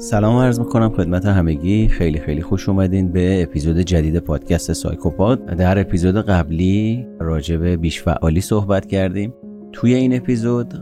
[0.00, 1.88] سلام عرض می‌کنم خدمت همگی.
[1.88, 8.02] خیلی خیلی خوش اومدین به اپیزود جدید پادکست سایکوپاد در اپیزود قبلی راجع به بیش
[8.02, 9.34] فعالی صحبت کردیم.
[9.72, 10.74] توی این اپیزود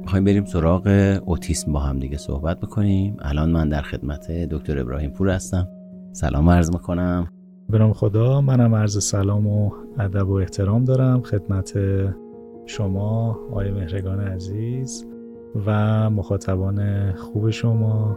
[0.00, 3.16] می‌خوایم بریم سراغ اوتیسم با هم دیگه صحبت بکنیم.
[3.20, 5.68] الان من در خدمت دکتر ابراهیم پور هستم.
[6.12, 7.28] سلام عرض می‌کنم.
[7.70, 11.78] به خدا منم عرض سلام و ادب و احترام دارم خدمت
[12.66, 15.06] شما آقای مهرگان عزیز
[15.66, 18.16] و مخاطبان خوب شما.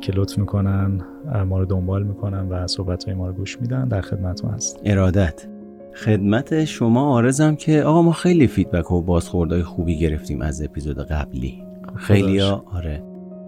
[0.00, 1.00] که لطف می‌کنن
[1.48, 5.46] ما رو دنبال می‌کنن و صحبت های ما رو گوش میدن در خدمتتون هست ارادت.
[5.94, 11.62] خدمت شما آرزم که آقا ما خیلی فیدبک و بازخوردهای خوبی گرفتیم از اپیزود قبلی.
[11.94, 13.02] خیلی ها آره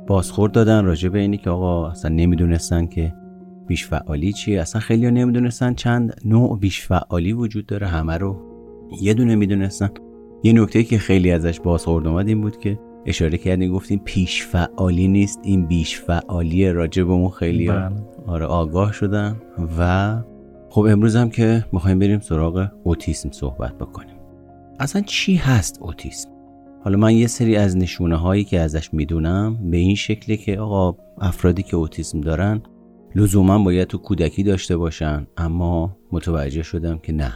[0.07, 3.15] بازخورد دادن راجع به اینی که آقا اصلا نمی‌دونستن که
[3.66, 4.60] بیش فعالی چیه.
[4.60, 8.37] اصلا خیلی ها نمی‌دونستن چند نوع بیش فعالی وجود داره همه رو
[9.02, 9.91] یه دونه می‌دونستن.
[10.43, 15.09] یه نکته که خیلی ازش بازخورد اومد این بود که اشاره کردیم گفتیم پیش فعالی
[15.09, 17.91] نیست این بیش فعالی راجع به خیلی بله.
[18.27, 19.37] آره آگاه شدن
[19.79, 20.23] و
[20.71, 24.16] خب امروز هم که می‌خوایم بریم سراغ اوتیسم صحبت بکنیم.
[24.80, 26.29] اصلا چی هست اوتیسم؟
[26.85, 30.99] حالا من یه سری از نشونه هایی که ازش می‌دونم به این شکلی که آقا
[31.21, 32.63] افرادی که اوتیسم دارن
[33.15, 37.32] لزوما باید تو کودکی داشته باشن اما متوجه شدم که نه.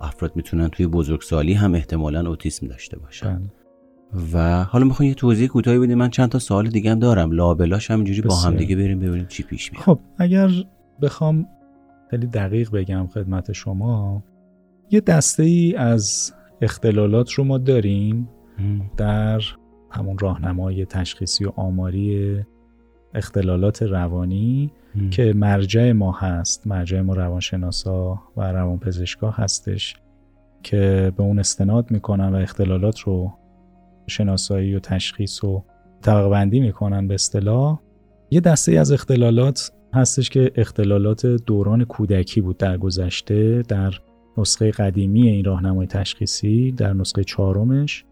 [0.00, 3.36] افراد می‌تونن توی بزرگسالی هم احتمالا اوتیسم داشته باشن.
[3.38, 3.65] بله.
[4.32, 7.32] و حالا می‌خوام یه توضیح کوتاهی بدیم من چند تا سوال دیگه هم دارم.
[7.32, 9.84] لابلاش هم اینجوری با هم دیگه بریم ببینیم چی پیش میاد.
[9.84, 10.50] خب اگر
[11.02, 11.46] بخوام
[12.10, 14.22] خیلی دقیق بگم خدمت شما
[14.90, 18.28] یه دسته ای از اختلالات رو ما داریم
[18.96, 19.40] در
[19.90, 22.40] همون راهنمای تشخیصی و آماری
[23.14, 24.72] اختلالات روانی
[25.10, 26.66] که مرجع ما هست.
[26.66, 29.96] مرجع ما روانشناسا و روانپزشکا هستش
[30.62, 33.32] که به اون استناد می‌کنن و اختلالات رو
[34.06, 35.64] شناسایی و تشخیص و
[36.02, 37.78] طبقه بندی می‌کنن به اصطلاح.
[38.30, 43.94] یه دسته از اختلالات هستش که اختلالات دوران کودکی بود در گذشته در
[44.38, 48.04] نسخه قدیمی این راهنمای تشخیصی در نسخه چهارمش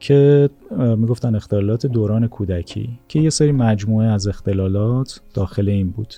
[0.00, 0.50] که
[0.96, 6.14] می‌گفتن اختلالات دوران کودکی که یه سری مجموعه از اختلالات داخل این بود.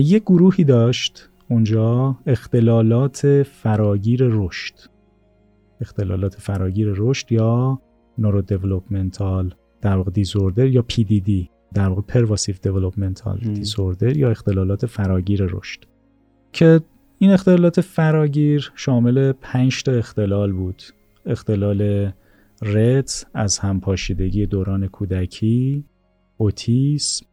[0.00, 4.74] یه گروهی داشت اونجا اختلالات فراگیر رشد.
[5.80, 7.80] اختلالات فراگیر رشد یا
[8.18, 11.30] نورو دیولپمنتال در واقع دیزوردر یا PDD
[11.74, 15.84] در واقع پرواسیو دیولپمنتال دیزوردر یا اختلالات فراگیر رشد.
[16.52, 16.80] که
[17.18, 20.82] این اختلالات فراگیر شامل 5 تا اختلال بود.
[21.26, 22.12] اختلال
[22.62, 25.84] رت از همپاشیدگی دوران کودکی
[26.36, 27.26] اوتیسم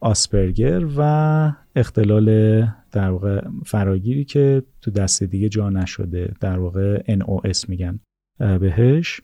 [0.00, 2.60] آسپرگر و اختلال
[2.92, 8.00] در واقع فراگیری که تو دست دیگه جا نشده در واقع NOS میگن
[8.38, 9.20] بهش.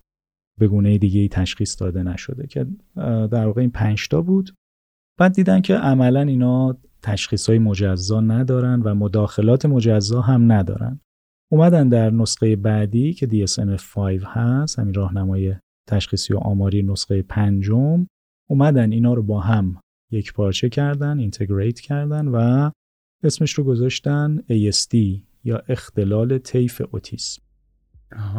[0.58, 2.66] به گونه دیگه ای تشخیص داده نشده که
[3.30, 4.54] در واقع این پنج تا بود.
[5.18, 11.00] بعد دیدن که عملا اینا تشخیص های مجزا ندارن و مداخلات مجزا هم ندارن.
[11.52, 15.54] اومدن در نسخه بعدی که DSM-5 هست همین راهنمای
[15.86, 18.06] تشخیصی و آماری نسخه پنجم
[18.50, 19.80] اومدن اینا رو با هم
[20.10, 22.70] یک پارچه کردن اینتگریت کردن و
[23.22, 24.96] اسمش رو گذاشتن ASD
[25.44, 27.42] یا اختلال طیف اوتیسم.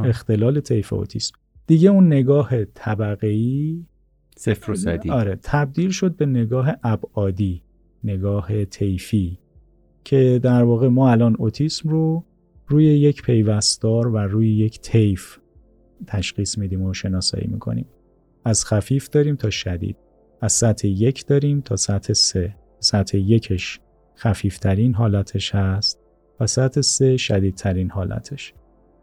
[0.03, 1.35] اختلال طیف اوتیسم.
[1.69, 3.37] دیگه اون نگاه طبقه
[4.37, 5.09] صفر و صدی.
[5.09, 7.63] آره تبدیل شد به نگاه ابعادی
[8.03, 9.39] نگاه طیفی
[10.03, 12.23] که در واقع ما الان اوتیسم رو
[12.67, 15.37] روی یک پیوستار و روی یک طیف
[16.07, 17.85] تشخیص میدیم و شناسایی می‌کنیم.
[18.43, 19.97] از خفیف داریم تا شدید
[20.41, 22.55] از سطح یک داریم تا سطح سه.
[22.79, 23.79] سطح یکش
[24.15, 25.99] خفیفترین حالتش هست
[26.39, 28.53] و سطح سه شدیدترین حالتش.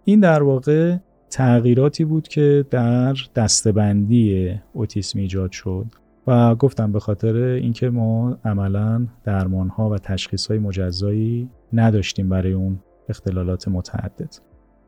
[0.04, 0.96] این در واقع
[1.30, 5.86] تغییراتی بود که در دستبندی اوتیسم ایجاد شد
[6.26, 12.52] و گفتم به خاطر اینکه ما عملا درمان ها و تشخیص های مجزایی نداشتیم برای
[12.52, 12.78] اون
[13.08, 14.36] اختلالات متعدد.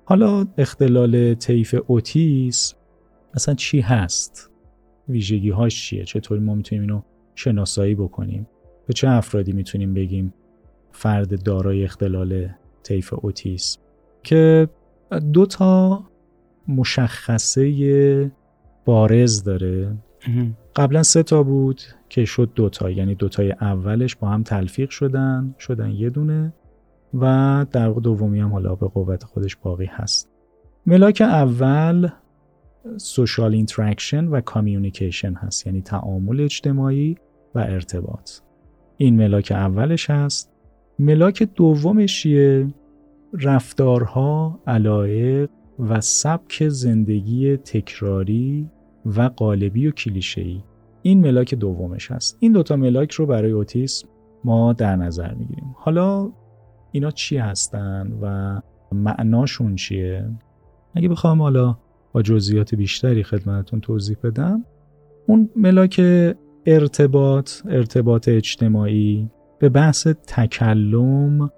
[0.04, 2.76] حالا اختلال طیف اوتیسم
[3.34, 4.50] اصلا چی هست؟
[5.08, 7.02] ویژگی هاش چیه؟ چطوری ما می‌تونیم اینو
[7.34, 8.46] شناسایی بکنیم؟
[8.86, 10.34] به چه افرادی می‌تونیم بگیم
[10.92, 12.48] فرد دارای اختلال
[12.82, 13.80] طیف اوتیسم
[14.22, 14.68] که
[15.32, 16.02] دو تا
[16.68, 18.32] مشخصه
[18.84, 19.96] بارز داره.
[20.76, 25.90] قبلا سه تا بود که شد دوتا یعنی دوتای اولش با هم تلفیق شدن شدن
[25.90, 26.52] یه دونه
[27.14, 30.30] و در دومی هم حالا به قوت خودش باقی هست.
[30.86, 32.08] ملاک اول
[32.96, 37.16] social interaction و communication هست یعنی تعامل اجتماعی
[37.54, 38.30] و ارتباط.
[38.96, 40.52] این ملاک اولش هست.
[40.98, 42.74] ملاک دومش چیه
[43.32, 48.70] رفتارها علایق و سبک زندگی تکراری
[49.06, 50.60] و قالبی و کلیشه‌ای.
[51.02, 52.36] این ملاک دومش هست.
[52.40, 54.08] این دوتا ملاک رو برای اوتیسم
[54.44, 55.74] ما در نظر می‌گیریم.
[55.76, 56.32] حالا
[56.92, 58.60] اینا چی هستن و
[58.92, 60.30] معناشون چیه؟
[60.94, 61.76] اگه بخوام حالا
[62.12, 64.64] با جزئیات بیشتری خدمتتون توضیح بدم
[65.26, 66.00] اون ملاک
[66.66, 71.50] ارتباط ارتباط اجتماعی به بحث تکلم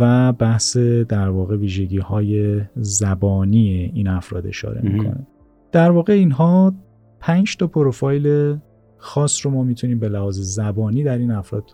[0.00, 5.26] و بحث در واقع ویژگی های زبانی این افراد اشاره می‌کنه.
[5.72, 6.74] در واقع اینها
[7.20, 8.56] پنج تا پروفایل
[8.96, 11.64] خاص رو ما می‌تونیم به لحاظ زبانی در این افراد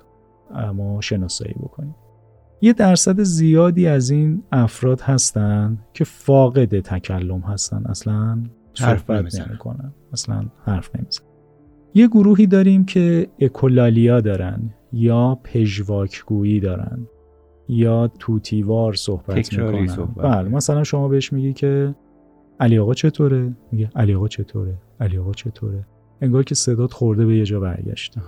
[0.75, 1.95] ما شناسایی بکنیم.
[2.61, 7.83] یه درصد زیادی از این افراد هستن که فاقد تکلم هستن.
[7.87, 8.43] اصلا
[8.75, 9.93] صحبت نمی‌کنن.
[10.13, 11.23] اصلا حرف نمیزن
[11.95, 17.07] یه گروهی داریم که اکولالیا دارن یا پژواکگویی دارن.
[17.71, 19.87] یا توتیوار صحبت می‌کنن.
[19.87, 20.25] صحبت.
[20.25, 21.95] بله مثلا شما بهش میگی که
[22.61, 25.87] علی آقا چطوره؟ میگه علی آقا چطوره؟ علی آقا چطوره؟
[26.21, 28.21] انگار که صدات خورده به یه جا برگشته.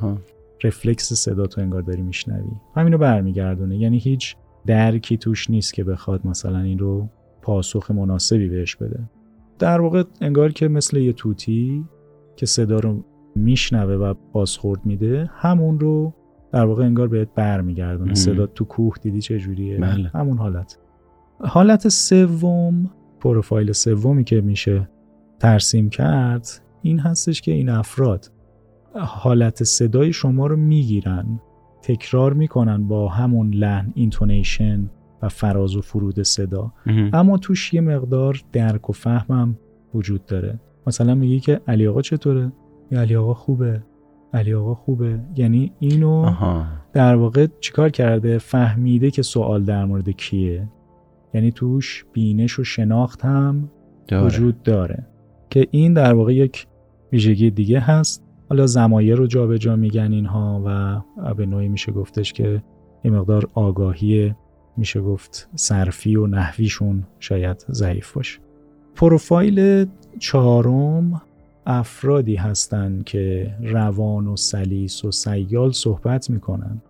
[0.65, 2.51] رفلکس صدا تو انگار داری میشنوی.
[2.77, 3.77] همینو برمیگردونه.
[3.77, 4.37] یعنی هیچ
[4.67, 7.09] درکی توش نیست که بخواد مثلا این رو
[7.43, 9.01] پاسخ مناسبی بهش بده.
[9.59, 11.85] در واقع انگار که مثل یه توتی
[12.37, 13.05] که صدا رو
[13.37, 16.13] میشنوه و بازخورد میده همون رو
[16.53, 18.15] در واقع انگار بهت برمیگردونه.
[18.15, 20.11] صدا تو کوه دیدی چه جوریه بله.
[20.15, 20.79] همون حالت.
[21.41, 22.91] حالت سوم
[23.21, 24.89] پروفایل سومی که میشه
[25.39, 26.49] ترسیم کرد
[26.83, 28.31] این هستش که این افراد
[28.95, 31.41] حالت صدای شما رو می‌گیرن
[31.83, 34.91] تکرار می‌کنن با همون لحن intonation
[35.23, 36.73] و فراز و فرود صدا.
[37.13, 39.57] اما توش یه مقدار درک و فهمم
[39.95, 40.61] وجود داره.
[40.87, 42.53] مثلا میگی که علی آقا چطوره؟
[42.91, 43.83] یا علی آقا خوبه؟
[44.33, 45.21] علی آقا خوبه.
[45.37, 46.31] یعنی اینو
[46.93, 50.69] در واقع چیکار کرده؟ فهمیده که سوال در مورد کیه.
[51.35, 53.71] یعنی توش بینش و شناخت هم
[54.13, 55.07] وجود داره.
[55.51, 56.67] که این در واقع یک
[57.13, 58.25] ویژگی دیگه هست.
[58.49, 62.63] حالا زمایر رو جابجا جا میگن اینها و به نوعی میشه گفتش که
[63.03, 64.35] این مقدار آگاهی
[64.77, 68.41] میشه گفت صرفی و نحویشون شاید ضعیف باشه.
[68.95, 69.87] پروفایل
[70.19, 71.23] چهارم
[71.67, 76.83] افرادی هستند که روان و سلیس و سیال صحبت می‌کنن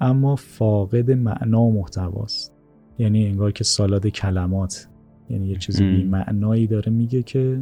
[0.00, 2.54] اما فاقد معنا و محتواست.
[2.98, 4.88] یعنی انگار که سالاد کلمات
[5.30, 7.60] یعنی یه چیزی بی معنایی داره میگه که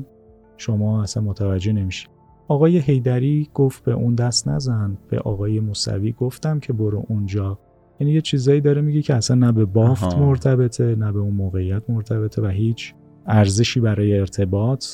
[0.56, 2.08] شما اصلا متوجه نمیشی.
[2.48, 7.58] آقای هیدری گفت به اون دست نزن به آقای موسوی گفتم که برو اونجا.
[8.00, 11.90] یعنی یه چیزایی داره میگه که اصلا نه به بافت مرتبطه نه به اون موقعیت
[11.90, 12.94] مرتبطه و هیچ
[13.26, 14.84] ارزشی برای ارتباط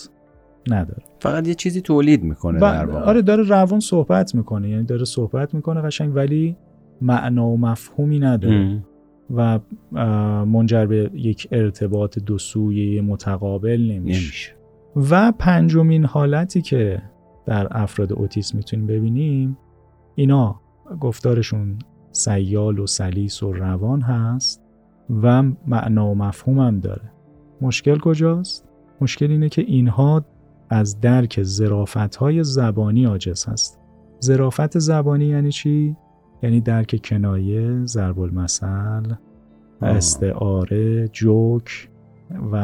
[0.72, 1.02] نداره.
[1.20, 3.04] فقط یه چیزی تولید می‌کنه در واقع.
[3.04, 6.56] آره داره روان صحبت می‌کنه یعنی داره صحبت می‌کنه قشنگ ولی
[7.00, 8.82] معنا و مفهومی نداره.
[9.36, 9.58] و
[10.44, 14.20] منجر به یک ارتباط دو سویه متقابل نمیشه.
[14.20, 14.52] نمیشه.
[14.96, 17.02] و پنجمین حالتی که
[17.46, 19.58] در افراد اوتیسم می‌تونیم ببینیم
[20.14, 20.60] اینا
[21.00, 21.78] گفتارشون
[22.12, 24.62] سیال و سلیس و روان هست
[25.22, 27.12] و معنا و مفهوم هم داره.
[27.60, 28.68] مشکل کجاست؟
[29.00, 30.24] مشکل اینه که اینها
[30.70, 33.80] از درک زرافت های زبانی عاجز هست.
[34.20, 35.96] زرافت زبانی یعنی چی؟
[36.42, 39.02] یعنی درک کنایه، ضرب المثل،
[39.82, 41.88] استعاره، جوک
[42.52, 42.56] و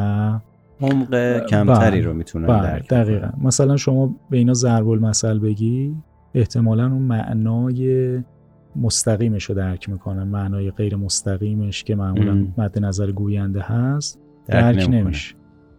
[0.81, 3.31] عمق کمتری رو می‌تونن بله، درک دقیقا.
[3.43, 5.96] مثلا شما به اینا ضرب المثل بگی
[6.34, 8.19] احتمالا اون معنای
[8.77, 14.89] مستقیمش رو درک می‌کنن معنای غیر مستقیمش که معمولا مد نظر گوینده هست درک, درک
[14.91, 15.34] نمیشه.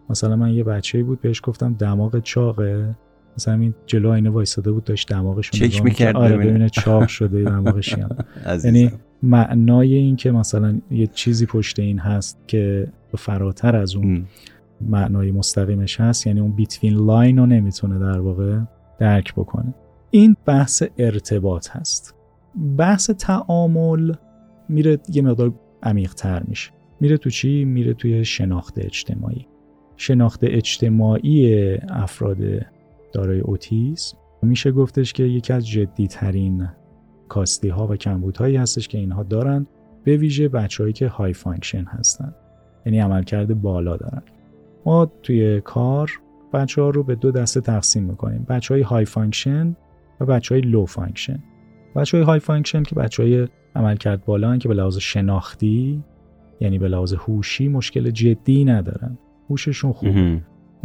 [0.09, 2.95] مثلا من یه بچه بود بهش گفتم دماغ چاقه.
[3.37, 6.69] مثلا این جلو آینه وایساده بود داشت دماغش چک می‌کرد آره ببینه.
[6.69, 7.95] چاق شده دماغش
[8.63, 8.91] یعنی
[9.23, 14.25] معنای این که مثلا یه چیزی پشت این هست که فراتر از اون
[14.81, 18.59] معنای مستقیمش هست یعنی اون بیتوین لاین رو نمی‌تونه در واقع
[18.99, 19.73] درک بکنه.
[20.11, 22.15] این بحث ارتباط هست.
[22.77, 24.13] بحث تعامل
[24.69, 26.71] میره یه مقدار عمیق تر میشه.
[26.99, 29.47] میره تو چی؟ میره توی شناخت اجتماعی.
[29.97, 32.37] شناخت اجتماعی افراد
[33.13, 34.17] دارای اوتیسم.
[34.41, 36.67] میشه گفتش که یکی از جدی ترین
[37.29, 39.67] کاستی ها و کمبودهایی هستش که اینها دارن
[40.03, 42.35] به ویژه بچههایی که high function هستن.
[42.85, 44.21] یعنی عملکرد بالا دارن.
[44.85, 46.11] ما توی کار
[46.53, 48.45] بچه ها رو به دو دسته تقسیم می‌کنیم.
[48.49, 49.75] بچه های high function
[50.19, 51.43] و بچه های low function
[51.95, 56.03] بچه های high function که بچه های عملکرد بالا هن که به لحاظ شناختی
[56.59, 59.17] یعنی به لحاظ هوشی مشکل جدی ندارن.
[59.49, 60.11] هوششون خوبه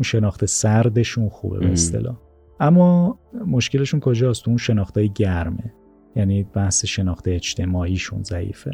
[0.01, 2.17] اون شناخت سردشون خوبه به اصطلاح.
[2.61, 5.73] اما مشکلشون کجاست؟ اون شناختای گرمه.
[6.17, 8.71] یعنی بحث شناخت اجتماعیشون ضعیفه.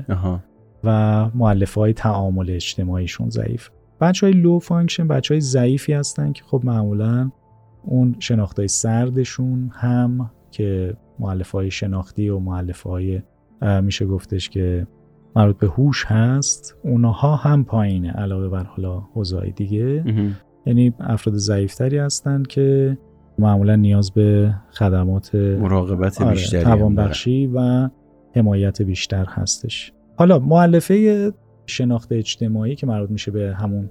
[0.84, 0.90] و
[1.34, 3.70] مؤلفه های تعامل اجتماعیشون ضعیف.
[4.00, 7.30] بچه های low function بچه های ضعیفی هستن که خب معمولا
[7.82, 13.22] اون شناخت های سردشون هم که مؤلفه های شناختی و مؤلفه های
[13.82, 14.86] میشه گفتش که
[15.36, 20.04] مربوط به هوش هست اونها هم پایینه علاوه بر حالا حوزه‌های دیگه.
[20.66, 22.98] یعنی افراد ضعیفتری هستند که
[23.38, 27.88] معمولا نیاز به خدمات مراقبت آره، بیشتری توانبخشی و
[28.36, 29.92] حمایت بیشتر هستش.
[30.16, 31.32] حالا مؤلفه
[31.66, 33.90] شناخت اجتماعی که مربوط میشه به همون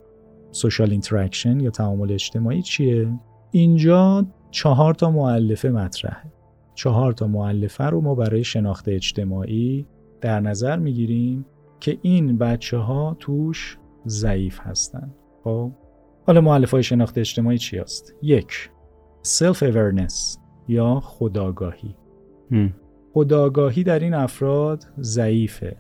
[0.51, 3.07] social interaction یا تعامل اجتماعی چیه؟
[3.51, 6.31] اینجا چهار تا مؤلفه مطرحه.
[6.75, 9.85] چهار تا معلفه رو ما برای شناخت اجتماعی
[10.21, 11.45] در نظر می‌گیریم
[11.79, 15.11] که این بچه ها توش ضعیف هستن.
[15.43, 15.71] خب؟
[16.27, 18.69] حالا معلف های شناخت اجتماعی چی هست؟ یک
[19.23, 21.95] self awareness یا خداگاهی.
[23.13, 25.77] خداگاهی در این افراد ضعیفه.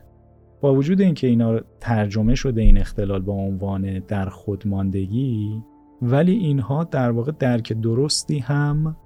[0.61, 5.63] با وجود اینکه اینا ترجمه شده این اختلال با عنوان در خودماندگی
[6.01, 8.97] ولی اینها در واقع درک درستی هم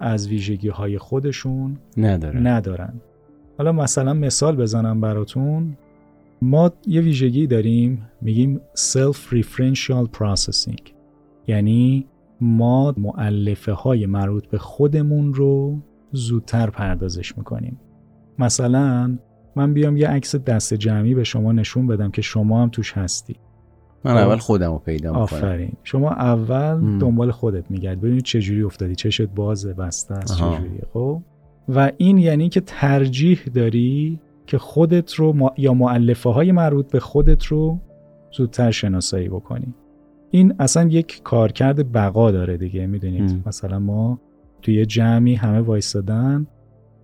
[0.00, 2.46] از ویژگی های خودشون ندارن.
[2.46, 3.00] ندارن.
[3.58, 5.76] حالا مثلا مثال بزنم براتون.
[6.42, 10.90] ما یه ویژگی داریم میگیم self referential processing.
[11.46, 12.06] یعنی
[12.40, 15.78] ما معلفه های مربوط به خودمون رو
[16.12, 17.80] زودتر پردازش می‌کنیم.
[18.38, 19.18] مثلا
[19.56, 23.36] من بیام یه عکس دست جمعی به شما نشون بدم که شما هم توش هستی.
[24.04, 25.22] من خب؟ اول خودم رو پیدا می‌کنم.
[25.22, 25.72] آفرین.
[25.84, 28.94] شما اول دنبال خودت میگرد ببینید چجوری افتادی.
[28.94, 31.22] چشت بازه بسته است چجوری خب؟
[31.68, 37.44] و این یعنی که ترجیح داری که خودت رو یا معلفه های مربوط به خودت
[37.44, 37.78] رو
[38.36, 39.74] زودتر شناسایی بکنی.
[40.30, 44.20] این اصلا یک کارکرد بقا داره دیگه می‌دونید؟ مثلا ما
[44.62, 46.46] توی جمعی همه وایستادن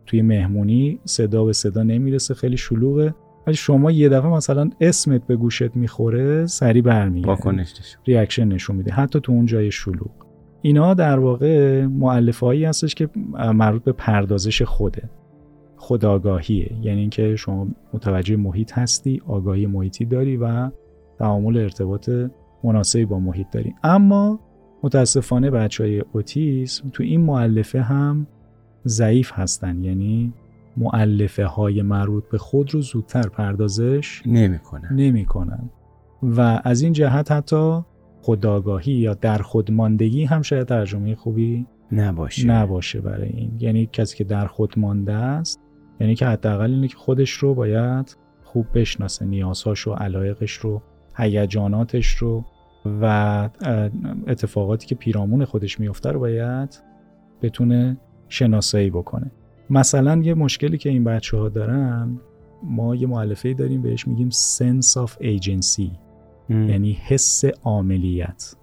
[0.06, 3.14] توی مهمونی صدا به صدا نمی‌رسه خیلی شلوغه.
[3.46, 7.74] ولی شما یه دفعه مثلا اسمت به گوشت می‌خوره سری برمیگرده واکنش
[8.06, 8.92] ریاکشن نشون میده.
[8.92, 10.10] حتی تو اون جای شلوغ.
[10.62, 13.08] اینا در واقع معلفه هایی هستش که
[13.54, 15.10] مربوط به پردازش خوده.
[15.76, 20.70] خداگاهیه یعنی اینکه شما متوجه محیط هستی آگاهی محیطی داری و
[21.18, 22.10] تعامل ارتباط
[22.64, 23.74] مناسبی با محیط داری.
[23.82, 24.40] اما
[24.82, 28.26] متاسفانه بچه های اوتیسم تو این معلفه هم
[28.86, 29.84] ضعیف هستن.
[29.84, 30.32] یعنی
[30.76, 34.88] معلفه های مربوط به خود رو زودتر پردازش نمی‌کنن.
[34.92, 35.70] نمی‌کنن.
[36.22, 37.80] و از این جهت حتی
[38.22, 42.46] خداگاهی یا در خودماندگی هم شاید ترجمه خوبی نباشه.
[42.46, 43.52] نباشه برای این.
[43.58, 45.60] یعنی کسی که در خود مانده است
[46.00, 50.82] یعنی که حداقل اینه که خودش رو باید خوب بشناسه نیازهاش و علایقش رو
[51.16, 52.44] هیجاناتش رو
[53.00, 53.48] و
[54.26, 56.82] اتفاقاتی که پیرامون خودش میفته رو باید
[57.42, 57.96] بتونه
[58.28, 59.30] شناسایی بکنه.
[59.70, 62.20] مثلا یه مشکلی که این بچه ها دارن
[62.64, 66.01] ما یه معلفه داریم بهش میگیم sense of agency.
[66.48, 68.54] یعنی حس عاملیت.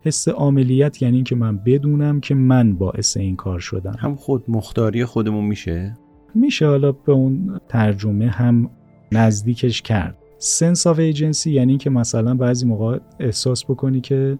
[0.00, 3.94] حس عاملیت یعنی که من بدونم که من باعث این کار شدم.
[3.98, 5.94] هم خود مختاری خودمون میشه؟
[6.34, 8.70] میشه حالا به اون ترجمه هم
[9.12, 10.18] نزدیکش کرد.
[10.40, 14.38] Sense of agency یعنی که مثلا بعضی موقع احساس بکنی که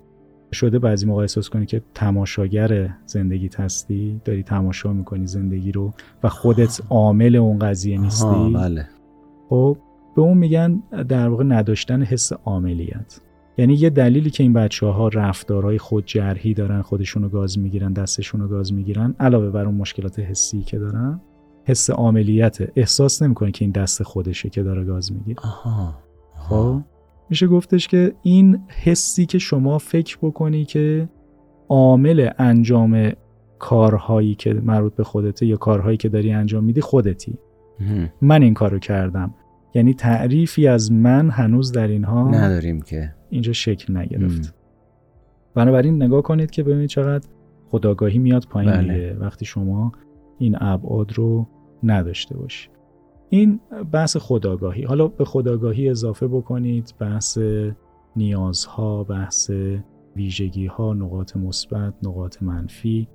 [0.52, 5.92] شده بعضی موقع احساس کنی که تماشاگر زندگیت هستی داری تماشا می‌کنی زندگی رو
[6.22, 8.52] و خودت عامل اون قضیه نیستی.
[8.54, 8.88] بله.
[9.48, 9.76] خب
[10.16, 13.20] به اون میگن در واقع نداشتن حس عاملیت.
[13.58, 17.92] یعنی یه دلیلی که این بچه ها رفتارهای خود جرحی دارن خودشون رو گاز می‌گیرن
[17.92, 21.20] دستشون رو گاز می‌گیرن علاوه بر اون مشکلات حسی که دارن
[21.64, 25.40] حس عاملیت احساس نمی‌کنه که این دست خودشه که داره گاز می‌گیره.
[26.34, 26.80] خب
[27.30, 31.08] میشه گفتش که این حسی که شما فکر بکنی که
[31.68, 33.12] عامل انجام
[33.58, 37.38] کارهایی که مربوط به خودته یا کارهایی که داری انجام میدی خودتی.
[38.22, 39.34] من این کارو کردم.
[39.76, 43.14] یعنی تعریفی از من هنوز در اینها نداریم که.
[43.30, 44.54] اینجا شکل نگرفت.
[45.54, 47.28] بنابراین نگاه کنید که ببینید چقدر
[47.68, 49.16] خداگاهی میاد پایین بله.
[49.20, 49.92] وقتی شما
[50.38, 51.46] این ابعاد رو
[51.82, 52.70] نداشته باشید
[53.28, 53.60] این
[53.92, 56.94] بحث خودآگاهی حالا به خودآگاهی اضافه بکنید.
[56.98, 57.38] بحث
[58.16, 59.50] نیازها بحث
[60.16, 63.08] ویژگی ها نقاط مثبت نقاط منفی.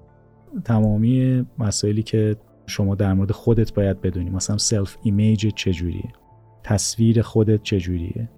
[0.66, 4.30] تمامی مسائلی که شما در مورد خودت باید بدونی.
[4.30, 6.10] مثلا self image چجوریه؟
[6.64, 8.30] تصویر خودت چجوریه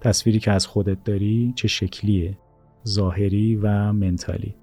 [0.00, 2.38] تصویری که از خودت داری چه شکلیه؟
[2.88, 4.54] ظاهری و mental ی.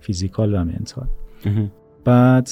[0.00, 1.06] physical و mental.
[2.04, 2.48] بعد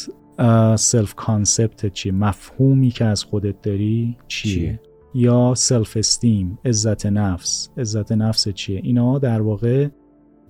[0.77, 4.81] self concept چیه مفهومی که از خودت داری چیه, چیه؟
[5.15, 7.71] یا self esteem عزت نفس.
[7.79, 9.89] عزت نفس چیه؟ اینا در واقع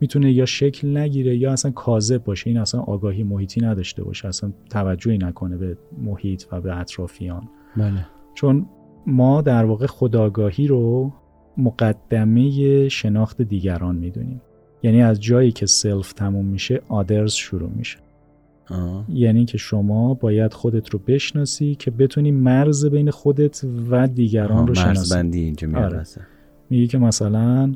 [0.01, 2.51] می‌تونه یا شکل نگیره یا اصلا کاذب باشه.
[2.51, 4.29] این اصلا آگاهی محیطی نداشته باشه.
[4.29, 7.49] اصلا توجهی نکنه به محیط و به اطرافیان.
[7.77, 8.07] بله.
[8.35, 8.67] چون
[9.07, 11.13] ما در واقع خودآگاهی رو
[11.57, 14.41] مقدمه شناخت دیگران می‌دونیم.
[14.83, 17.99] یعنی از جایی که سلف تموم میشه آدرز شروع میشه.
[19.09, 24.75] یعنی که شما باید خودت رو بشناسی که بتونی مرز بین خودت و دیگران رو
[24.75, 25.15] شناسی.
[25.15, 26.05] بندی اینجا آره.
[26.71, 27.75] میگه که مثلا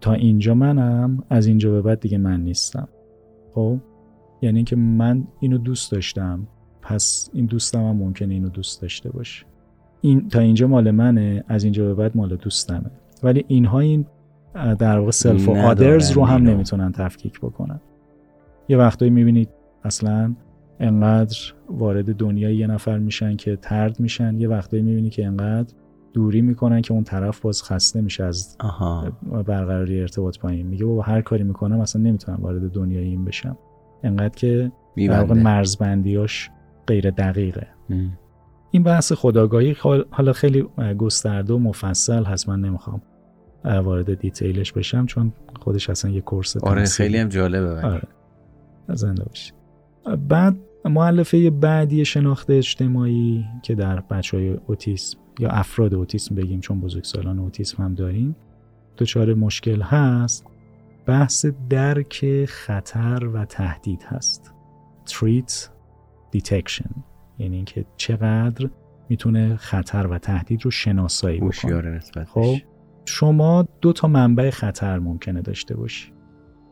[0.00, 2.88] تا اینجا منم از اینجا به بعد دیگه من نیستم.
[3.54, 3.78] خب؟
[4.42, 6.46] یعنی که من اینو دوست داشتم
[6.82, 9.46] پس این دوستم هم ممکنه اینو دوست داشته باشه.
[10.00, 12.90] این تا اینجا مال منه از اینجا به بعد مال دوستمه.
[13.22, 14.06] ولی اینها این
[14.78, 17.80] در واقع سلف و آدرز رو هم نمی‌تونن تفکیک بکنن.
[18.68, 19.48] یه وقتایی می‌بینید
[19.84, 20.34] اصلا
[20.80, 21.36] انقدر
[21.70, 24.40] وارد دنیای یه نفر میشن که ترد میشن.
[24.40, 25.74] یه وقتایی می‌بینی که انقدر
[26.12, 28.56] دوری می‌کنن که اون طرف باز خسته میشه از
[29.46, 33.56] برقراری ارتباط پایین میگه بابا هر کاری می‌کنم اصلا نمی‌تونم وارد دنیای این بشم.
[34.02, 36.50] انقدر که در واقع مرزبندیاش
[36.86, 37.66] غیر دقیقه.
[38.70, 39.76] این بحث خداگاهی
[40.10, 40.62] حالا خیلی
[40.98, 42.48] گسترده و مفصل هست.
[42.48, 43.02] من نمی‌خوام
[43.64, 48.08] وارد دیتیلش بشم چون خودش اصلا یه کورس آره خیلی هم جالبه آره.
[48.88, 49.52] زنده باشی.
[50.28, 56.80] بعد معلفه بعدی شناخت اجتماعی که در بچه های اوتیسم یا افراد اوتیسم بگیم چون
[56.80, 58.36] بزرگسالان اوتیسم هم داریم
[58.98, 60.46] دچار مشکل هست.
[61.06, 64.52] بحث درک خطر و تهدید هست.
[65.06, 65.68] Treat
[66.36, 67.07] detection.
[67.38, 68.68] یعنی اینکه چقدر
[69.08, 72.00] می‌تونه خطر و تهدید رو شناسایی بکنه.
[72.24, 72.56] خب
[73.04, 76.12] شما دو تا منبع خطر ممکنه داشته باشی.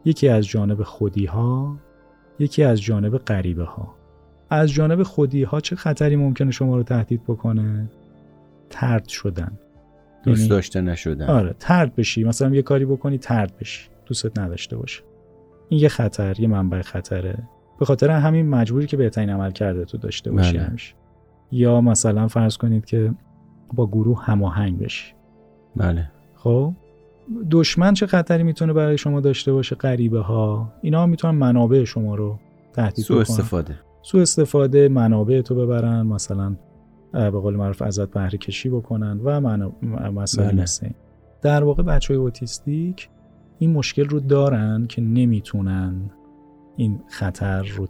[0.04, 1.78] یکی از جانب خودی ها
[2.38, 3.94] یکی از جانب غریبه ها
[4.50, 7.90] از جانب خودی ها چه خطری ممکنه شما رو تهدید بکنه؟
[8.70, 9.58] ترد شدن.
[10.24, 11.26] دوست یعنی داشته نشدن.
[11.26, 12.24] آره ترد بشی.
[12.24, 13.88] مثلا یه کاری بکنی ترد بشی.
[14.06, 15.02] دوستت نداشته باشه.
[15.68, 17.48] این یه خطر یه منبع خطره.
[17.78, 20.78] به خاطر همین مجبوری که بهترین عمل کرده تو داشته باشی بله.
[21.52, 23.14] یا مثلا فرض کنید که
[23.74, 25.14] با گروه هماهنگ بشی.
[25.76, 26.10] بله.
[26.34, 26.72] خب؟
[27.50, 32.38] دشمن چه خطری می‌تونه برای شما داشته باشه؟ غریبه ها اینا می‌تونن منابع شما رو
[32.72, 33.74] تهدید سو استفاده.
[34.02, 36.56] سو استفاده منابع تو ببرن مثلا
[37.12, 39.40] به قول معروف ازت بهره کشی بکنن و
[40.12, 40.62] مسائل بله.
[40.62, 40.88] مثل
[41.42, 43.08] در واقع بچه های اوتیستیک
[43.58, 46.10] این مشکل رو دارن که نمی‌تونن
[46.76, 47.84] این خطر رو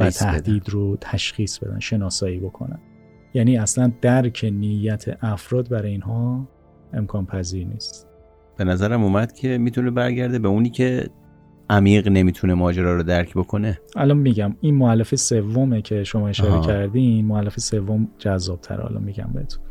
[0.00, 2.78] و تهدید رو تشخیص بدن شناسایی بکنن.
[3.34, 6.48] یعنی اصلا درک نیت افراد برای اینها
[6.92, 8.08] امکان پذیر نیست.
[8.58, 11.10] به نظرم اومد که می‌تونه برگرده به اونی که
[11.70, 13.78] عمیق نمی‌تونه ماجرا رو درک بکنه.
[13.96, 19.62] الان میگم این معلف سومه که شما اشاره کردین معلف سوم جذابتر الان میگم بهتون.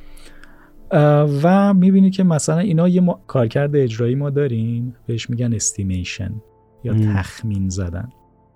[1.43, 6.41] و می‌بینی که مثلا اینا یه کارکرد اجرایی ما داریم بهش میگن استیمیشن
[6.84, 8.10] یا تخمین زدن.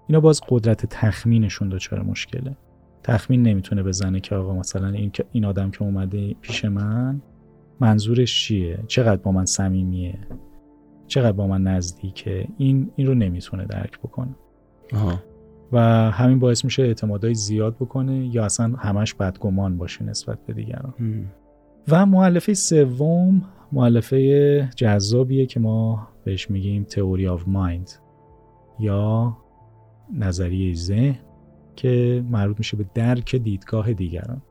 [0.09, 2.57] اینا باز قدرت تخمینشون دچار مشکله.
[3.03, 7.21] تخمین نمی‌تونه بزنه که آقا مثلا این, این آدم که اومده پیش من
[7.79, 10.19] منظورش چیه؟ چقدر با من صمیمیه؟
[11.07, 14.35] چقدر با من نزدیکه؟ این این رو نمی‌تونه درک بکنه.
[14.93, 15.19] آها.
[15.71, 15.79] و
[16.11, 20.93] همین باعث میشه اعتمادهای زیاد بکنه یا اصلا همش بدگمان باشه نسبت به دیگران.
[21.87, 23.41] و معلفه سوم
[23.71, 27.91] معلفه جذابیه که ما بهش میگیم تئوری آف مایند
[28.79, 29.37] یا
[30.13, 31.19] نظریه ذهن
[31.75, 34.41] که مربوط میشه به درک دیدگاه دیگران.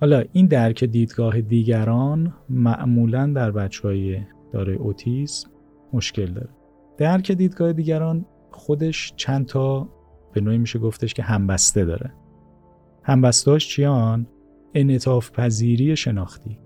[0.00, 4.20] حالا این درک دیدگاه دیگران معمولا در بچه های
[4.52, 5.50] داره اوتیسم
[5.92, 6.48] مشکل داره.
[6.96, 9.88] درک دیدگاه دیگران خودش چند تا
[10.32, 12.12] به نوعی میشه گفتش که همبسته داره.
[13.02, 14.26] همبستهاش چیان؟
[14.74, 16.58] انعطاف پذیری شناختی.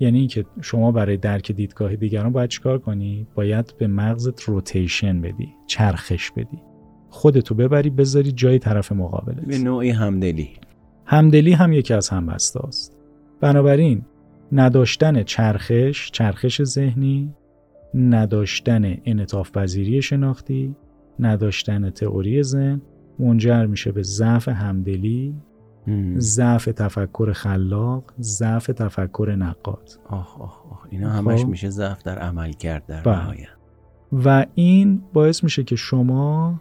[0.00, 5.54] یعنی اینکه شما برای درک دیدگاه دیگران باید چیکار کنی؟ باید به مغزت روتیشن بدی
[5.66, 6.71] چرخش بدی.
[7.12, 9.44] خودتو ببری بذاری جای طرف مقابلت.
[9.44, 10.50] به نوعی همدلی.
[11.04, 12.96] همدلی هم یکی از همبسته است
[13.40, 14.02] بنابراین
[14.52, 17.34] نداشتن چرخش چرخش ذهنی
[17.94, 20.76] نداشتن انطاف پذیری شناختی
[21.20, 22.80] نداشتن تئوری ذهن
[23.18, 25.34] منجر میشه به ضعف همدلی
[26.18, 29.90] ضعف تفکر خلاق ضعف تفکر نقاد.
[30.06, 31.48] آخ آخ آخ اینا همش خب.
[31.48, 33.22] میشه ضعف در عمل کرد در بله.
[33.22, 33.48] نهایت.
[34.12, 36.60] و این باعث میشه که شما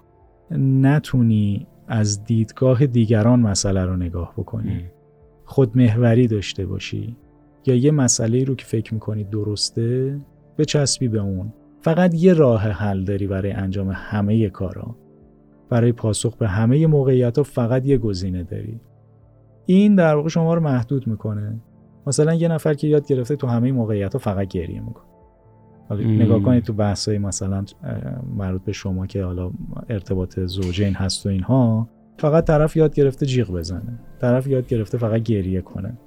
[0.57, 4.85] نتونی از دیدگاه دیگران مسئله رو نگاه بکنی.
[5.45, 7.17] خودمهوری داشته باشی.
[7.65, 10.19] یا یه مسئله رو که فکر می‌کنی درسته
[10.57, 11.53] بچسبی به اون.
[11.81, 14.95] فقط یه راه حل داری برای انجام همه کارا.
[15.69, 18.79] برای پاسخ به همه موقعیت ها فقط یه گزینه داری.
[19.65, 21.61] این در واقع شما رو محدود می‌کنه.
[22.07, 25.10] مثلا یه نفر که یاد گرفته تو همه موقعیت ها فقط گریه می‌کنه.
[25.91, 27.65] حالا نگاه کنید تو بحث های مثلا
[28.37, 29.51] مربوط به شما که حالا
[29.89, 35.23] ارتباط زوجین هست و اینها فقط طرف یاد گرفته جیغ بزنه طرف یاد گرفته فقط
[35.23, 35.97] گریه کنه.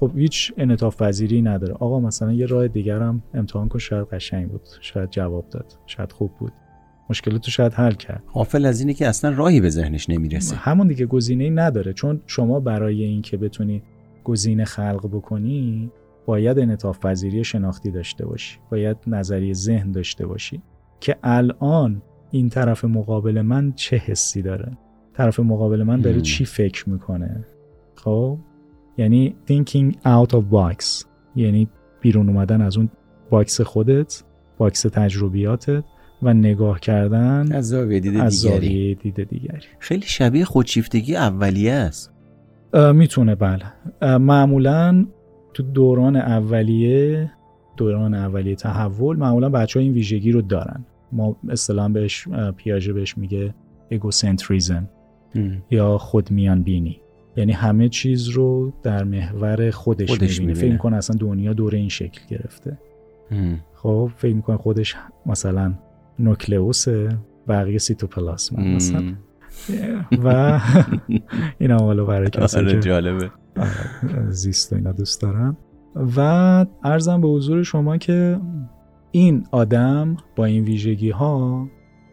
[0.00, 1.74] خب هیچ انعطاف پذیری نداره.
[1.74, 6.12] آقا مثلا یه راه دیگر هم امتحان کن شاید قشنگ بود شاید جواب داد شاید
[6.12, 6.52] خوب بود.
[7.10, 8.22] مشکلات شاید حل کرد.
[8.32, 10.56] غافل از اینه که اصلا راهی به ذهنش نمی‌رسه.
[10.56, 11.92] همون دیگه گزینه نداره.
[11.92, 13.82] چون شما برای اینکه بتونی
[14.24, 15.90] گزینه خلق بکنی
[16.26, 18.58] باید انعطاف پذیری شناختی داشته باشی.
[18.70, 20.62] باید نظریه ذهن داشته باشی
[21.00, 24.78] که الان این طرف مقابل من چه حسی داره.
[25.14, 27.44] طرف مقابل من داره چی فکر می‌کنه.
[27.94, 28.38] خب؟
[28.98, 31.04] یعنی thinking out of box.
[31.36, 31.68] یعنی
[32.00, 32.88] بیرون اومدن از اون
[33.30, 34.22] box خودت
[34.58, 35.84] box تجربیاتت
[36.22, 38.94] و نگاه کردن از زاویه دید دیگری.
[38.94, 39.66] دید دیگری.
[39.78, 42.12] خیلی شبیه خودشیفتگی اولیه است.
[42.94, 43.64] می‌تونه بله.
[44.18, 45.06] معمولا
[45.54, 47.30] تو دوران اولیه
[47.76, 50.84] دوران اولیه تحول معمولا بچه ها این ویژگی رو دارن.
[51.12, 53.54] ما اصطلاحا بهش پیاژه بهش میگه
[53.90, 54.88] اگوسنتریزم
[55.70, 57.00] یا خودمیان بینی
[57.36, 60.58] یعنی همه چیز رو در محور خودش, خودش می‌بینه.
[60.58, 62.78] فکر کنه اصلا دنیا دور این شکل گرفته.
[63.74, 65.74] خب فکر می‌کنه خودش مثلا
[66.18, 67.08] نوکلئوسه
[67.48, 69.14] بقیه سیتوپلاسم مثلا.
[70.24, 70.60] و
[71.60, 73.30] این حالا برای کسی آره، جالبه.
[74.28, 75.56] زیست و اینا دوست دارن
[76.16, 76.20] و
[76.82, 78.40] ارزم به حضور شما که
[79.10, 81.68] این آدم با این ویژگی ها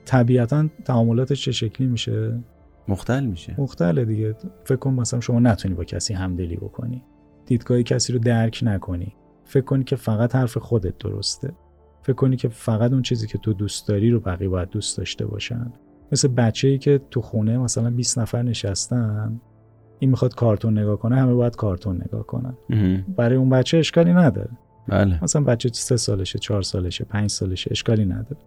[0.06, 2.43] طبیعتا تعاملاتش چه شکلی میشه؟
[2.88, 3.56] مختل میشه.
[3.58, 4.36] مختله دیگه.
[4.63, 7.04] فکر کن مثلا شما نتونی با کسی همدلی بکنی.
[7.45, 9.15] دیدگاه کسی رو درک نکنی.
[9.45, 11.54] فکر کنی که فقط حرف خودت درسته.
[12.02, 15.25] فکر کنی که فقط اون چیزی که تو دوست داری رو بقیه باید دوست داشته
[15.25, 15.73] باشن.
[16.12, 19.41] مثل بچه ای که تو خونه مثلا 20 نفر نشستن.
[20.00, 22.54] این می‌خواد کارتون نگاه کنه همه باید کارتون نگاه کنن.
[23.18, 24.50] برای اون بچه اشکالی نداره.
[24.88, 25.24] بله.
[25.24, 28.38] مثلا بچه سه سالشه چهار سالشه پنج سالشه اشکالی نداره.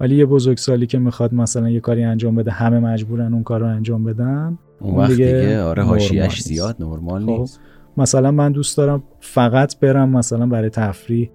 [0.00, 3.66] ولی یه بزرگسالی که می‌خواد مثلا یه کاری انجام بده همه مجبورن اون کار رو
[3.66, 7.60] انجام بدن اون وقت دیگه, آره حاشیه‌اش زیاد نرمال خب، نیست.
[7.96, 11.30] مثلا من دوست دارم فقط برم مثلا برای تفریح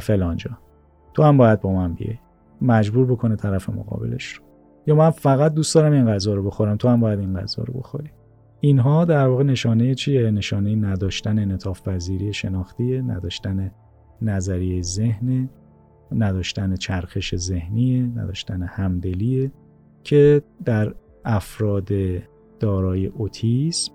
[0.00, 0.50] فلانجا
[1.14, 2.18] تو هم باید با من بیای.
[2.62, 4.44] مجبور بکنه طرف مقابلش رو.
[4.86, 7.74] یا من فقط دوست دارم این غذا رو بخورم تو هم باید این غذا رو
[7.74, 8.10] بخوری.
[8.66, 13.70] اینها در واقع نشانه چیه؟ نشانه نداشتن انعطاف پذیری شناختی نداشتن
[14.22, 15.50] نظریه ذهن
[16.12, 19.52] نداشتن چرخش ذهنی نداشتن همدلیه
[20.02, 21.88] که در افراد
[22.60, 23.92] دارای اوتیسم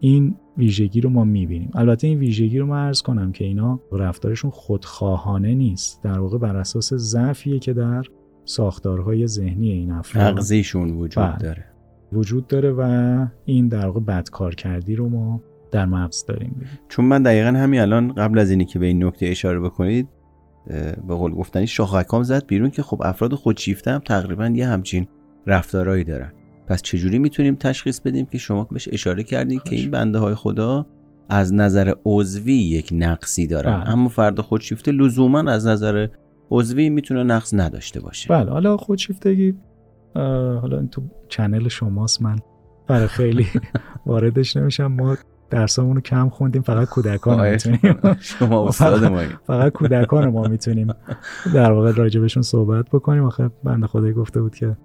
[0.00, 1.70] این ویژگی رو ما می‌بینیم.
[1.74, 6.02] البته این ویژگی رو من ارز کنم که اینا رفتارشون خودخواهانه نیست.
[6.02, 8.02] در واقع بر اساس ضعفیه که در
[8.44, 11.38] ساختارهای ذهنی این افراد مغزیشون وجود بله.
[11.38, 11.71] داره.
[12.12, 16.64] وجود داره و این در واقع بدکار کردی رو ما در مغز داریم.
[16.88, 20.08] چون من دقیقا همین الان قبل از اینی که به این نکته اشاره بکنید
[21.08, 25.06] به قول گفتنی شاخکام زد بیرون که خب افراد خودشیفته هم تقریبا یه همچین
[25.46, 26.32] رفتارهایی دارن.
[26.66, 30.86] پس چجوری می‌تونیم تشخیص بدیم که شما بهش اشاره کردید که این بنده های خدا
[31.28, 33.90] از نظر عضوی یک نقصی دارن؟ بله.
[33.90, 36.06] اما فرد خودشیفته لزوما از نظر
[36.50, 38.28] عضوی می‌تونه نقص نداشته باشه.
[38.28, 39.54] بله حالا خودشیفتگی
[40.14, 42.36] حالا این تو چنل شماست من
[42.86, 43.46] برای خیلی
[44.06, 44.86] واردش نمیشم.
[44.86, 45.16] ما
[45.50, 47.98] درسامون رو کم خوندیم فقط کودکان می‌تونیم.
[48.20, 50.94] شما استاد ما فقط کودکان ما می‌تونیم
[51.54, 53.24] در واقع راجبشون صحبت بکنیم.
[53.24, 54.76] آخه بنده خدای گفته بود که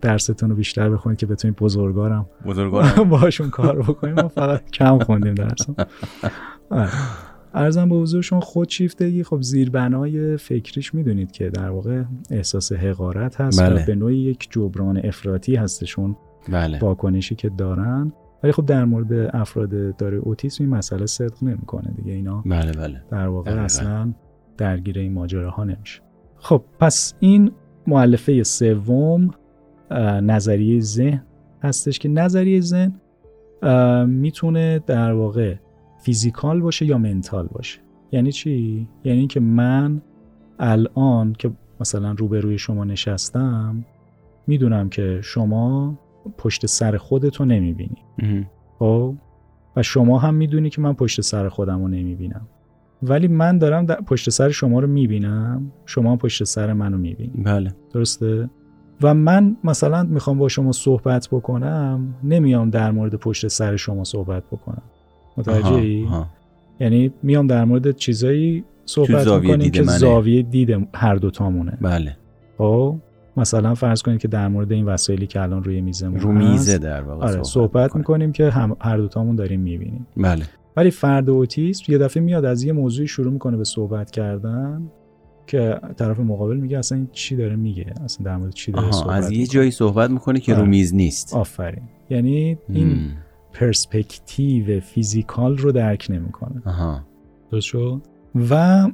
[0.00, 5.34] درستون رو بیشتر بخونید که بتونید بزرگارم بزرگارم باشون کار بکنیم ما فقط کم خوندیم
[6.70, 6.90] آره.
[7.54, 13.62] ارزم به حضور شما خودشیفتگی خب زیربنای فکریش می‌دونید که در واقع احساس حقارت هست
[13.62, 13.82] بله.
[13.82, 16.16] و به نوعی یک جبران افراطی هستشون
[16.48, 16.78] بله.
[16.78, 18.12] واکنشی که دارن.
[18.42, 22.12] ولی خب در مورد افراد داره اوتیسم این مسئله صدق نمی‌کنه دیگه.
[22.12, 23.02] اینا بله بله.
[23.10, 24.14] در واقع بله اصلا
[24.58, 26.00] درگیر این ماجراها نمیشه.
[26.36, 27.52] خب پس این
[27.86, 29.30] معلفه سوم
[30.22, 31.22] نظریه ذهن
[31.62, 32.92] هستش که نظریه ذهن
[34.06, 35.54] می‌تونه در واقع
[36.02, 37.80] فیزیکال باشه یا منتال باشه.
[38.12, 40.02] یعنی چی؟ یعنی که من
[40.58, 43.84] الان که مثلا روبروی شما نشستم
[44.46, 45.98] می‌دونم که شما
[46.38, 48.02] پشت سر خودتو نمی‌بینی.
[48.78, 49.14] خب؟
[49.76, 52.48] و شما هم می‌دونی که من پشت سر خودم رو نمی‌بینم.
[53.02, 57.42] ولی من دارم در پشت سر شما رو می‌بینم شما هم پشت سر منو می‌بینی.
[57.44, 57.74] بله.
[57.94, 58.50] درسته؟
[59.02, 64.44] و من مثلا می‌خوام با شما صحبت بکنم نمیام در مورد پشت سر شما صحبت
[64.46, 64.82] بکنم.
[65.36, 66.08] متوجه ای؟
[66.80, 69.98] یعنی میام در مورد چیزایی صحبت می‌کنیم که منه.
[69.98, 72.16] زاویه دید هر دوتامونه بله.
[72.58, 72.96] خب
[73.36, 77.02] مثلا فرض کنید که در مورد این وسایلی که الان روی میزمون رو میزه در
[77.02, 80.06] واقع آره صحبت, می‌کنیم که هم هر دوتامون داریم می‌بینیم.
[80.16, 80.44] بله.
[80.76, 84.90] ولی فرد اوتیسم یه دفعه میاد از یه موضوعی شروع می‌کنه به صحبت کردن
[85.46, 89.16] که طرف مقابل میگه اصلا این چی داره میگه؟ اصلا در مورد چی داره صحبت
[89.16, 90.68] از یه جایی صحبت می‌کنه که رو آره.
[90.68, 91.34] میز نیست.
[91.34, 91.82] آفرین.
[92.10, 93.10] یعنی این
[93.52, 96.62] پرسپکتیو فیزیکال رو درک نمی‌کنه.
[97.50, 98.02] درست شد؟
[98.50, 98.88] و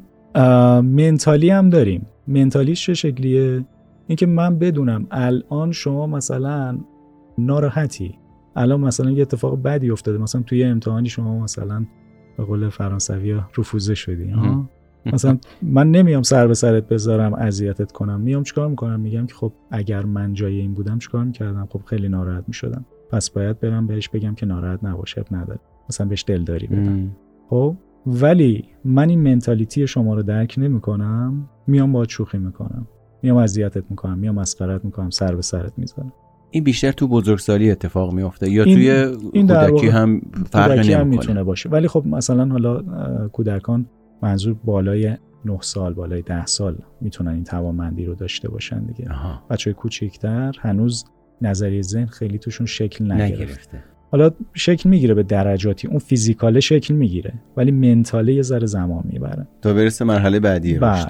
[0.83, 2.07] منتالی هم داریم.
[2.27, 3.65] منتالیش چه شکلیه؟
[4.07, 6.79] اینکه من بدونم الان شما مثلا
[7.39, 8.15] ناراحتی.
[8.57, 10.19] الان مثلا یه اتفاق بدی افتاده.
[10.19, 11.87] مثلا توی امتحانی شما مثلا
[12.37, 14.31] به قول فرانسوی ها رفوزه شدی.
[14.31, 14.69] ها
[15.07, 18.21] مثلا من نمیام سر به سرت بذارم اذیتت کنم.
[18.21, 22.09] میام چیکار می‌کنم؟ میگم که خب اگر من جای این بودم چیکار می‌کردم؟ خب خیلی
[22.09, 22.85] ناراحت می‌شدم.
[23.11, 25.61] پس باید برم بهش بگم که ناراحت نباشه نداره.
[25.91, 27.17] مثلا بهش دلداری بدم.
[27.49, 32.87] خب؟ ولی من این منتالیتی شما رو درک نمی‌کنم میام با شوخی می‌کنم.
[33.23, 36.13] میام اذیتت می‌کنم میام مسخرت می‌کنم سر به سرت می‌ذارم.
[36.51, 38.91] این بیشتر تو بزرگسالی اتفاق میافته یا توی
[39.33, 41.69] این کودکی هم فرق هم می‌تونه باشه.
[41.69, 42.83] ولی خب مثلا حالا
[43.29, 43.87] کودکان
[44.23, 49.09] منظور بالای 9 سال بالای 10 سال می‌تونن این توانمندی رو داشته باشن دیگه.
[49.51, 51.05] بچه کوچیکتر هنوز
[51.43, 53.85] نظریه ذهن خیلی توشون شکل نگرفته.
[54.11, 59.49] حالا شکل می‌گیره به درجاتی اون فیزیکاله شکل می‌گیره ولی منتاله یه ذره زمان می‌بره.
[59.63, 61.07] تا برسه مرحله بعدی بله.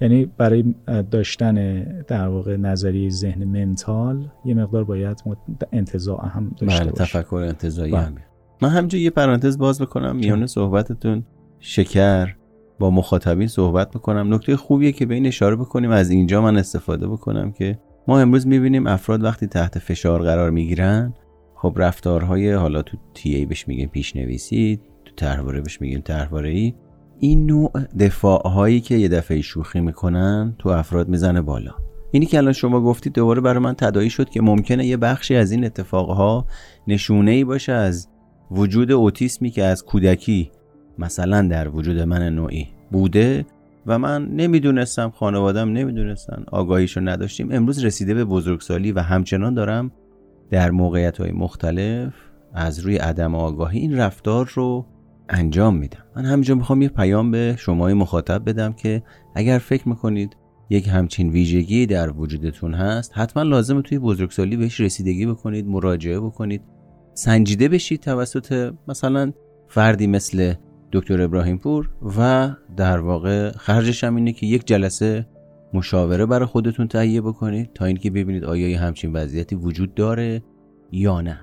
[0.00, 0.74] یعنی برای
[1.10, 5.22] داشتن در واقع نظریه ذهن منتال یه مقدار باید
[5.72, 8.02] انتظاع هم داشته بله، تفکر انتظایی بله.
[8.02, 8.14] هم
[8.62, 11.24] من همینجا یه پرانتز باز بکنم میان صحبتتون.
[11.60, 12.36] شکر
[12.78, 14.34] با مخاطبین صحبت بکنم.
[14.34, 18.46] نکته خوبیه که به این اشاره بکنیم از اینجا من استفاده بکنم که ما امروز
[18.46, 21.14] می‌بینیم افراد وقتی تحت فشار قرار می‌گیرن
[21.54, 26.74] خب رفتارهای حالا تو تی ای بهش میگیم پیشنویسی تو طرحواره بهش میگیم طرحواره ای
[27.18, 31.74] این نوع دفاع هایی که یه دفعه شوخی می‌کنن تو افراد می‌زنه بالا.
[32.10, 35.50] اینی که الان شما گفتید دوباره برای من تدایی شد که ممکنه یه بخشی از
[35.50, 36.46] این اتفاقها
[36.88, 38.08] نشونه ای باشه از
[38.50, 40.50] وجود اوتیسمی که از کودکی
[40.98, 43.46] مثلا در وجود من نوعی بوده
[43.86, 47.52] و من نمی‌دونستم خانوادم نمی‌دونستن آگاهیشو نداشتیم.
[47.52, 49.92] امروز رسیده به بزرگسالی و همچنان دارم
[50.50, 52.12] در موقعیت های مختلف
[52.54, 54.86] از روی عدم آگاهی این رفتار رو
[55.28, 56.04] انجام میدم.
[56.16, 59.02] من همینجا می‌خوام یه پیام به شما مخاطب بدم که
[59.34, 60.36] اگر فکر می‌کنید
[60.70, 66.62] یک همچین ویژگی در وجودتون هست حتما لازمه توی بزرگسالی بهش رسیدگی بکنید مراجعه بکنید.
[67.14, 69.32] سنجیده بشید توسط مثلا
[69.68, 70.54] فردی مثل
[70.92, 75.26] دکتر ابراهیم پور و در واقع خرجش هم اینه که یک جلسه
[75.74, 80.42] مشاوره برای خودتون تهیه بکنید تا اینکه ببینید آیا همچین وضعیتی وجود داره
[80.92, 81.40] یا نه.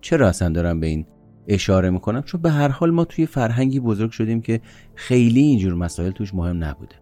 [0.00, 1.06] چرا اصلا دارم به این
[1.48, 4.60] اشاره می‌کنم؟ چون به هر حال ما توی فرهنگی بزرگ شدیم که
[4.94, 6.94] خیلی اینجور مسائل توش مهم نبوده.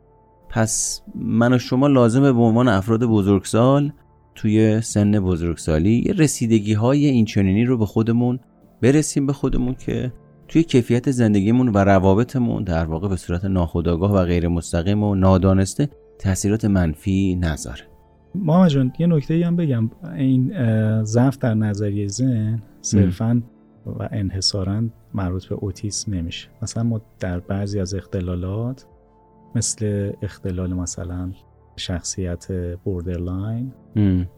[0.48, 3.92] پس من و شما لازمه به عنوان افراد بزرگسال
[4.34, 8.40] توی سن بزرگسالی یه رسیدگی های این رو به خودمون
[8.82, 10.12] برسیم به خودمون که
[10.48, 15.88] توی کیفیت زندگیمون و روابطمون در واقع به صورت ناخودآگاه و غیر مستقیم و نادانسته
[16.18, 17.82] تاثیرات منفی نذاره.
[18.34, 19.90] ما جان یه نکته هم بگم.
[20.16, 20.52] این
[21.04, 23.42] ضعف در نظریه ذهن صرفا
[23.86, 24.82] و انحصارا
[25.14, 26.48] مربوط به اوتیسم نمیشه.
[26.62, 28.86] مثلا ما در بعضی از اختلالات
[29.54, 31.32] مثل اختلال مثلا
[31.76, 32.46] شخصیت
[32.84, 33.72] borderline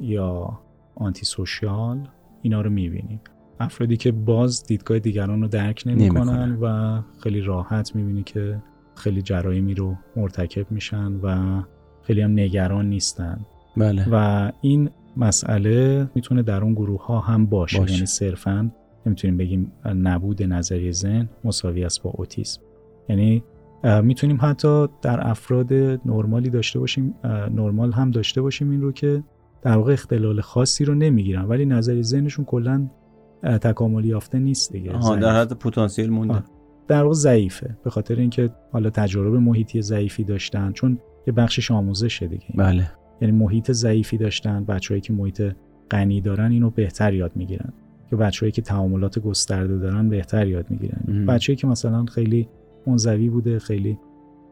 [0.01, 0.59] یا
[0.95, 2.09] antisocial
[2.43, 3.21] اینا رو می‌بینیم.
[3.61, 8.63] افرادی که باز دیدگاه دیگران رو درک نمی‌کنن و خیلی راحت می‌بینی که
[8.95, 11.61] خیلی جرایمی رو مرتکب میشن و
[12.03, 13.41] خیلی هم نگران نیستن
[13.77, 14.07] بله.
[14.13, 17.93] و این مسئله می‌تونه در اون گروه ها هم باشه, باشه.
[17.93, 18.71] یعنی صرفا
[19.07, 22.61] نمی‌تونیم بگیم نبود نظریه ذهن مساوی است با اوتیسم
[23.09, 23.45] یعنی
[24.03, 25.73] می‌تونیم حتی در افراد
[26.07, 29.23] نرمالی داشته باشیم نرمال هم داشته باشیم این رو که
[29.63, 32.91] در واقع اختلال خاصی رو نمی‌گیرن ولی نظریه ذهنشون کلا
[33.43, 34.93] تکاملی یافته نیست دیگه.
[35.21, 36.43] در حد پتانسیل مونده.
[36.89, 37.77] در واقع ضعیفه.
[37.85, 42.47] به خاطر اینکه حالا تجربه محیطی ضعیفی داشتن چون یه بخشش آموزشه دیگه.
[42.55, 42.91] بله.
[43.21, 45.43] یعنی محیط ضعیفی داشتن بچه‌ای که محیط
[45.91, 47.73] غنی دارن اینو بهتر یاد می‌گیرن.
[48.11, 51.27] که بچه‌ای که تعاملات گسترده دارن بهتر یاد می‌گیرن.
[51.27, 52.49] بچه‌ای که مثلا خیلی
[52.87, 53.99] منزوی بوده خیلی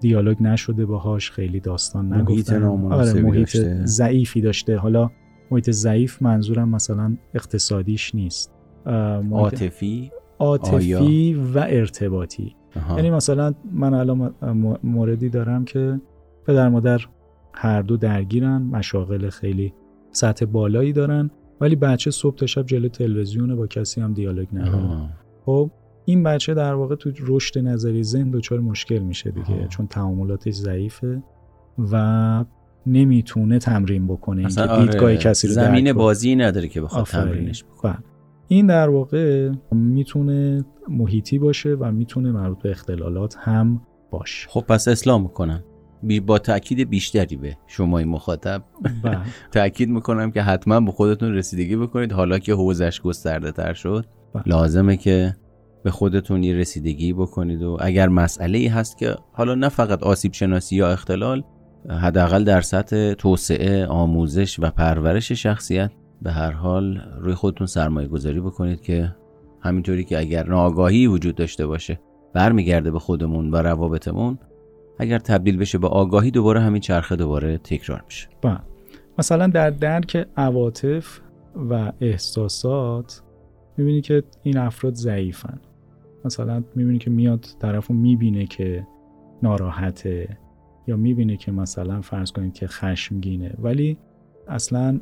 [0.00, 2.62] دیالوگ نشده باهاش خیلی داستان نگفتن.
[2.62, 4.76] آره محیط ضعیفی داشته.
[4.76, 5.10] حالا
[5.50, 8.54] محیط ضعیف منظورم مثلا اقتصادیش نیست.
[9.32, 12.54] عاطفی عاطفی و ارتباطی.
[12.96, 14.34] یعنی مثلا من الان
[14.84, 16.00] موردی دارم که
[16.46, 17.00] پدر مادر
[17.54, 19.72] هر دو درگیرن مشاغل خیلی
[20.12, 25.08] سطح بالایی دارن ولی بچه صبح تا شب جلو تلویزیونه با کسی هم دیالوگ نداره.
[25.46, 25.70] خب
[26.04, 31.22] این بچه در واقع تو رشد نظری ذهن دچار مشکل میشه دیگه چون تعاملاتش ضعیفه
[31.92, 32.44] و
[32.86, 37.92] نمی‌تونه تمرین بکنه اینکه آره دیدگاه کسی رو زمین بازی نداره که بخواد تمرینش بکنه.
[37.92, 38.02] بله.
[38.48, 44.88] این در واقع می‌تونه محیطی باشه و می‌تونه مربوط به اختلالات هم باشه خب پس
[44.88, 45.64] اسلام می‌کنن
[46.26, 48.64] با تاکید بیشتری به شما مخاطب
[49.02, 49.18] بله.
[49.52, 54.42] تاکید می‌کنم که حتما به خودتون رسیدگی بکنید حالا که حوزش گسترده تر شد بله.
[54.46, 55.36] لازمه که
[55.84, 60.32] به خودتون یه رسیدگی بکنید و اگر مسئله ای هست که حالا نه فقط آسیب
[60.32, 61.42] شناسی یا اختلال
[61.90, 65.90] حداقل در سطح توسعه آموزش و پرورش شخصیت
[66.22, 69.16] به هر حال روی خودتون سرمایه گذاری بکنید که
[69.60, 72.00] همینطوری که اگر ناآگاهی وجود داشته باشه
[72.32, 74.38] برمیگرده به خودمون و روابطمون
[74.98, 78.28] اگر تبدیل بشه به آگاهی دوباره همین چرخه دوباره تکرار میشه.
[78.42, 78.58] با.
[79.18, 81.20] مثلا در درک عواطف
[81.70, 83.22] و احساسات
[83.76, 85.60] می‌بینی که این افراد ضعیفن.
[86.24, 88.86] مثلا می‌بینی که میاد طرفو می‌بینه که
[89.42, 90.38] ناراحته
[90.86, 93.54] یا می‌بینه که مثلا فرض کنید که خشمگینه.
[93.58, 93.98] ولی
[94.48, 95.00] اصلا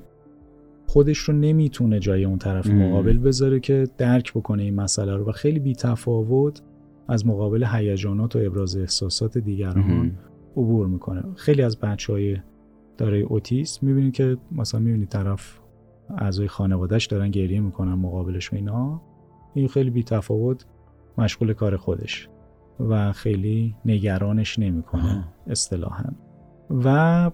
[0.87, 5.33] خودش رو نمی‌تونه جای اون طرف مقابل بذاره که درک بکنه این مسئله رو و
[5.33, 6.63] خیلی بی تفاوت
[7.09, 10.13] از مقابل هیجانات و ابراز احساسات دیگران
[10.57, 11.23] عبور می‌کنه.
[11.37, 12.37] خیلی از بچه های
[12.99, 15.59] داره اوتیسم می‌بینید که مثلا می‌بینید طرف
[16.19, 19.03] اعضای خانوادهش دارن گریه می‌کنن مقابلش و اینا.
[19.55, 20.67] این خیلی بی تفاوت
[21.19, 22.29] مشغول کار خودش
[22.81, 26.05] و خیلی نگرانش نمی‌کنه اصطلاحا.
[26.85, 27.31] و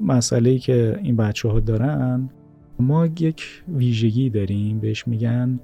[0.00, 2.30] مسئله که این بچه ها دارن
[2.78, 5.60] ما یک ویژگی داریم بهش میگن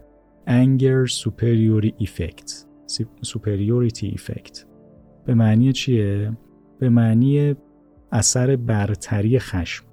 [0.46, 2.50] anger superiority effect
[3.26, 4.64] superiority effect.
[5.26, 6.32] به معنی چیه؟
[6.78, 7.54] به معنی
[8.12, 9.84] اثر برتری خشم.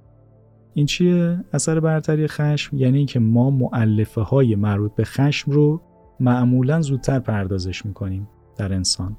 [0.73, 5.81] این چیه؟ اثر برتری خشم یعنی اینکه ما معلفه های مربوط به خشم رو
[6.19, 8.27] معمولا زودتر پردازش می‌کنیم
[8.57, 9.17] در انسان.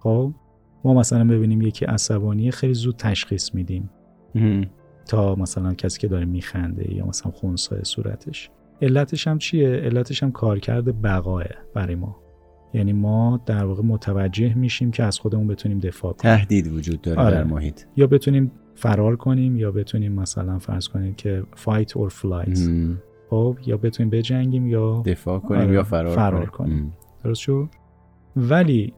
[0.00, 0.32] خب؟
[0.84, 3.90] ما مثلا ببینیم یکی عصبانیه خیلی زود تشخیص میدیم.
[5.06, 8.50] تا مثلا کسی که داره میخنده یا مثلا خونسای صورتش.
[8.82, 12.16] علتش هم چیه؟ علتش هم کارکرد بقاه برای ما.
[12.74, 16.36] یعنی ما در واقع متوجه میشیم که از خودمون بتونیم دفاع کنیم.
[16.36, 17.34] تهدید وجود داره آره.
[17.34, 17.80] در محیط.
[17.96, 22.58] یا بتونیم فرار کنیم یا بتونیم مثلا فرض کنیم که fight or flight.
[23.30, 25.74] خب یا بتونیم بجنگیم یا دفاع کنیم آره.
[25.74, 26.92] یا فرار, فرار کنیم,
[27.24, 27.68] درست شو
[28.36, 28.92] ولی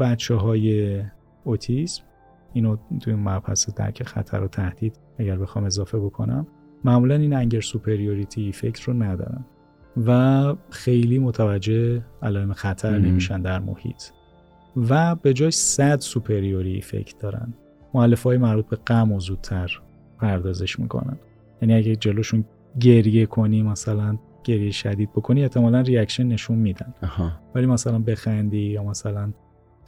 [0.00, 1.00] بچه های
[1.44, 2.02] اوتیسم
[2.56, 6.46] اینو توی مبحث درک خطر و تهدید اگر بخوام اضافه بکنم
[6.84, 9.44] معمولا این anger superiority فکر رو ندارن
[10.06, 14.02] و خیلی متوجه علائم خطر نمیشن در محیط.
[14.76, 17.54] و به جای sad superiority effect دارن.
[17.94, 19.80] مؤلفه های مربوط به غم و زودتر
[20.18, 21.18] پردازش می‌کنن.
[21.62, 22.44] یعنی اگه جلوشون
[22.80, 26.94] گریه کنی مثلا گریه شدید بکنی احتمالا reaction نشون میدن.
[27.54, 29.32] ولی مثلا بخندی یا مثلا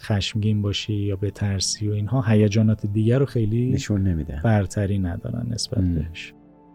[0.01, 4.41] خشمگین باشی یا بترسی و اینها هیجانات دیگر رو خیلی نشون نمیده.
[4.45, 6.35] برتری ندارن نسبت بهش.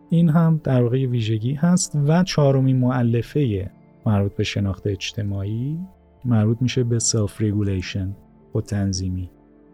[0.10, 3.72] این هم در واقع ویژگی هست و چهارمین مؤلفه
[4.06, 5.80] مربوط به شناخت اجتماعی
[6.26, 8.16] مربوط میشه به self regulation
[8.56, 9.30] خود تنظیمی.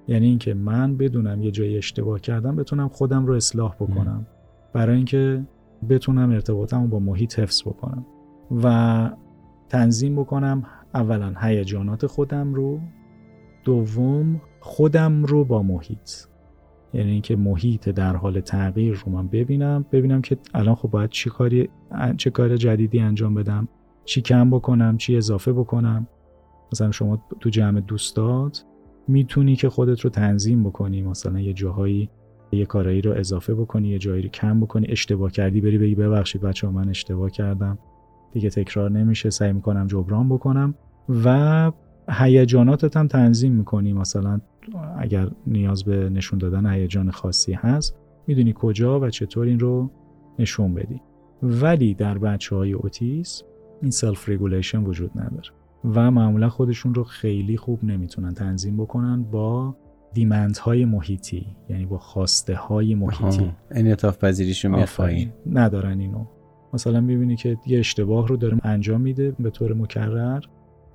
[0.08, 4.28] یعنی اینکه من بدونم یه جایی اشتباه کردم بتونم خودم رو اصلاح بکنم.
[4.74, 5.44] برای اینکه
[5.90, 8.06] بتونم ارتباطم رو با محیط حفظ بکنم
[8.64, 9.10] و
[9.70, 12.80] تنظیم بکنم اولا هیجانات خودم رو
[13.64, 16.12] دوم خودم رو با محیط.
[16.94, 21.30] یعنی اینکه محیط در حال تغییر رو من ببینم ببینم که الان خب باید چی
[21.30, 21.70] کاری
[22.18, 23.68] چه کار جدیدی انجام بدم
[24.06, 26.08] چی کم بکنم چی اضافه بکنم.
[26.74, 28.66] مثلا شما تو جمع دوستات
[29.08, 31.02] می‌تونی که خودت رو تنظیم بکنی.
[31.02, 32.10] مثلا یه جاهایی
[32.52, 34.88] یه کارایی رو اضافه بکنی یه جایی رو کم بکنی.
[34.90, 37.78] اشتباه کردی بری بگی ببخشید بچه ها من اشتباه کردم.
[38.32, 39.30] دیگه تکرار نمیشه.
[39.30, 40.76] سعی می‌کنم جبران بکنم.
[41.26, 41.72] و
[42.12, 43.94] هیجاناتت هم تنظیم می‌کنی.
[43.94, 44.42] مثلا
[44.98, 47.96] اگر نیاز به نشون دادن هیجان خاصی هست
[48.28, 49.92] می‌دونی کجا و چطور این رو
[50.40, 51.02] نشون بدی.
[51.44, 53.46] ولی در بچه های اوتیسم
[53.82, 55.50] این self regulation وجود نداره
[55.86, 59.76] و معمولا خودشون رو خیلی خوب نمی‌تونن تنظیم بکنن با
[60.14, 64.86] demand های محیطی یعنی با خواسته های محیطی انعطاف پذیریش رو
[65.46, 66.26] ندارن اینو.
[66.74, 70.42] مثلا می‌بینی که یه اشتباه رو داره انجام میده به طور مکرر.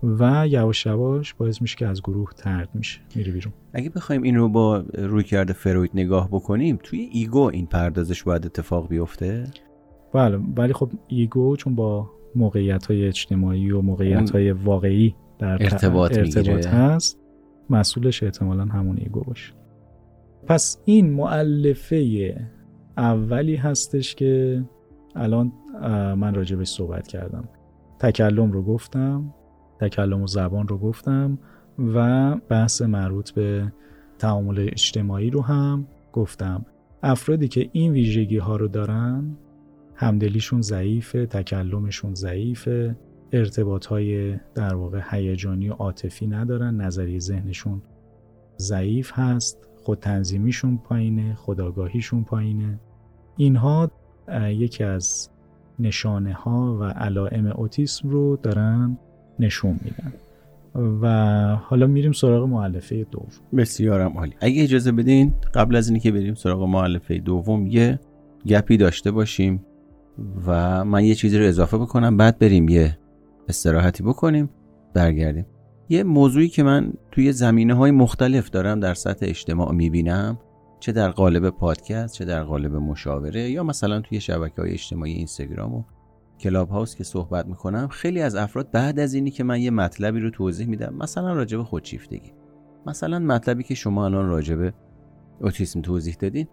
[0.05, 3.01] و یواش یواش باعث میشه که از گروه طرد میشه.
[3.15, 3.53] میره بیرون.
[3.73, 8.89] اگه بخوایم این رو با رویکرد فروید نگاه بکنیم توی ego این پردازش باید اتفاق
[8.89, 9.45] بیفته؟
[10.13, 16.19] بله ولی خب ego چون با موقعیت های اجتماعی و موقعیت های واقعی در ارتباط,
[16.19, 17.19] ارتباط هست
[17.71, 19.53] مسئولش احتمالا همون ego باشه.
[20.47, 22.35] پس این مؤلفه
[22.97, 24.65] اولی هستش که
[25.15, 25.53] الان
[26.17, 27.49] من راجبش صحبت کردم.
[27.99, 29.35] تکلم رو گفتم.
[29.81, 31.39] تکلم و زبان رو گفتم
[31.79, 33.73] و بحث مربوط به
[34.19, 36.67] تعامل اجتماعی رو هم گفتم.
[37.03, 39.37] افرادی که این ویژگی ها رو دارن
[39.95, 42.97] همدلیشون ضعیفه تکلمشون ضعیفه
[43.33, 47.83] ارتباط های در واقع هیجانی و عاطفی ندارن نظری ذهنشون
[48.59, 52.81] ضعیف هست خود تنظیمیشون پایینه خداگاهیشون پایینه.
[53.37, 53.91] اینها
[54.51, 55.31] یکی از
[55.79, 58.99] نشانه ها و علائم اوتیسم رو دارن
[59.39, 60.13] نشون میدن.
[61.03, 61.07] و
[61.57, 63.29] حالا میریم سراغ معلفه دوم.
[63.57, 64.33] بسیارم عالی.
[64.41, 68.01] اگه اجازه بدین قبل از اینکه بریم سراغ معلفه دوم یه
[68.47, 69.65] گپی داشته باشیم
[70.47, 72.99] و من یه چیزی رو اضافه بکنم بعد بریم یه
[73.49, 74.51] استراحتی بکنیم
[74.95, 75.47] برگردیم.
[75.89, 80.39] یه موضوعی که من توی زمینه های مختلف دارم در سطح اجتماع می‌بینم
[80.81, 85.75] چه در قالب پادکست چه در قالب مشاوره یا مثلا توی شبکه های اجتماعی اینستاگرام
[85.75, 85.85] و
[86.45, 90.21] کلاب هاوس که صحبت می‌کنم خیلی از افراد بعد از اینی که من یه مطلبی
[90.21, 92.33] رو توضیح میدم مثلا راجب خودشیفتگی.
[92.87, 94.75] مثلا مطلبی که شما الان راجب
[95.41, 96.47] اوتیسم توضیح دادین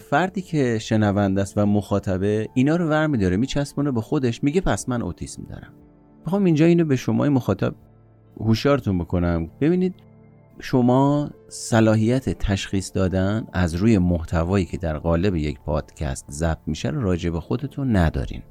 [0.00, 4.88] فردی که شنونده است و مخاطبه اینا رو ور میداره میچسبونه به خودش میگه پس
[4.88, 5.72] من اوتیسم دارم.
[6.24, 7.74] می‌خوام اینجا اینو به شما مخاطب
[8.40, 9.50] هوشیارتون بکنم.
[9.60, 9.94] ببینید
[10.60, 17.30] شما صلاحیت تشخیص دادن از روی محتوایی که در قالب یک پادکست ضبط میشه راجع
[17.30, 18.42] به خودتون ندارین.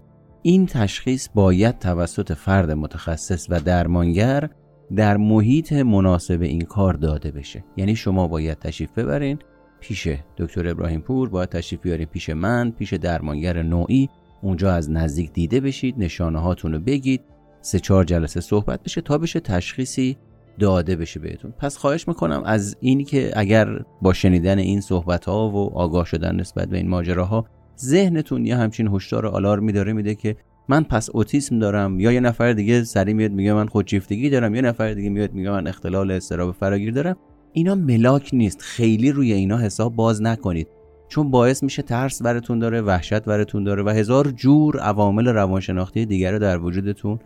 [0.45, 4.49] این تشخیص باید توسط فرد متخصص و درمانگر
[4.95, 7.63] در محیط مناسب این کار داده بشه.
[7.77, 9.39] یعنی شما باید تشریف ببرین
[9.79, 14.09] پیش دکتر ابراهیم پور باید تشریف بیارین پیش من پیش درمانگر نوعی.
[14.41, 17.21] اونجا از نزدیک دیده بشید نشانه هاتون رو بگید.
[17.61, 20.17] سه چهار جلسه صحبت بشه تا بشه تشخیصی
[20.59, 21.51] داده بشه بهتون.
[21.51, 26.35] پس خواهش می‌کنم از اینی که اگر با شنیدن این صحبت ها و آگاه شدن
[26.35, 27.45] نسبت به این ماجراها
[27.79, 30.35] ذهنتون یه همچین هشدار آلارمی داره میده که
[30.67, 31.99] من پس اوتیسم دارم.
[31.99, 35.51] یا یه نفر دیگه سری میاد میگه من خودشیفتگی دارم یه نفر دیگه میاد میگه
[35.51, 37.15] من اختلال استراب فراگیر دارم.
[37.53, 38.61] اینا ملاک نیست.
[38.61, 40.67] خیلی روی اینا حساب باز نکنید.
[41.07, 46.31] چون باعث میشه ترس براتون داره وحشت براتون داره و هزار جور عوامل روانشناختی دیگر
[46.31, 47.19] رو در وجودتون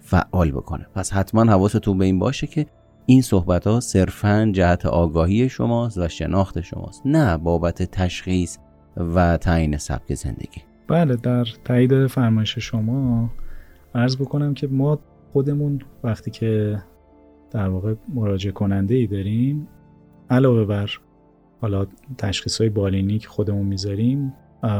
[0.00, 0.86] فعال بکنه.
[0.94, 2.66] پس حتما حواستون به این باشه که
[3.06, 7.02] این صحبت ها صرفا جهت آگاهی شماست و شناخت شماست.
[7.04, 8.58] نه بابت تشخیص.
[8.96, 13.30] و تعیین سبک زندگی بله در تایید فرمایش شما
[13.94, 14.98] عرض بکنم که ما
[15.32, 16.82] خودمون وقتی که
[17.50, 19.68] در واقع مراجعه کننده ای داریم
[20.30, 20.90] علاوه بر
[21.60, 21.86] حالا
[22.18, 24.34] تشخیص های بالینی که خودمون می‌ذاریم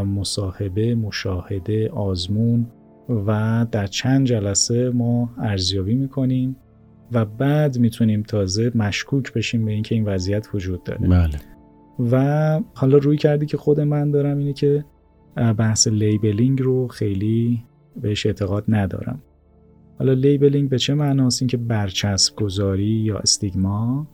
[0.07, 2.67] مصاحبه، مشاهده، آزمون
[3.27, 6.57] و در چند جلسه ما ارزیابی می‌کنیم
[7.13, 11.52] و بعد می‌تونیم تازه مشکوک بشیم به اینکه این وضعیت وجود داره بله.
[11.99, 14.85] و حالا رویکردی که خود من دارم اینه که
[15.59, 17.63] بحث labeling رو خیلی
[18.01, 19.23] بهش اعتقاد ندارم.
[19.99, 24.07] حالا labeling به چه معناست اینکه برچسب گذاری یا stigma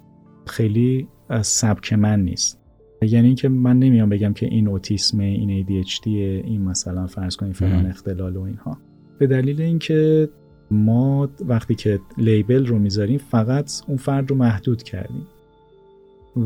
[0.46, 1.08] خیلی
[1.42, 2.60] سبک من نیست.
[3.02, 7.86] یعنی اینکه من نمیام بگم که این اوتیسم این ADHD این مثلا فرض کنید فلان
[7.86, 8.78] اختلال و اینها.
[9.18, 10.28] به دلیل اینکه
[10.70, 15.26] ما وقتی که لیبل رو می‌ذاریم فقط اون فرد رو محدود کردیم.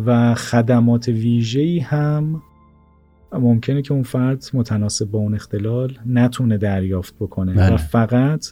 [0.07, 2.43] و خدمات ویژه‌ای هم
[3.33, 7.75] ممکنه که اون فرد متناسب با اون اختلال نتونه دریافت بکنه بله.
[7.75, 8.47] و فقط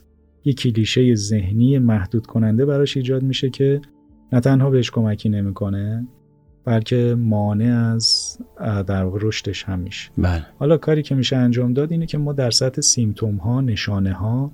[0.44, 3.80] یک کلیشه ذهنی محدود کننده براش ایجاد میشه که
[4.32, 6.08] نه تنها بهش کمکی نمی‌کنه
[6.64, 8.38] بلکه مانع از
[8.86, 10.46] در واقع رشدش هم میشه بله.
[10.58, 14.52] حالا کاری که میشه انجام داد اینه که ما در سطح سیمتوم ها نشانه ها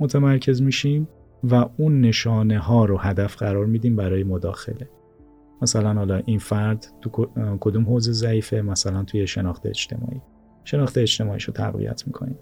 [0.00, 1.08] متمرکز میشیم
[1.44, 4.88] و اون نشانه ها رو هدف قرار میدیم برای مداخله
[5.62, 7.28] مثلا حالا این فرد تو
[7.60, 10.20] کدوم حوزه ضعیفه مثلا توی شناخت اجتماعی.
[10.64, 12.38] شناخت اجتماعیش رو تقویت می‌کنیم.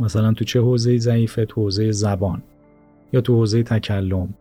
[0.00, 2.42] مثلا تو چه حوزه ضعیفه؟ تو حوزه زبان.
[3.12, 4.34] یا تو حوزه تکلم.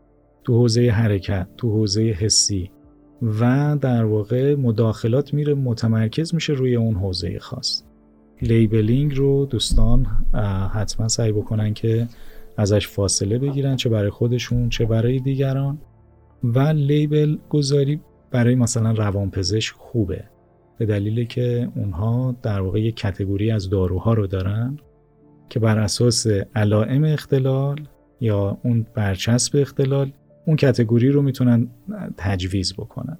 [0.43, 1.47] تو حوزه حرکت.
[1.57, 2.71] تو حوزه حسی.
[3.39, 7.83] و در واقع مداخلات میره متمرکز میشه روی اون حوزه خاص.
[8.41, 10.05] لیبلینگ رو دوستان
[10.73, 12.07] حتما سعی بکنن که
[12.57, 15.77] ازش فاصله بگیرن چه برای خودشون چه برای دیگران.
[16.43, 18.01] و لیبل گذاری
[18.33, 20.23] برای مثلا روانپزشک خوبه.
[20.77, 24.77] به دلیل که اونها در واقع یک کتگوری از داروها رو دارن
[25.49, 27.87] که بر اساس علائم اختلال
[28.21, 30.11] یا اون برچسب اختلال
[30.45, 31.67] اون کتگوری رو می‌تونن
[32.17, 33.17] تجویز بکنن.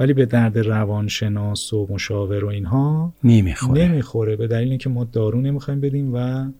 [0.00, 3.88] ولی به درد روانشناس و مشاور و اینها نمی‌خوره.
[3.88, 4.36] نمی‌خوره.
[4.36, 6.50] به دلیل اینکه ما دارو نمی‌خوایم بدیم و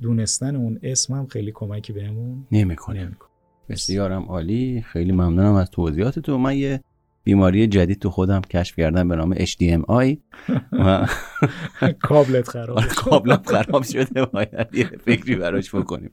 [0.00, 3.00] دونستن اون اسم هم خیلی کمکی بهمون نمی‌کنه.
[3.04, 3.30] نمی‌کنه.
[3.68, 4.84] بسیارم عالی.
[4.86, 6.80] خیلی ممنونم از توضیحات تو من یه
[7.24, 10.16] بیماری جدید تو خودم کشف کردم به نام HDMI
[10.72, 11.08] و
[12.08, 12.80] کابلت خراب.
[13.04, 14.24] کابلم خراب شده.
[14.24, 16.10] باید یه فکری براش بکنیم.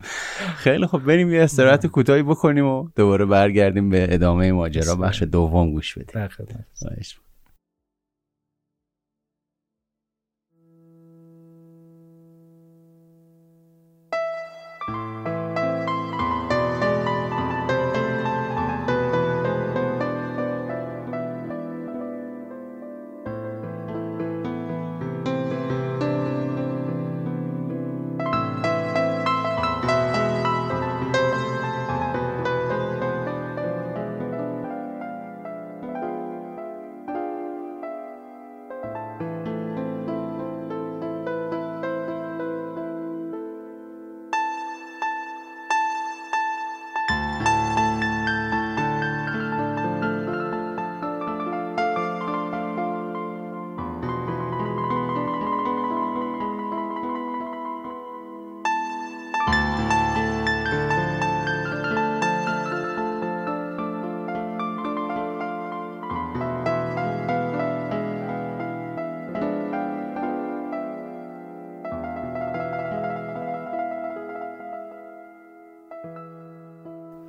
[0.56, 4.96] خیلی خب بریم یه استراحت کوتاهی بکنیم و دوباره برگردیم به ادامه ماجرا.
[4.96, 6.08] بخش دوم گوش بدیم.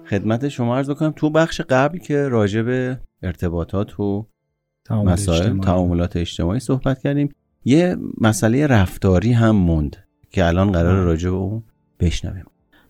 [0.09, 1.13] خدمت شما عرض بکنم.
[1.17, 4.27] تو بخش قبل که راجع به ارتباطات و
[4.91, 7.35] مسائل تعاملات اجتماعی صحبت کردیم
[7.65, 9.97] یه مسئله رفتاری هم موند
[10.31, 11.63] که الان قرار راجع به اون
[12.01, 12.45] بشنویم.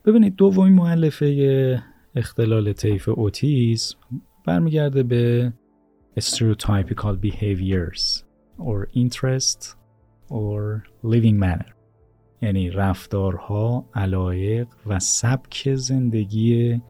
[0.04, 1.82] ببینید دومین مؤلفه
[2.14, 3.96] اختلال طیف اوتیسم
[4.46, 5.52] برمیگرده به
[6.20, 8.22] stereotypical behaviors
[8.58, 9.76] or interest
[10.30, 11.72] or living manner.
[12.42, 16.80] یعنی رفتارها، علایق و سبک زندگی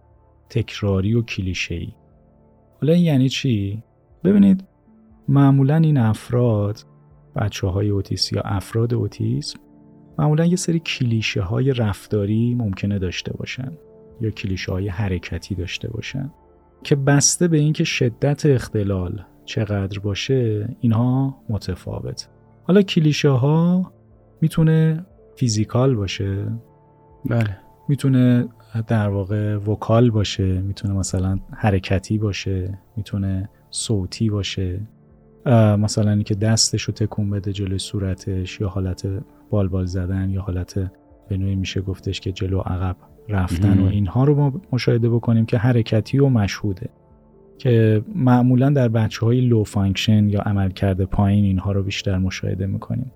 [0.51, 1.93] تکراری و کلیشه‌ای.
[2.81, 3.83] حالا این یعنی چی؟
[4.25, 4.65] ببینید
[5.29, 6.85] معمولا این افراد
[7.37, 9.59] بچه های اوتیس یا افراد اوتیسم
[10.19, 13.73] معمولا یه سری کلیشه های رفتاری ممکنه داشته باشن
[14.21, 16.31] یا کلیشه های حرکتی داشته باشن
[16.83, 22.29] که بسته به اینکه شدت اختلال چقدر باشه اینها متفاوت
[22.65, 23.93] حالا کلیشه ها
[24.41, 26.47] می‌تونه physical باشه
[27.27, 28.49] بله می‌تونه
[28.87, 34.81] در واقع vocal باشه می‌تونه مثلا حرکتی باشه می‌تونه صوتی باشه.
[35.79, 39.09] مثلا اینکه دستش رو تکون بده جلوی صورتش یا حالت
[39.51, 40.91] بال‌بال زدن یا حالت
[41.29, 42.97] به نوعی میشه گفتش که جلو عقب
[43.29, 46.89] رفتن و اینها رو ما مشاهده بکنیم که حرکتی و مشهوده.
[47.59, 53.13] که معمولا در بچه های low function یا عملکرد پایین اینها رو بیشتر مشاهده می‌کنیم.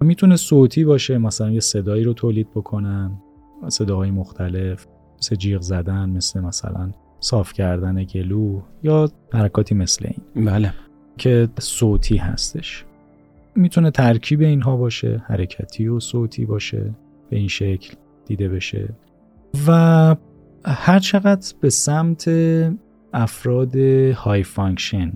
[0.00, 3.10] می‌تونه صوتی باشه مثلا یه صدایی رو تولید بکنن.
[3.70, 4.86] صداهای مختلف
[5.18, 6.90] مثل جیغ زدن مثل مثلا
[7.20, 10.46] صاف کردن گلو یا حرکاتی مثل این.
[10.46, 10.72] بله.
[11.18, 12.84] که صوتی هستش.
[13.56, 16.94] می‌تونه ترکیب اینها باشه حرکتی و صوتی باشه
[17.30, 17.94] به این شکل
[18.26, 18.88] دیده بشه.
[19.66, 20.16] و
[20.64, 22.30] هر چقدر به سمت
[23.12, 23.76] افراد
[24.14, 25.12] high function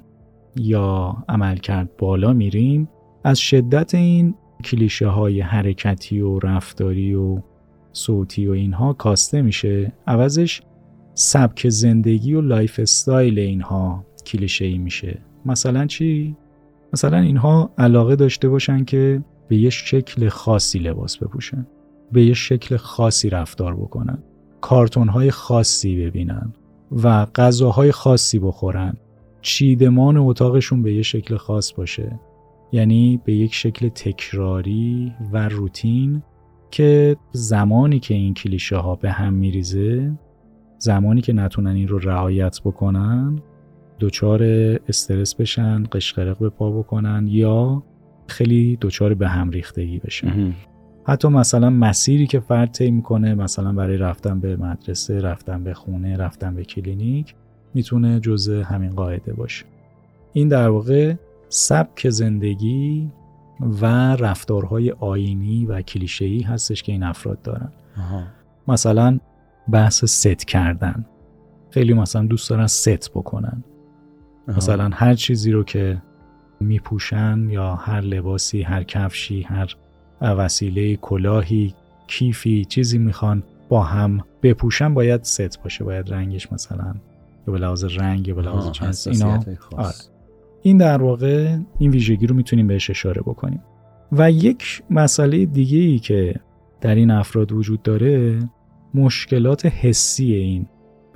[0.56, 2.88] یا عملکرد بالا میریم
[3.24, 4.34] از شدت این
[4.64, 7.38] کلیشه های حرکتی و رفتاری و
[7.98, 9.92] صوتی و اینها کاسته میشه.
[10.06, 10.62] عوضش
[11.14, 15.18] سبک زندگی و lifestyle اینها کلیشه ای میشه.
[15.46, 16.36] مثلا چی؟
[16.92, 21.66] مثلا اینها علاقه داشته باشن که به یه شکل خاصی لباس بپوشن
[22.12, 24.18] به یه شکل خاصی رفتار بکنن
[24.60, 26.52] کارتون های خاصی ببینن
[26.92, 28.96] و غذاهای خاصی بخورن.
[29.40, 32.20] چیدمان اتاقشون به یه شکل خاص باشه.
[32.72, 36.22] یعنی به یک شکل تکراری و روتین
[36.70, 40.12] که زمانی که این کلیشه ها به هم میریزه
[40.78, 43.38] زمانی که نتونن این رو رعایت بکنن
[44.00, 44.42] دچار
[44.88, 47.82] استرس بشن قشقرق به پا بکنن یا
[48.26, 50.54] خیلی دچار به هم ریختگی بشن.
[51.04, 56.16] حتی مثلا مسیری که فرد طی می‌کنه مثلا برای رفتن به مدرسه رفتن به خونه
[56.16, 57.34] رفتن به کلینیک
[57.74, 59.64] می‌تونه جزء همین قاعده باشه.
[60.32, 61.14] این در واقع
[61.48, 63.10] سبک زندگی
[63.60, 63.86] و
[64.16, 67.72] رفتارهای آینی و کلیشه‌ای هستش که این افراد دارن.
[68.68, 69.18] مثلا
[69.72, 71.04] بحث ست کردن.
[71.70, 73.64] خیلی مثلا دوست دارن ست بکنن.
[74.48, 76.02] مثلا هر چیزی رو که
[76.60, 79.74] میپوشن یا هر لباسی هر کفشی هر
[80.20, 81.74] وسیله کلاهی
[82.06, 86.94] کیفی چیزی می‌خوان با هم بپوشن باید ست باشه باید رنگش مثلا
[87.46, 89.44] یا به لحاظ رنگ یا به لحاظ اینا.
[89.76, 89.94] آره.
[90.62, 93.62] این در واقع این ویژگی رو می‌تونیم بهش اشاره بکنیم.
[94.12, 96.34] و یک مسئله دیگه ای که
[96.80, 98.38] در این افراد وجود داره
[98.94, 100.66] مشکلات حسی این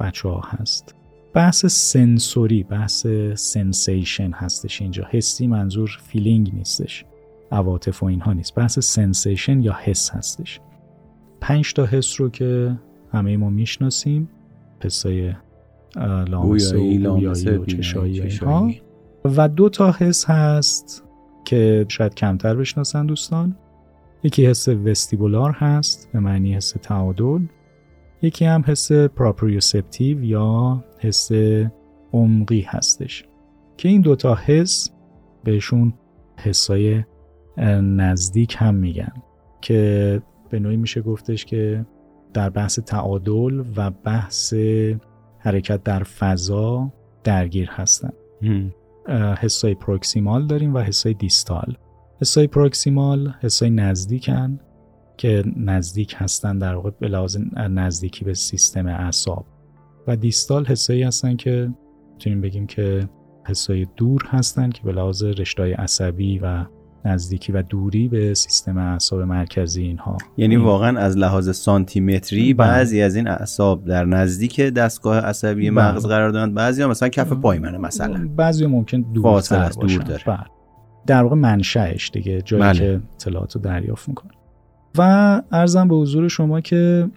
[0.01, 0.95] بچه ها هست.
[1.35, 5.07] بحث sensory بحث sensation هستش اینجا.
[5.11, 7.05] حسی منظور feeling نیستش.
[7.53, 8.55] عواطف و اینها نیست.
[8.55, 10.61] بحث sensation یا حس هستش.
[11.41, 12.79] پنج تا حس رو که
[13.13, 14.29] همه ما می‌شناسیم.
[14.81, 15.33] حسای
[16.29, 18.71] لامسه و و چشایی اینها.
[19.25, 21.05] و دو تا حس هست
[21.45, 23.57] که شاید کمتر بشناسن دوستان.
[24.23, 27.47] یکی حس وستیبولار هست به معنی حس تعادل.
[28.23, 31.31] یکی هم حس پراپریوسپتیو یا حس
[32.13, 33.25] عمقی هستش.
[33.77, 34.91] که این دوتا حس
[35.45, 35.95] بهشون
[36.37, 37.05] حسای
[37.83, 39.13] نزدیک هم میگن.
[39.61, 41.87] که به نوعی میشه گفتش که
[42.35, 44.55] در بحث تعادل و بحث
[45.39, 46.93] حرکت در فضا
[47.25, 48.13] درگیر هستن.
[49.39, 51.77] حسای پروکسیمال داریم و حسای دیستال.
[52.21, 54.61] حسای پروکسیمال حسای نزدیکن
[55.17, 59.47] که نزدیک هستن در واقع به لحاظ نزدیکی به سیستم اعصاب.
[60.07, 61.71] و دیستال حسایی هستن که
[62.13, 63.09] می‌تونیم بگیم که
[63.47, 66.65] حسای دور هستن که به لحاظ رشتهای عصبی و
[67.05, 72.69] نزدیکی و دوری به سیستم اعصاب مرکزی اینها یعنی واقعا از لحاظ سانتیمتری بله.
[72.69, 75.85] بعضی از این اعصاب در نزدیک دستگاه عصبی بله.
[75.85, 79.43] مغز قرار دارند بعضی ها مثلا کف پای منه مثلا بعضی ممکن دور
[79.81, 80.47] دور داره بله.
[81.07, 82.79] در واقع منشأش دیگه جایی بله.
[82.79, 84.33] که اطلاعات رو دریافت می‌کنه
[84.99, 87.11] و ارزم به حضور شما که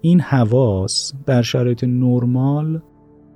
[0.00, 2.82] این حواس در شرایط نرمال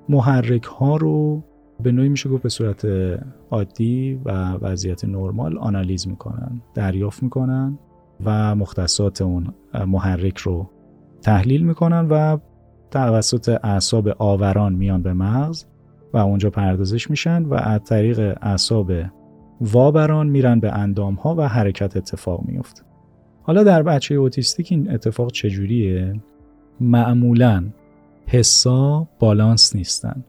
[0.09, 1.45] محرک ها رو
[1.83, 2.87] به نوعی میشه گفت به صورت
[3.51, 7.79] عادی و وضعیت نرمال آنالیز می‌کنن دریافت می‌کنن
[8.25, 9.55] و مختصات اون
[9.87, 10.71] محرک رو
[11.23, 12.39] تحلیل می‌کنن و
[12.91, 15.65] توسط اعصاب آوران میان به مغز
[16.13, 18.93] و اونجا پردازش میشن و از طریق اعصاب
[19.61, 22.83] وابران میرن به اندام ها و حرکت اتفاق میفته
[23.43, 26.21] حالا در بچه اوتیستیک این اتفاق چجوریه؟
[26.81, 27.65] معمولا
[28.27, 30.25] حسا بالانس نیستن.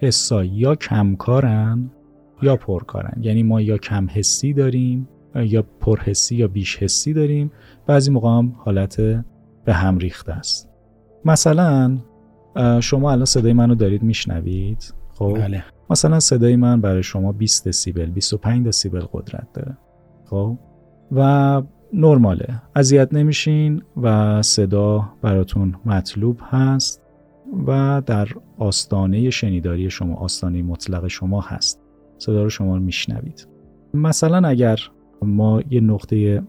[0.00, 1.90] حسا یا کمکارن
[2.42, 3.22] یا پرکارن.
[3.22, 7.50] یعنی ما یا کم حسی داریم یا پرحسی یا بیش حسی داریم.
[7.86, 9.00] بعضی موقع هم حالت
[9.64, 10.68] به هم ریخته است.
[11.24, 11.98] مثلا
[12.80, 15.64] شما الان صدای منو دارید میشنوید؟ خب؟ بله.
[15.90, 19.78] مثلا صدای من برای شما 20 دسیبل 25 دسیبل قدرت داره.
[20.24, 20.58] خب؟
[21.12, 22.62] و نرماله.
[22.76, 27.02] اذیت نمیشین و صدا براتون مطلوب هست.
[27.66, 28.28] و در
[28.58, 31.80] آستانه شنیداری شما آستانه مطلق شما هست.
[32.18, 33.48] صدا رو شما میشنوید.
[33.94, 34.78] مثلا اگر
[35.22, 36.42] ما یه نقطه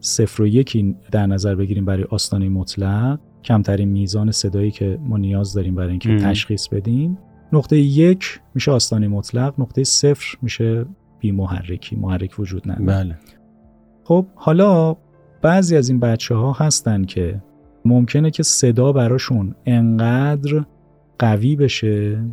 [0.00, 5.54] صفر و یکی در نظر بگیریم برای آستانه مطلق کمترین میزان صدایی که ما نیاز
[5.54, 7.18] داریم برای اینکه تشخیص بدیم
[7.52, 10.86] نقطه یک میشه آستانه مطلق نقطه صفر میشه
[11.18, 13.04] بی محرکی محرک وجود نداره.
[13.04, 13.18] بله.
[14.04, 14.96] خب حالا
[15.42, 17.42] بعضی از این بچه ها هستن که
[17.84, 20.64] ممکنه که صدا براشون انقدر
[21.18, 22.24] قوی بشه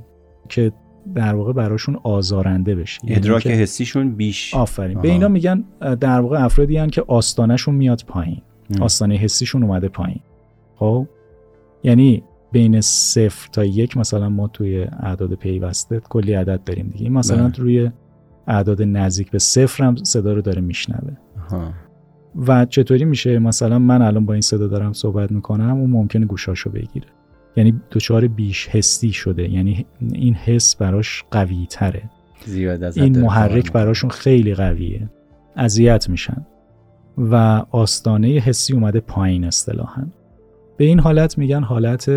[0.49, 0.71] که
[1.15, 2.99] در واقع براشون آزارنده بشه.
[3.03, 4.53] یعنی ادراک حسیشون بیش.
[4.53, 5.01] آفرین.
[5.01, 5.63] به اینا میگن
[5.99, 8.41] در واقع افرادی هن که آستانهشون میاد پایین.
[8.81, 10.19] آستانه حسیشون اومده پایین.
[10.75, 11.07] خب؟
[11.83, 17.09] یعنی بین صفر تا یک مثلا ما توی اعداد پیوسته کلی عدد داریم دیگه.
[17.09, 17.57] مثلا بله.
[17.57, 17.91] روی
[18.47, 21.17] اعداد نزدیک به صفر هم صدا رو داره میشنوه.
[22.37, 26.69] و چطوری میشه مثلا من الان با این صدا دارم صحبت می‌کنم اون ممکنه گوشاشو
[26.69, 27.07] بگیره.
[27.55, 29.49] یعنی دچار بیش حسی شده.
[29.49, 32.03] یعنی این حس براش قوی تره
[32.45, 35.09] زیاد این محرک براشون خیلی قویه.
[35.55, 36.45] اذیت میشن.
[37.17, 37.35] و
[37.71, 40.07] آستانه حسی اومده پایین اصطلاحا.
[40.77, 42.11] به این حالت میگن حالت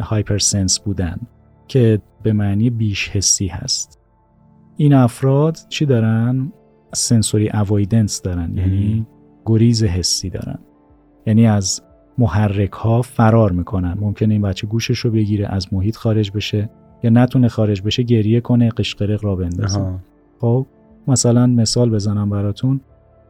[0.00, 1.20] هایپرسنس بودن
[1.68, 4.00] که به معنی بیش حسی هست.
[4.76, 6.52] این افراد چی دارن؟
[6.98, 9.06] سنسوری اوایدنس دارن یعنی
[9.46, 10.58] گریز حسی دارن.
[11.26, 11.82] یعنی از
[12.18, 13.96] محرک ها فرار می‌کنن.
[14.00, 16.70] ممکنه این بچه گوشش رو بگیره از محیط خارج بشه
[17.02, 19.80] یا نتونه خارج بشه گریه کنه قشقرق را بندازه.
[20.40, 20.66] خب
[21.08, 22.80] مثلا مثال بزنم براتون.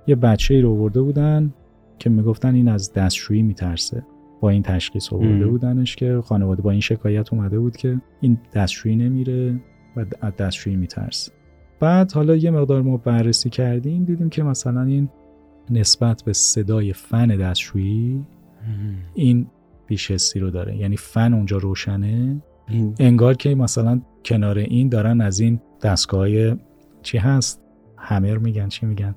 [0.06, 1.52] یه بچه ای رو آورده بودن
[1.98, 4.02] که می‌گفتن این از دستشویی میترسه.
[4.40, 8.96] با این تشخیص آورده بودنش که خانواده با این شکایت اومده بود که این دستشویی
[8.96, 9.60] نمیره
[9.96, 11.32] و از دستشویی میترسه.
[11.81, 15.09] بعد حالا یه مقدار ما بررسی کردیم دیدیم که مثلا این
[15.70, 18.24] نسبت به صدای فن دستشویی
[19.14, 19.47] این
[19.87, 20.77] بیشستی رو داره.
[20.77, 22.43] یعنی فن اونجا روشنه.
[22.99, 26.29] انگار که مثلا کنار این دارن از این دستگاه
[27.03, 27.61] چی هست؟
[27.97, 28.68] همر میگن.
[28.68, 29.14] چی میگن؟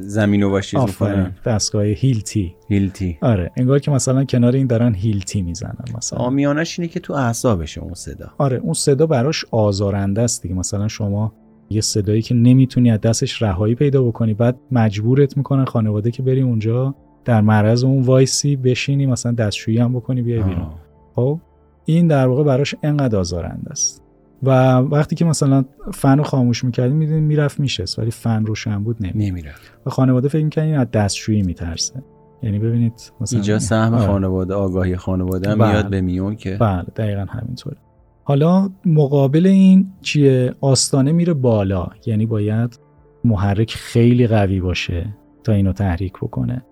[0.00, 1.34] زمین و می‌کنن.
[1.44, 2.54] دستگاه هیلتی.
[2.68, 3.18] هیلتی.
[3.22, 3.50] آره.
[3.56, 6.18] انگار که مثلا کنار این دارن هیلتی می‌زنن مثلا.
[6.18, 8.30] آمیانش اینه که تو اعصابشه اون صدا.
[8.38, 8.56] آره.
[8.56, 10.54] اون صدا براش آزارنده است دیگه.
[10.54, 11.32] مثلا شما
[11.72, 14.34] یه صدایی که نمی‌تونی از دستش رهایی پیدا بکنی.
[14.34, 16.94] بعد مجبورت می‌کنن خانواده که بری اونجا
[17.24, 20.66] در معرض اون وایسی بشینی مثلا دستشویی هم بکنی بیای بیرون.
[21.14, 21.38] خب
[21.84, 24.02] این در واقع براش انقدر آزارنده است.
[24.42, 28.96] و وقتی که مثلا فن رو خاموش می‌کردیم می‌دونیم می‌رفت میشست ولی فن روشن بود
[29.00, 29.52] نمیره
[29.86, 32.02] و خانواده فکر می‌کنن از دستشویی میترسه.
[32.42, 34.06] یعنی ببینید مثلا اینجا سهم آره.
[34.06, 35.70] خانواده آگاهی خانواده هم بله.
[35.70, 37.76] میاد به میون که بله دقیقا همینطوره.
[38.24, 41.88] حالا مقابل این چیه؟ آستانه میره بالا.
[42.06, 42.78] یعنی باید
[43.24, 45.14] محرک خیلی قوی باشه
[45.44, 46.64] تا اینو تحریک بکنه.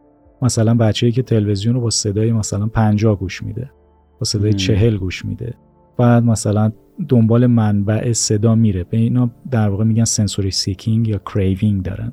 [0.42, 3.70] مثلا بچه‌ای که تلویزیون رو با صدای مثلا 50 گوش میده
[4.18, 5.54] با صدای چهل گوش میده.
[5.98, 6.72] بعد مثلا
[7.08, 8.84] دنبال منبع صدا میره.
[8.84, 12.12] به اینا در واقع میگن sensory seeking یا craving دارن.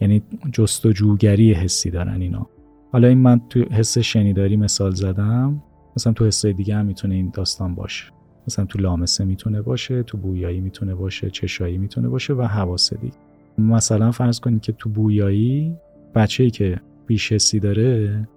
[0.00, 0.22] یعنی
[0.52, 2.46] جستجوگری حسی دارن اینا.
[2.92, 5.62] حالا این من تو حس شنیداری مثال زدم.
[5.96, 8.04] مثلا تو حسای دیگه هم می‌تونه این داستان باشه.
[8.46, 13.14] مثلا تو لامسه می‌تونه باشه تو بویایی می‌تونه باشه چشایی می‌تونه باشه و حواس دیگه.
[13.58, 15.76] مثلا فرض کنید که تو بویایی
[16.14, 18.28] بچه‌ای که بیش حسی داره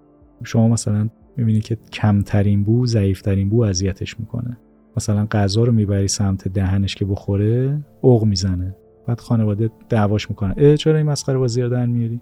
[0.44, 4.58] شما مثلا می‌بینید که کمترین بو ضعیفترین بو اذیتش می‌کنه.
[4.96, 8.76] مثلا غذا رو می‌بری سمت دهنش که بخوره اوق می‌زنه.
[9.06, 10.54] بعد خانواده دعواش می‌کنه.
[10.56, 12.20] اه چرا این مسخره بازی رو در میاری؟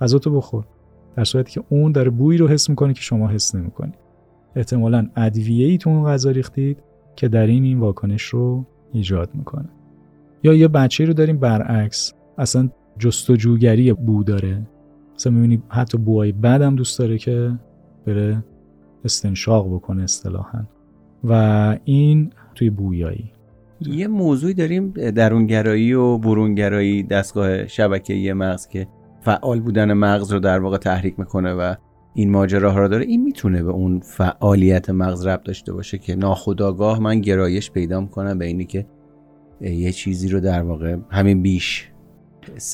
[0.00, 0.64] غذا تو بخور.
[1.16, 3.92] در صورتی که اون داره بویی رو حس می‌کنه که شما حس نمی‌کنی.
[4.56, 6.78] احتمالا ادویه ای تو اون غذا ریختید.
[7.16, 9.68] که در این این واکنش رو ایجاد می‌کنه.
[10.42, 14.66] یا یه بچه رو داریم برعکس اصلا جستجوگری بو داره.
[15.14, 17.52] مثلا می‌بینی حتی بوهای بد هم دوست داره که
[18.06, 18.44] بره
[19.04, 20.64] استنشاق بکنه اصطلاحا.
[21.24, 21.32] و
[21.84, 23.32] این توی بویایی.
[23.80, 28.86] یه موضوعی داریم درونگرایی و برونگرایی دستگاه شبکه‌ای مغز که
[29.20, 31.74] فعال بودن مغز رو در واقع تحریک می‌کنه و
[32.18, 37.00] این ماجراها رو داره این می‌تونه به اون فعالیت مغز ربط داشته باشه که ناخودآگاه
[37.00, 38.86] من گرایش پیدا می‌کنم به اینی که
[39.60, 41.90] یه چیزی رو در واقع همین بیش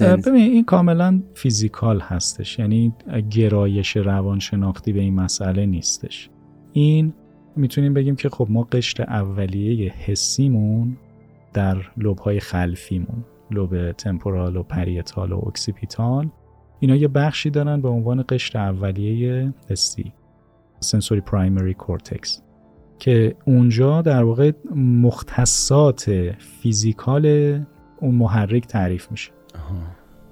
[0.01, 2.59] ببین این کاملا physical هستش.
[2.59, 2.95] یعنی
[3.31, 6.31] گرایش روانشناختی به این مسئله نیستش.
[6.73, 7.15] این
[7.57, 10.97] می‌تونیم بگیم که خب ما قشر اولیه حسیمون
[11.53, 16.31] در لوبهای خلفیمون لوب temporal و parietal و occipital.
[16.83, 20.13] اینا یه بخشی دارن به عنوان قشر اولیه حسی
[20.81, 22.43] sensory primary cortex
[22.99, 27.27] که اونجا در واقع مختصات physical
[28.01, 29.31] اون محرک تعریف میشه.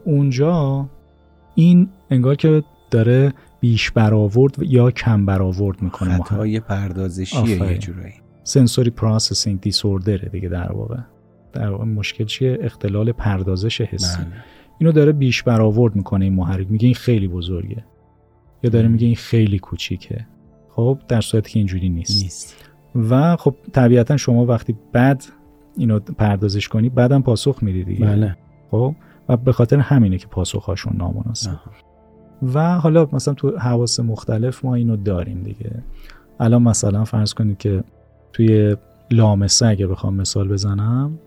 [0.05, 0.88] اونجا
[1.55, 8.14] این انگار که داره بیش برآورد یا کم برآورد می‌کنه خطای پردازشیه یه جورایی.
[8.43, 10.98] sensory processing disorder ه دیگه در واقع.
[11.53, 14.18] در واقع مشکل چیه؟ اختلال پردازش حسی.
[14.18, 14.44] بله.
[14.81, 16.70] اینو داره بیش برآورد می‌کنه این محرک.
[16.70, 17.85] میگه این خیلی بزرگه.
[18.62, 20.26] یا داره میگه این خیلی کوچیکه.
[20.68, 22.22] خب در صورتی که اینجوری نیست.
[22.22, 22.66] نیست.
[23.11, 25.22] و خب طبیعتا شما وقتی بد
[25.76, 28.07] اینو پردازش کنی بعدم پاسخ میدی دیگه.
[28.07, 28.37] بله.
[28.70, 28.95] خب
[29.28, 31.51] و به خاطر همینه که پاسخهاشون نامناسب.
[32.43, 35.83] و حالا مثلا تو حواس مختلف ما اینو داریم دیگه.
[36.41, 37.85] الان مثلا فرض کنید که
[38.33, 38.76] توی
[39.11, 41.18] لامسه اگه بخوام مثال بزنم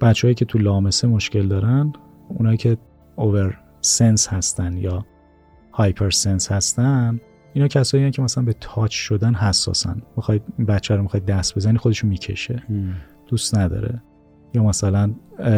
[0.00, 1.92] بچههایی که تو لامسه مشکل دارن
[2.28, 2.76] اونایی که
[3.16, 5.06] اوور سنس هستن یا
[5.72, 7.20] هایپر سنس هستن
[7.52, 10.02] اینا کسایی که مثلا به تاچ شدن حساسن.
[10.16, 12.62] می‌خواید بچه رو می‌خواید دست بزنی خودشو می‌کشه.
[13.26, 14.02] دوست نداره.
[14.54, 15.14] یا مثلا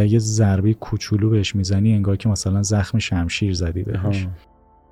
[0.09, 4.29] یه ضربه کوچولو بهش می‌زنی انگار که مثلا زخم شمشیر زدی بهش.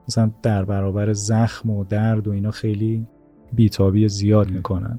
[0.08, 3.06] مثلا در برابر زخم و درد و اینا خیلی
[3.52, 4.98] بیتابی زیاد می‌کنن.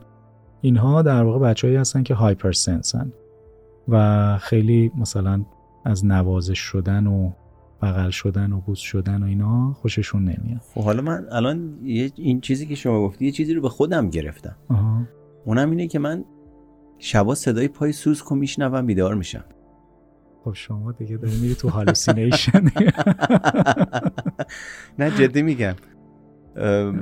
[0.62, 3.12] اینها در واقع بچههایی هستن که هایپر سنسن
[3.88, 5.46] و خیلی مثلا
[5.90, 7.32] از نوازش شدن و
[7.82, 10.62] بغل شدن و بوس شدن و اینا خوششون نمیاد.
[10.74, 14.56] خب حالا من الان این چیزی که شما گفتی یه چیزی رو به خودم گرفتم.
[14.70, 15.02] آها.
[15.46, 16.26] اونم اینه که من
[16.98, 19.44] شبا صدای پای سوسکو میشنوم بیدار میشم.
[20.44, 22.64] خب شما دیگه داری میری تو هالوسینیشن
[25.00, 25.76] نه جدی میگم.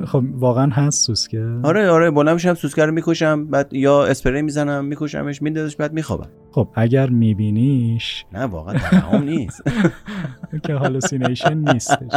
[0.05, 1.45] خب واقعا هست سوسکه.
[1.63, 6.29] آره آره بلند میشم سوسکه رو می‌کشم بعد یا اسپری می‌زنم میکشمش میندازش بعد میخوابم.
[6.51, 8.25] خب اگر میبینیش.
[8.33, 9.61] نه واقعا تمام نیست.
[10.65, 12.11] که هالوسینیشن نیستش.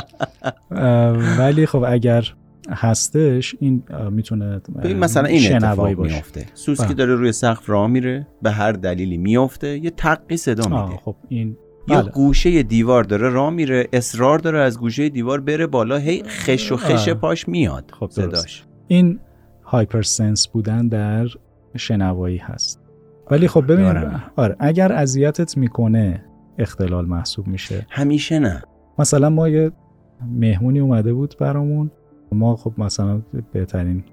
[1.39, 2.25] ولی خب اگر
[2.71, 6.95] هستش این می‌تونه مثلا این اتفاق میفته سوسکی بله.
[6.95, 11.01] داره روی سقف راه میره به هر دلیلی میفته یه تقی صدا میده.
[11.05, 11.57] خب این
[11.89, 12.11] یا بله.
[12.11, 16.77] گوشه دیوار داره راه میره اصرار داره از گوشه دیوار بره بالا هی خش و
[16.77, 18.65] خش پاش میاد خب صداش.
[18.89, 19.19] این
[19.65, 21.27] هایپر سنس بودن در
[21.77, 22.81] شنوایی هست.
[23.31, 23.87] ولی خب ببین
[24.37, 26.25] آره اگر اذیتت می‌کنه
[26.59, 27.87] اختلال محسوب میشه.
[27.91, 28.63] همیشه نه.
[28.99, 29.73] مثلا ما یه
[30.27, 31.91] مهمونی اومده بود برامون.
[32.33, 33.23] ما خب مثلا
[33.53, 34.05] بهترین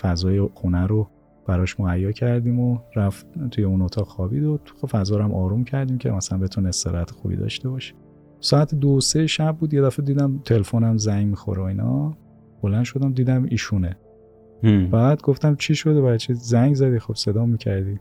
[0.00, 1.08] فضای خونه رو
[1.46, 5.64] براش مهیا کردیم و رفت توی اون اتاق خوابید و خب فضا رو هم آروم
[5.64, 7.94] کردیم که مثلا بتون استراحت خوبی داشته باشه.
[8.40, 12.16] ساعت دو سه شب بود یه دفعه دیدم تلفنم زنگ می‌خوره و اینا.
[12.62, 13.96] بلند شدم دیدم ایشونه.
[14.90, 18.00] بعد گفتم چی شده بچه زنگ زدی؟ خب صدا می‌کردی.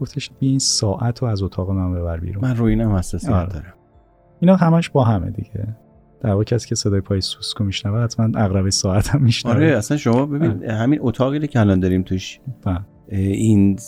[0.00, 2.44] گفتش این ساعت رو از اتاق من ببر بیرون.
[2.44, 3.52] من روی اینم حساسیت آره.
[3.52, 3.74] دارم.
[4.40, 5.76] اینا همش با همه دیگه.
[6.20, 9.54] در واقع کسی که صدای پای سوسکو میشنوه حتما اقربه ساعت هم میشنوه.
[9.54, 12.78] آره اصلا شما ببین همین اتاقی که الان داریم توش با.
[13.08, 13.78] این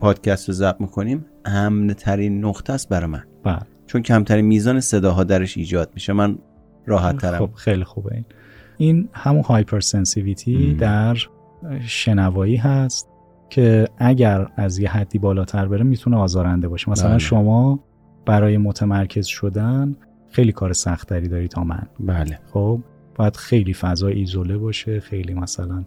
[0.00, 3.22] پادکست رو ضبط می‌کنیم امن ترین نقطه است برای من.
[3.44, 3.58] با.
[3.86, 6.12] چون کمترین میزان صداها درش ایجاد میشه.
[6.12, 6.38] من
[6.86, 7.38] راحت ترم.
[7.38, 8.24] خب خیلی خوبه این.
[8.78, 11.16] این همون hyper sensitivity در
[11.86, 13.08] شنوایی هست
[13.50, 16.90] که اگر از یه حدی بالاتر بره می‌تونه آزارنده باشه.
[16.90, 17.18] مثلا بله.
[17.18, 17.80] شما
[18.26, 19.96] برای متمرکز شدن
[20.30, 21.86] خیلی کار سخت‌تری داری تا من.
[22.00, 22.38] بله.
[22.52, 22.80] خب
[23.14, 25.84] باید خیلی فضا ایزوله باشه خیلی مثلا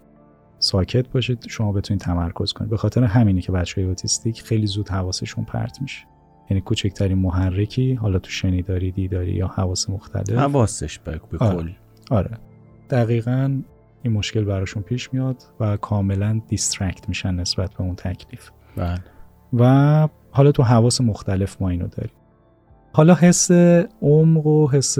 [0.59, 2.71] ساکت باشه شما بتونید تمرکز کنید.
[2.71, 6.05] به خاطر همینه که بچه های اوتیستیک خیلی زود حواسشون پرت میشه.
[6.49, 10.29] یعنی کوچکترین محرکی حالا تو شنیداری دیداری یا حواس مختلف.
[10.29, 11.75] حواسش به کل آره.
[12.11, 12.37] آره.
[12.89, 13.61] دقیقا
[14.03, 18.49] این مشکل براشون پیش میاد و کاملا دیسترکت میشن نسبت به اون تکلیف.
[18.77, 18.99] بله.
[19.53, 22.15] و حالا تو حواس مختلف ما اینو داریم.
[22.95, 23.51] حالا حس
[24.01, 24.97] عمق و حس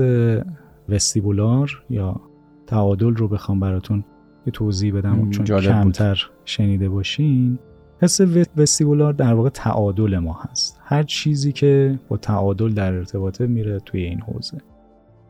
[0.90, 2.22] وستیبولار یا
[2.68, 4.04] تعادل رو بخوام براتون
[4.46, 6.42] یه توضیح بدم چون کمتر بود.
[6.46, 7.60] شنیده باشین.
[8.02, 8.22] حس
[8.58, 10.82] وستیبولار در واقع تعادل ما هست.
[10.84, 14.58] هر چیزی که با تعادل در ارتباطه میره توی این حوزه.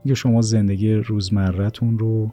[0.08, 2.32] که شما زندگی روزمرتون رو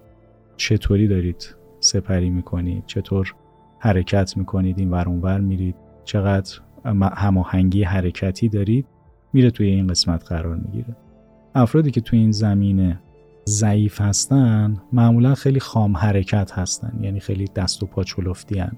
[0.57, 3.35] چطوری دارید سپری می‌کنید چطور
[3.79, 5.75] حرکت می‌کنید این ور اونور میرید
[6.05, 6.51] چقدر
[7.15, 8.87] هماهنگی حرکتی دارید
[9.33, 10.97] میره توی این قسمت قرار می‌گیره.
[11.55, 13.01] افرادی که توی این زمینه
[13.49, 18.73] ضعیف هستن معمولا خیلی خام حرکت هستن یعنی خیلی دست و پا چلفتی هن.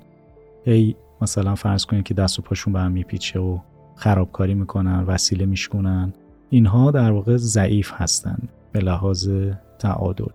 [0.65, 3.59] هی مثلا فرض کنید که دست و پاشون به هم میپیچه و
[3.95, 6.13] خرابکاری می‌کنن وسیله میشکنن.
[6.51, 8.39] اینها در واقع ضعیف هستن
[8.73, 9.31] به لحاظ
[9.79, 10.33] تعادل.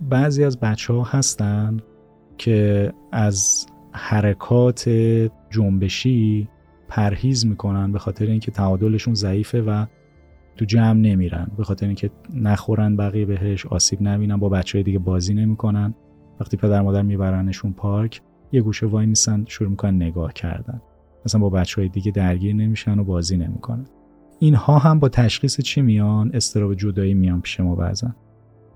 [0.00, 1.76] بعضی از بچه ها هستن
[2.38, 4.88] که از حرکات
[5.50, 6.48] جنبشی
[6.94, 9.86] پرهیز می‌کنن به خاطر اینکه تعادلشون ضعیفه و
[10.56, 11.50] تو جمع نمیرن.
[11.56, 15.94] به خاطر اینکه نخورن بقیه بهش آسیب نبینن با بچه های دیگه بازی نمی‌کنن.
[16.40, 18.20] وقتی پدر مادر میبرنشون پارک
[18.52, 20.82] یه گوشه وای میسن شروع می‌کنن نگاه کردن.
[21.26, 23.86] مثلا با بچه های دیگه درگیر نمیشن و بازی نمی‌کنن.
[24.38, 28.14] اینها هم با تشخیص چی میان؟ استراب جدایی میان پیش ما بعضن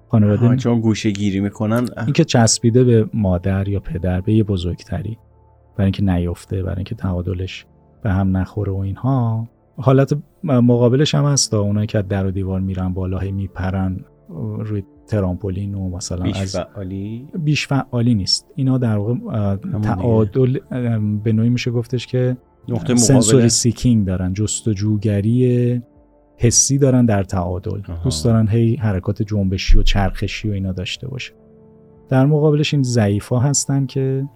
[0.08, 5.18] خانواده چون گوشه گیری می‌کنن اینکه چسبیده به مادر یا پدر به یه بزرگتری.
[5.76, 7.66] برای اینکه نیفته برای اینکه تعادلش
[8.02, 9.48] به هم نخوره و اینها.
[9.76, 14.00] حالت مقابلش هم هست اونایی که در و دیوار میرن بالا میپرن
[14.58, 18.46] روی ترامپولین و مثلا بیش از فعالی؟ بیش فعالی نیست.
[18.56, 20.58] اینا در واقع تعادل
[21.24, 22.36] به نوعی میشه گفتش که
[22.68, 25.82] نقطه سنسوری سیکینگ دارن جستجوگری
[26.36, 27.80] حسی دارن در تعادل.
[28.04, 31.32] دوست دارن هی حرکات جنبشی و چرخشی و اینا داشته باشه.
[32.08, 34.28] در مقابلش این ضعیفا هستن که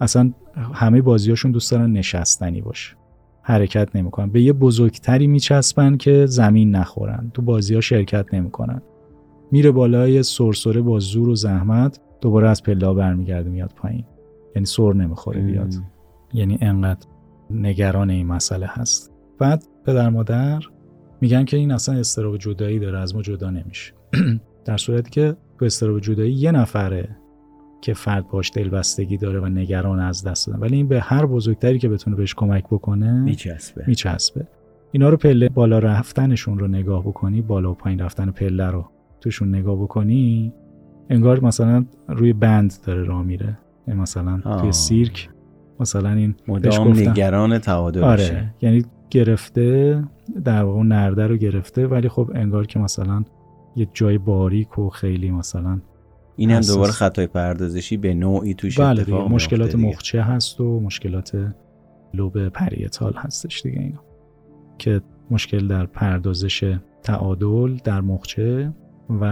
[0.00, 0.32] اصلا
[0.74, 2.96] همه بازیاشون دوست دارن نشستنی باشه.
[3.42, 4.30] حرکت نمی‌کنن.
[4.30, 7.30] به یه بزرگتری میچسبن که زمین نخورن.
[7.34, 8.82] تو بازی ها شرکت نمی‌کنن.
[9.50, 14.04] میره بالای سرسره با زور و زحمت دوباره از پلا برمیگرده میاد پایین.
[14.56, 15.74] یعنی سر نمی‌خوره بیاد.
[16.32, 17.06] یعنی انقدر
[17.50, 19.12] نگران این مسئله هست.
[19.38, 20.60] بعد پدر مادر
[21.20, 23.92] میگن که این اصلا استراب جدایی داره از ما جدا نمیشه.
[24.64, 27.16] در صورتی که تو استراب جدایی یه نفره
[27.82, 30.58] که فرد باش دلبستگی داره و نگران از دست دادن.
[30.58, 33.84] ولی این به هر بزرگتری که بتونه بهش کمک بکنه میچسبه.
[33.86, 34.46] میچسبه.
[34.92, 38.84] اینا رو پله بالا رفتنشون رو نگاه بکنی بالا و پایین رفتن پله رو
[39.20, 40.52] توشون نگاه بکنی
[41.10, 43.58] انگار مثلا روی بند داره راه میره.
[43.88, 45.28] مثلا توی سیرک
[45.80, 48.54] مثلا این مدام نگران تعادل آره.
[48.60, 50.02] یعنی گرفته
[50.44, 53.24] در واقع نرده رو گرفته ولی خب انگار که مثلا
[53.76, 55.80] یه جای باریک و خیلی مثلا
[56.42, 61.52] این هم دوباره خطای پردازشی به نوعی توش بله دیگه مشکلات مخچه هست و مشکلات
[62.14, 64.00] لوب parietal هستش دیگه اینا.
[64.78, 68.72] که مشکل در پردازش تعادل در مخچه
[69.20, 69.24] و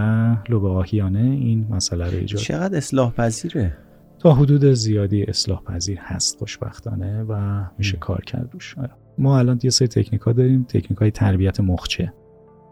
[0.48, 3.76] لوب آهیانه این مسئله رو ایجاد چقدر اصلاح پذیره
[4.18, 8.78] تا حدود زیادی اصلاح پذیر هست خوشبختانه و میشه کار کرد روش.
[8.78, 8.90] آره.
[9.18, 12.12] ما الان یه سری تکنیک ها داریم تکنیک های تربیت مخچه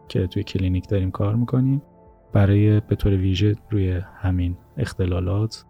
[0.09, 1.82] که توی کلینیک داریم کار می‌کنیم.
[2.39, 5.64] برای به طور ویژه روی همین اختلالات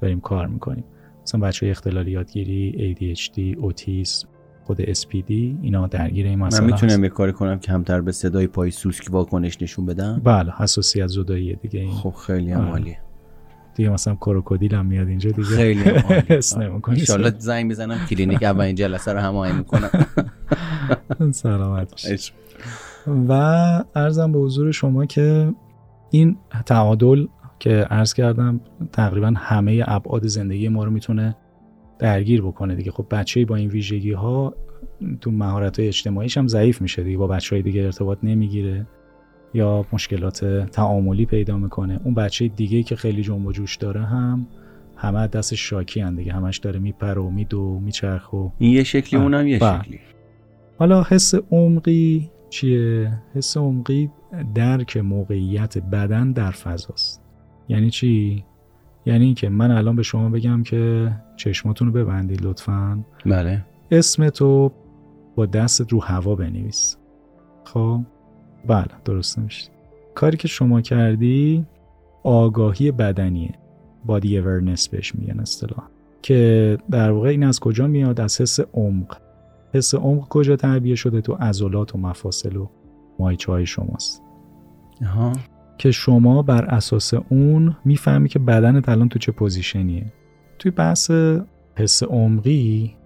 [0.00, 0.84] داریم کار می‌کنیم.
[1.22, 4.28] مثلا بچه های اختلال یادگیری ADHD اوتیسم
[4.64, 8.46] خود SPD اینا درگیر این مسئله من می‌تونم یه کاری کنم که همتر به صدای
[8.46, 11.90] پای سوسک واکنش نشون بدم؟ بله حساسیت زدایی دیگه این.
[11.90, 12.98] خب خیلی هم عالیه.
[13.74, 15.48] دیگه مثلا کروکودیل هم میاد اینجا دیگه.
[15.48, 15.80] خیلی
[16.36, 17.04] حس نمی‌کنی.
[17.10, 19.90] ان زنگ بزنم کلینیک اولین جلسه رو هماهنگ می‌کنم.
[21.32, 21.92] سلامت
[23.28, 23.32] و
[23.94, 25.54] ارزم به حضور شما که
[26.10, 26.36] این
[26.66, 27.26] تعادل
[27.58, 28.60] که عرض کردم
[28.92, 31.36] تقریبا همه ابعاد زندگی ما رو می‌تونه
[31.98, 32.90] درگیر بکنه دیگه.
[32.90, 34.54] خب بچه با این ویژگی ها
[35.20, 37.18] تو مهارت های اجتماعیش هم ضعیف میشه دیگه.
[37.18, 38.86] با بچه های دیگه ارتباط نمی‌گیره
[39.54, 42.00] یا مشکلات تعاملی پیدا می‌کنه.
[42.04, 44.46] اون بچه دیگه که خیلی جنب و جوش داره هم
[44.96, 46.32] همه دست شاکی هم دیگه.
[46.32, 49.82] همش داره میپره و میدو میچرخ و این یه شکلی اونم یه بله.
[49.82, 50.00] شکلی.
[50.78, 54.10] حالا حس عمقی چیه؟ حس عمقی
[54.54, 57.22] درک موقعیت بدن در فضاست.
[57.68, 58.44] یعنی چی؟
[59.06, 63.04] یعنی اینکه من الان به شما بگم که چشماتون رو ببندید لطفا.
[63.26, 63.64] بله.
[63.90, 64.72] اسم تو
[65.36, 66.96] با دست رو هوا بنویس.
[67.64, 68.00] خب؟
[68.66, 69.70] بله درست میشه
[70.14, 71.66] کاری که شما کردی
[72.22, 73.54] آگاهی بدنیه.
[74.04, 75.88] بادی اورنس بهش میگن اصطلاح
[76.22, 79.16] که در واقع این از کجا میاد؟ از حس عمق.
[79.74, 82.68] حس عمق کجا تعبیه شده تو عضلات و مفاصل و
[83.18, 84.22] ماهیچه های شماست.
[85.02, 85.32] آها.
[85.78, 90.12] که شما بر اساس اون می‌فهمی که بدنت الان تو چه position ـیه.
[90.58, 91.10] توی بحث
[91.76, 92.96] حس عمقی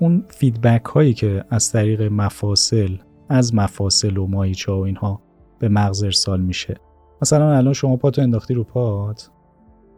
[0.00, 2.96] اون feedback هایی که از طریق مفاصل
[3.28, 5.22] از مفاصل و ماهیچه و اینها
[5.58, 6.76] به مغز ارسال میشه.
[7.22, 9.30] مثلا الان شما پاتو انداختی رو پات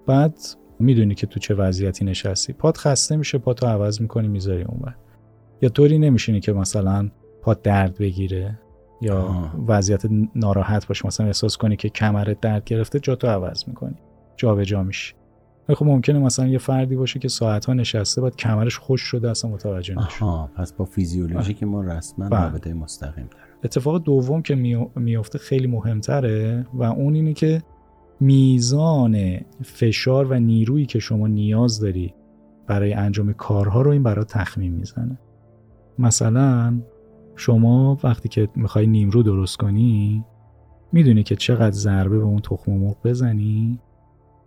[0.07, 0.39] بعد
[0.79, 2.53] می‌دونی که تو چه وضعیتی نشستی.
[2.53, 4.95] پات خسته میشه پاتو عوض می‌کنی می‌ذاری اون
[5.63, 7.11] یا طوری نمیشینی که مثلا
[7.43, 8.59] پات درد بگیره.
[9.01, 9.55] یا آه.
[9.67, 10.03] وضعیت
[10.35, 13.95] ناراحت باشه مثلا احساس کنی که کمرت درد گرفته جا تو عوض می‌کنی.
[14.37, 15.15] جابجا میشی.
[15.75, 19.51] خب ممکنه مثلا یه فردی باشه که ساعت ها نشسته بعد کمرش خوش شده اصلا
[19.51, 20.25] متوجه نشه.
[20.25, 20.51] آها.
[20.57, 22.43] پس با فیزیولوژی که ما رسما بله.
[22.43, 23.47] رابطه مستقیم داریم.
[23.65, 27.63] اتفاق دوم که می- میفته خیلی مهمتره و اون اینه که
[28.21, 32.15] میزان فشار و نیرویی که شما نیاز داری
[32.67, 35.19] برای انجام کارها رو این برای تخمین می‌زنه.
[35.99, 36.81] مثلا
[37.37, 40.25] شما وقتی که می‌خوای نیمرو درست کنی
[40.93, 43.79] می‌دونی که چقدر ضربه به اون تخم مرغ بزنی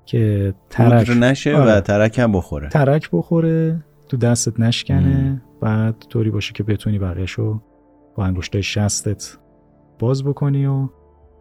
[0.05, 1.09] که ترک.
[1.09, 1.71] نشه آره.
[1.71, 2.69] و ترک هم بخوره.
[2.69, 7.61] ترک بخوره تو دستت نشکنه بعد طوری باشه که بتونی بقیهشو
[8.15, 9.37] با انگشتای شستت
[9.99, 10.89] باز بکنی و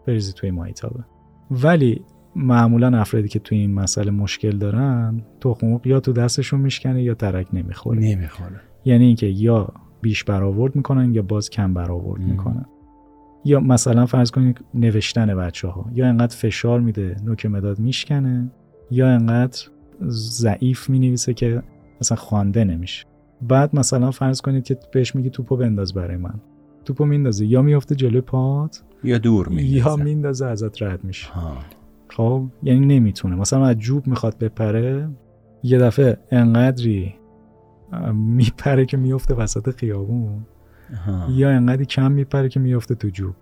[0.07, 1.05] بریزی توی مایتابه
[1.51, 2.05] ولی
[2.37, 7.15] معمولا افرادی که توی این مسئله مشکل دارن تخم مرغ یا تو دستشون میشکنه یا
[7.15, 8.01] ترک نمی‌خوره.
[8.01, 8.61] نمی‌خوره.
[8.85, 9.69] یعنی اینکه یا
[10.03, 12.21] بیش برآورد می‌کنن یا باز کم برآورد.
[12.23, 12.65] می‌کنن.
[13.45, 18.51] یا مثلا فرض کنید نوشتن بچه ها یا انقدر فشار میده نوک مداد میشکنه
[18.91, 19.59] یا انقدر
[20.09, 21.63] ضعیف می‌نویسه که
[22.01, 23.07] مثلا خوانده نمیشه.
[23.43, 26.35] بعد مثلا فرض کنید که بهش میگی توپو بنداز برای من.
[26.85, 27.47] توپو میندازه.
[27.47, 31.29] یا میفته جلوی پات یا دور یا میندازه میندازه ازت رد میشه.
[32.09, 33.37] خب یعنی نمی‌تونه.
[33.37, 35.09] مثلا از جوب می‌خواد بپره
[35.63, 37.15] یه دفعه انقدری
[38.15, 40.47] میپره که میفته وسط خیابون.
[41.07, 41.27] ها.
[41.31, 43.35] یا انقدری کم میپره که میفته تو جوب.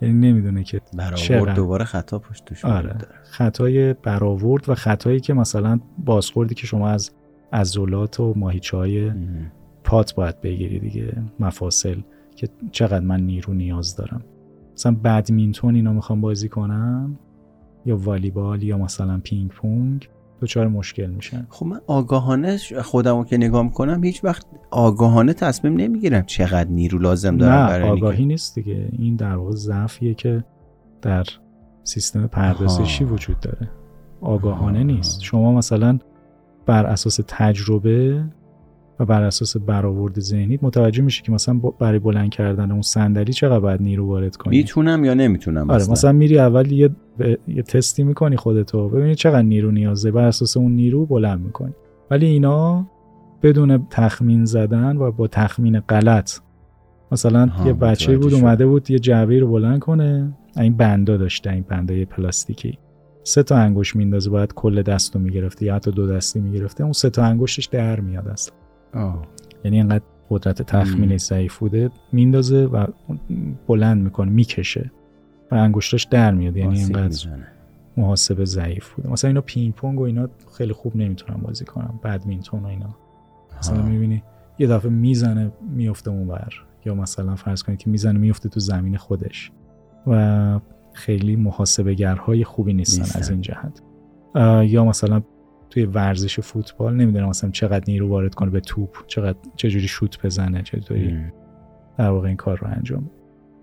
[0.00, 2.88] یعنی نمی‌دونه که برآورد؟ دوباره خطا پشتش آره.
[2.88, 7.10] داره خطای برآورد و خطایی که مثلا بازخوردی که شما از
[7.52, 9.14] عضلات و ماهیچه.
[9.84, 12.00] پات باید بگیری دیگه مفاصل
[12.36, 14.24] که چقدر من نیرو نیاز دارم.
[14.74, 17.18] مثلا بدمینتون اینا می‌خوام بازی کنم؟
[17.86, 20.08] یا والیبال یا مثلا پینگ پونگ.
[20.42, 26.22] دچار مشکل میشن خب من آگاهانه خودمو که نگاه می‌کنم هیچ وقت آگاهانه تصمیم نمی‌گیرم
[26.26, 30.44] چقدر نیرو لازم دارم نه آگاهی نیست دیگه این در واقع ضعفیه که
[31.02, 31.24] در
[31.84, 33.04] سیستم پردازشی.
[33.04, 33.70] وجود داره
[34.20, 34.86] آگاهانه آها.
[34.86, 35.98] نیست شما مثلا
[36.66, 38.24] بر اساس تجربه
[39.00, 43.60] و بر اساس برآورد ذهنیت متوجه میشی که مثلا برای بلند کردن اون صندلی چقدر
[43.60, 45.90] باید نیرو وارد کنی می‌تونم یا نمی‌تونم آره.
[45.90, 48.88] مثلا میری اول یه, به- یه تستی می‌کنی خودتو.
[48.88, 50.10] ببینی چقدر نیرو نیازه.
[50.10, 51.72] بر اساس اون نیرو بلند می‌کنی.
[52.10, 52.86] ولی اینا
[53.42, 56.38] بدون تخمین زدن و با تخمین غلط.
[57.12, 58.34] مثلا یه بچه بود.
[58.34, 60.32] اومده بود یه جعبه رو بلند کنه.
[60.56, 62.78] این بندا داشته این بندای پلاستیکی.
[63.24, 66.84] سه تا انگوش میندازه باید کل دستو می‌گرفته یا حتی دو دستی می‌گرفته.
[66.84, 68.54] اون سه تا انگشتش در میاد اصلا.
[68.94, 69.22] آه.
[69.64, 71.18] یعنی اینقدر قدرت تخمین مم.
[71.18, 71.90] ضعیف بوده.
[72.12, 72.86] میندازه و
[73.66, 74.90] بلند می‌کنه می‌کشه.
[75.52, 77.28] و انگشتاش در میاد یعنی اینقدر.
[77.96, 80.28] محاسبه ضعیف بوده مثلا اینا پینگ پونگ و اینا
[80.58, 82.96] خیلی خوب نمی‌تونن بازی کنن بدمینتون و اینا
[83.58, 83.82] مثلا.
[83.82, 84.22] می‌بینی
[84.58, 86.52] یه دفعه می‌زنه میفته اونور
[86.84, 89.50] یا مثلا فرض کنید که می‌زنه میفته تو زمین خودش
[90.06, 90.60] و
[90.92, 93.18] خیلی محاسبه گرهای خوبی نیستن, نیستن.
[93.18, 93.82] از این جهت
[94.70, 95.22] یا مثلا
[95.70, 100.62] توی ورزش فوتبال نمی‌دونم مثلا چقدر نیرو وارد کنه به توپ چقدر چجوری شوت بزنه
[100.62, 101.18] چطوری.
[101.98, 103.21] در واقع این کار رو انجام بده.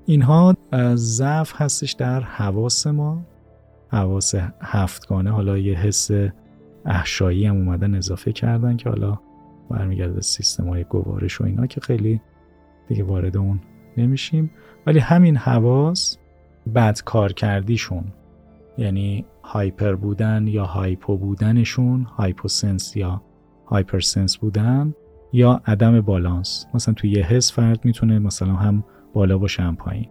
[0.09, 0.55] اینها
[0.95, 3.21] ضعف هستش در حواس ما.
[3.87, 6.11] حواس هفتگانه حالا یه حس
[6.85, 9.19] احشایی هم اومدن اضافه کردن که حالا
[9.69, 12.21] برمیگرده به سیستم های گوارش و اینا که خیلی
[12.87, 13.59] دیگه وارد اون
[13.97, 14.51] نمیشیم.
[14.85, 16.17] ولی همین حواس
[16.75, 18.03] بد کارکردیشون
[18.77, 23.21] یعنی hyper بودن یا hypo بودنشون hyposense یا
[23.65, 24.93] hypersense بودن
[25.33, 26.65] یا عدم بالانس.
[26.73, 28.83] مثلا توی یه حس فرد می‌تونه مثلا هم
[29.13, 30.09] بالا باشه هم پایین.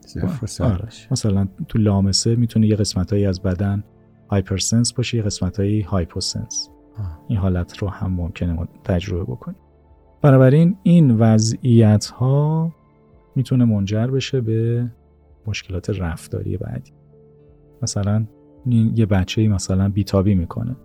[0.00, 0.88] صفر آره.
[1.10, 3.84] مثلا تو لامسه می‌تونه یه قسمتهایی از بدن
[4.30, 6.70] hypersense باشه یه قسمتهایی hyposense.
[6.98, 7.24] آه.
[7.28, 9.58] این حالت رو هم ممکنه ما تجربه بکنیم.
[10.22, 12.72] بنابراین این وضعیت ها
[13.36, 14.90] می‌تونه منجر بشه به
[15.46, 16.92] مشکلات رفتاری بعدی.
[17.82, 18.26] مثلا
[18.94, 20.76] یه بچه مثلا بیتابی می‌کنه.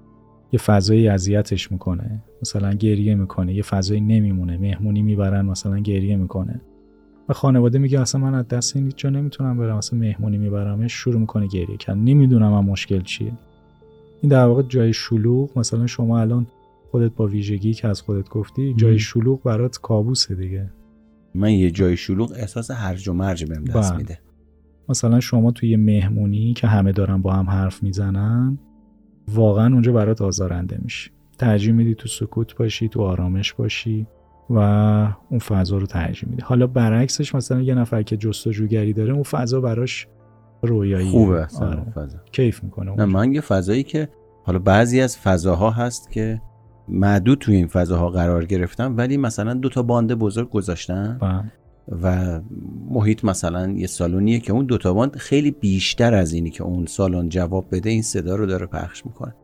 [0.52, 2.24] یه فضایی اذیتش می‌کنه.
[2.42, 3.54] مثلا گریه می‌کنه.
[3.54, 4.58] یه فضایی نمیمونه.
[4.58, 6.62] مهمونی می‌برن مثلا گریه می‌کنه.
[7.30, 11.20] و خانواده میگه اصلا من از دست این جا نمی‌تونم برم اصلا مهمونی میبرمش شروع
[11.20, 13.34] می‌کنه گریه کردن نمی‌دونم من مشکل چیه.
[14.22, 16.48] این در واقع جای شلوغ مثلا شما الان
[16.92, 19.00] خودت با ویژگی که از خودت گفتی جای.
[19.00, 20.70] شلوغ برات کابوسه دیگه.
[21.36, 23.98] من یه جای شلوغ احساس هرج و مرج بهم دست بله.
[23.98, 24.20] میده.
[24.90, 28.58] مثلا شما توی یه مهمونی که همه دارن با هم حرف می‌زنن
[29.28, 34.08] واقعا اونجا برات آزارنده میشه ترجیح میدی تو سکوت باشی تو آرامش باشی.
[34.54, 34.60] و
[35.30, 39.62] اون فضا رو ترجیح میدی حالا برعکسش مثلا یه نفر که جستجوگری داره اون فضا
[39.62, 40.08] براش
[40.62, 41.92] رویایی خوبه اصلا آره.
[41.96, 42.18] فضا.
[42.32, 44.10] کیف می‌کنه نه من یه فضایی که
[44.44, 46.42] حالا بعضی از فضاها هست که
[46.90, 51.44] معدود توی این فضاها قرار گرفتم ولی مثلا دو تا باند بزرگ گذاشتن و
[52.02, 52.40] و
[52.90, 57.30] محیط مثلا یه سالونیه که اون دوتا باند خیلی بیشتر از اینی که اون سالن
[57.30, 59.36] جواب بده این صدا رو داره پخش می‌کنه.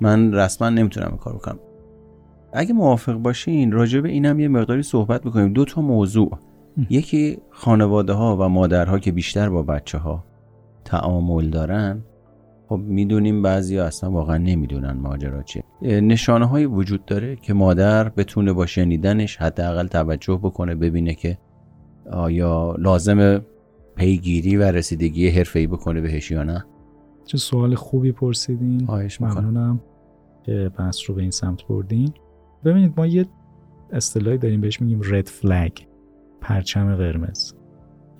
[0.00, 1.58] من رسما نمی‌تونم این کار بکنم.
[2.56, 5.52] اگه موافق باشین راجع به اینم یه مقداری صحبت بکنیم.
[5.52, 6.38] دو تا موضوع.
[6.90, 10.24] یکی خانواده ها و مادرها که بیشتر با بچه ها
[10.84, 12.02] تعامل دارن.
[12.68, 15.64] خب می‌دونیم بعضی ها اصلا واقعا نمی‌دونن ماجرا چیه.
[15.82, 21.38] نشانه های وجود داره که مادر بتونه با شنیدنش حداقل توجه بکنه ببینه که
[22.12, 23.40] آیا لازم
[23.94, 26.64] پیگیری و رسیدگی حرفه‌ای بکنه بهش یا نه.
[27.24, 28.86] چه سوال خوبی پرسیدین.
[28.86, 29.80] خواهش ممنونم
[30.42, 32.12] که بحث رو به این سمت بردین.
[32.64, 33.26] ببینید ما یه
[33.92, 35.86] اصطلاحی داریم بهش میگیم رد فلگ
[36.40, 37.54] پرچم قرمز.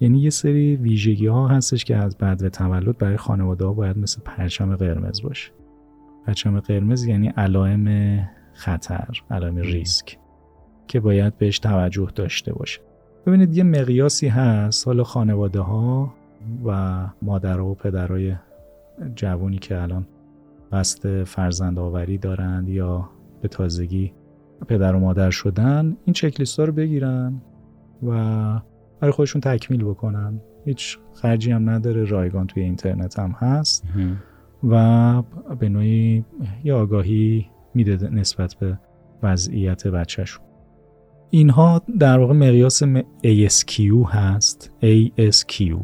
[0.00, 4.20] یعنی یه سری ویژگی ها هستش که از بعد تولد برای خانواده ها باید مثل
[4.24, 5.52] پرچم قرمز باشه.
[6.26, 8.18] پرچم قرمز یعنی علائم
[8.52, 10.18] خطر علائم ریسک
[10.86, 12.80] که باید بهش توجه داشته باشه.
[13.26, 16.14] ببینید یه مقیاسی هست حالا خانواده ها
[16.64, 18.34] و مادر و پدرای
[19.14, 20.06] جوانی که الان
[20.72, 23.10] قصد فرزند آوری دارند یا
[23.42, 24.12] به تازگی
[24.64, 27.42] پدر و مادر شدن این چکلیست ها رو بگیرن
[28.02, 28.10] و
[29.00, 30.40] برای خودشون تکمیل بکنن.
[30.64, 33.84] هیچ خرجی هم نداره رایگان توی اینترنت هم هست
[34.68, 35.22] و
[35.58, 36.24] به نوعی
[36.64, 38.78] یه آگاهی میده نسبت به
[39.22, 40.44] وضعیت بچهشون.
[41.30, 42.82] اینها در واقع مقیاس
[43.24, 45.74] ASQ هست ASQ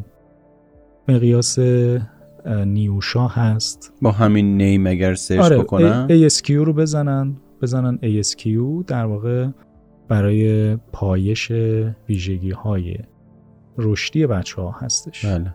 [1.09, 1.59] مقیاس
[2.66, 3.93] نیوشا هست.
[4.03, 7.37] با همین نیم اگر سرچ آره بکنن؟ ASQ رو بزنن.
[7.62, 8.48] بزنن ASQ
[8.86, 9.48] در واقع
[10.08, 11.50] برای پایش
[12.08, 12.96] ویژگی های
[13.78, 15.26] رشدی بچه ها هستش.
[15.26, 15.54] بله.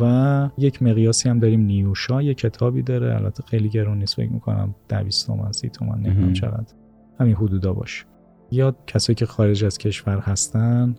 [0.00, 1.60] و یک مقیاسی هم داریم.
[1.60, 3.14] نیوشا یه کتابی داره.
[3.14, 6.74] البته خیلی گرون نیست فکر می‌کنم دویست تومن سی تومن نمی‌دونم چقدر.
[7.20, 8.04] همین حدودا باشه.
[8.50, 10.94] یا کسایی که خارج از کشور هستن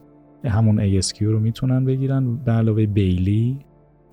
[0.45, 2.35] همون ASQ رو می‌تونن بگیرن.
[2.35, 3.59] به علاوه بیلی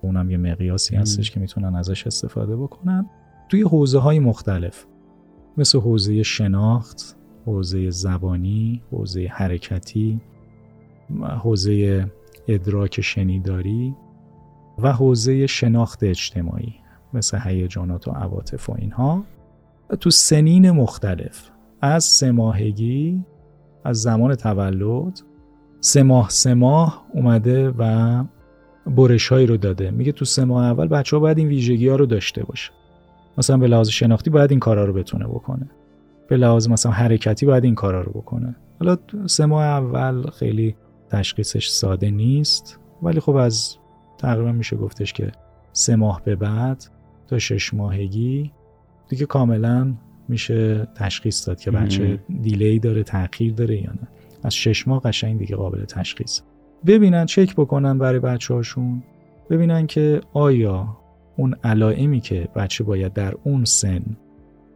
[0.01, 3.09] اونم یه مقیاسی هستش که می‌تونن ازش استفاده بکنن.
[3.49, 4.85] توی حوزه های مختلف.
[5.57, 10.21] مثل حوزه شناخت حوزه زبانی حوزه حرکتی
[11.43, 12.05] حوزه
[12.47, 13.95] ادراک شنیداری
[14.77, 16.73] و حوزه شناخت اجتماعی
[17.13, 19.23] مثل هیجانات و عواطف و اینها.
[19.99, 21.49] تو سنین مختلف
[21.81, 23.23] از سه ماهگی
[23.83, 25.19] از زمان تولد
[25.79, 28.23] سه ماه سه ماه اومده و
[28.87, 29.91] برش هایی رو داده.
[29.91, 32.71] میگه تو سه ماه اول بچه ها باید این ویژگی ها رو داشته باشه.
[33.37, 35.69] مثلا به لحاظ شناختی باید این کارا رو بتونه بکنه.
[36.27, 38.55] به لحاظ مثلا حرکتی باید این کارا رو بکنه.
[38.79, 40.75] حالا سه ماه اول خیلی
[41.09, 43.77] تشخیصش ساده نیست ولی خب از
[44.17, 45.31] تقریبا میشه گفتش که
[45.73, 46.85] سه ماه به بعد
[47.27, 48.51] تا شش ماهگی
[49.09, 49.93] دیگه کاملا
[50.27, 54.07] میشه تشخیص داد که بچه دیلی داره تاخیر داره یا نه.
[54.43, 56.41] از شش ماه قشنگ دیگه قابل تشخیص.
[56.85, 59.03] ببینن چک بکنن برای بچه هاشون
[59.49, 60.97] ببینن که آیا
[61.37, 64.01] اون علائمی که بچه باید در اون سن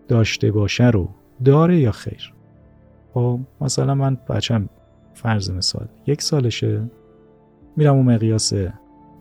[0.08, 1.10] داشته باشه رو
[1.46, 2.34] داره یا خیر؟
[3.14, 4.70] خب مثلا من بچم
[5.14, 6.82] فرض مثال یک سالشه
[7.78, 8.54] میرم اون مقیاس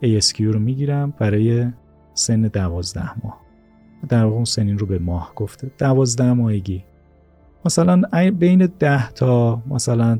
[0.03, 1.67] ASQ رو می‌گیرم برای
[2.13, 3.41] سن دوازده ماه.
[4.09, 5.71] در واقع اون سنین رو به ماه گفته.
[5.77, 6.83] دوازده ماهگی.
[7.65, 8.01] مثلا
[8.31, 10.19] بین ده تا مثلا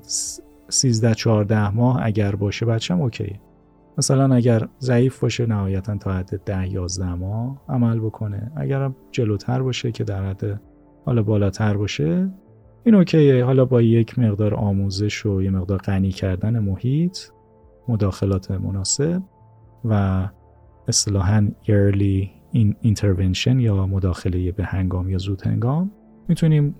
[0.67, 3.39] سیزده چهارده ماه اگر باشه بچم اوکی
[3.99, 8.51] مثلا اگر ضعیف باشه نهایتا تا حد ده یازده ماه عمل بکنه.
[8.55, 10.61] اگر جلوتر باشه که در حد
[11.05, 12.29] حالا بالاتر باشه
[12.83, 13.45] این اوکیه.
[13.45, 17.17] حالا با یک مقدار آموزش و یه مقدار غنی کردن محیط
[17.87, 19.21] مداخلات مناسب
[19.85, 20.27] و
[20.87, 22.27] اصطلاحا early
[22.85, 25.91] intervention یا مداخله به هنگام یا زود هنگام
[26.27, 26.75] می‌تونیم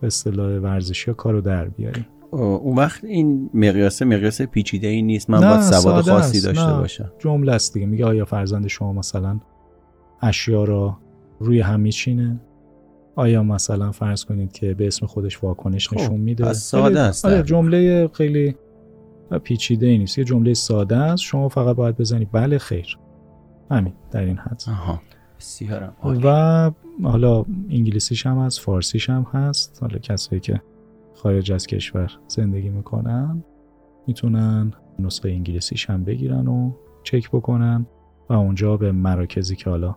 [0.00, 2.06] به اصطلاح ورزشی کار رو در بیاریم.
[2.30, 5.30] اون وقت این مقیاس مقیاس پیچیده ای نیست.
[5.30, 7.12] من باید سواد خاصی داشته باشم.
[7.18, 7.86] جمله است دیگه.
[7.86, 9.40] میگه آیا فرزند شما مثلا
[10.22, 10.98] اشیا را
[11.40, 12.40] روی هم میچینه؟
[13.16, 17.24] آیا مثلا فرض کنید که به اسم خودش واکنش خب، نشون میده؟ ساده است.
[17.24, 18.54] آره جمله خیلی
[19.42, 20.18] پیچیده ای نیست.
[20.18, 21.22] یه جمله ساده است.
[21.22, 22.98] شما فقط باید بزنید بله خیر.
[23.70, 24.62] همین در این حد.
[24.68, 25.00] آها.
[26.24, 26.70] و
[27.02, 29.78] حالا انگلیسیش هم هست فارسیش هم هست.
[29.80, 30.62] حالا کسایی که
[31.22, 33.44] خارج از کشور زندگی می‌کنن
[34.06, 36.72] می‌تونن نسخه انگلیسیش هم بگیرن و
[37.02, 37.86] چک بکنن
[38.28, 39.96] و اونجا به مراکزی که حالا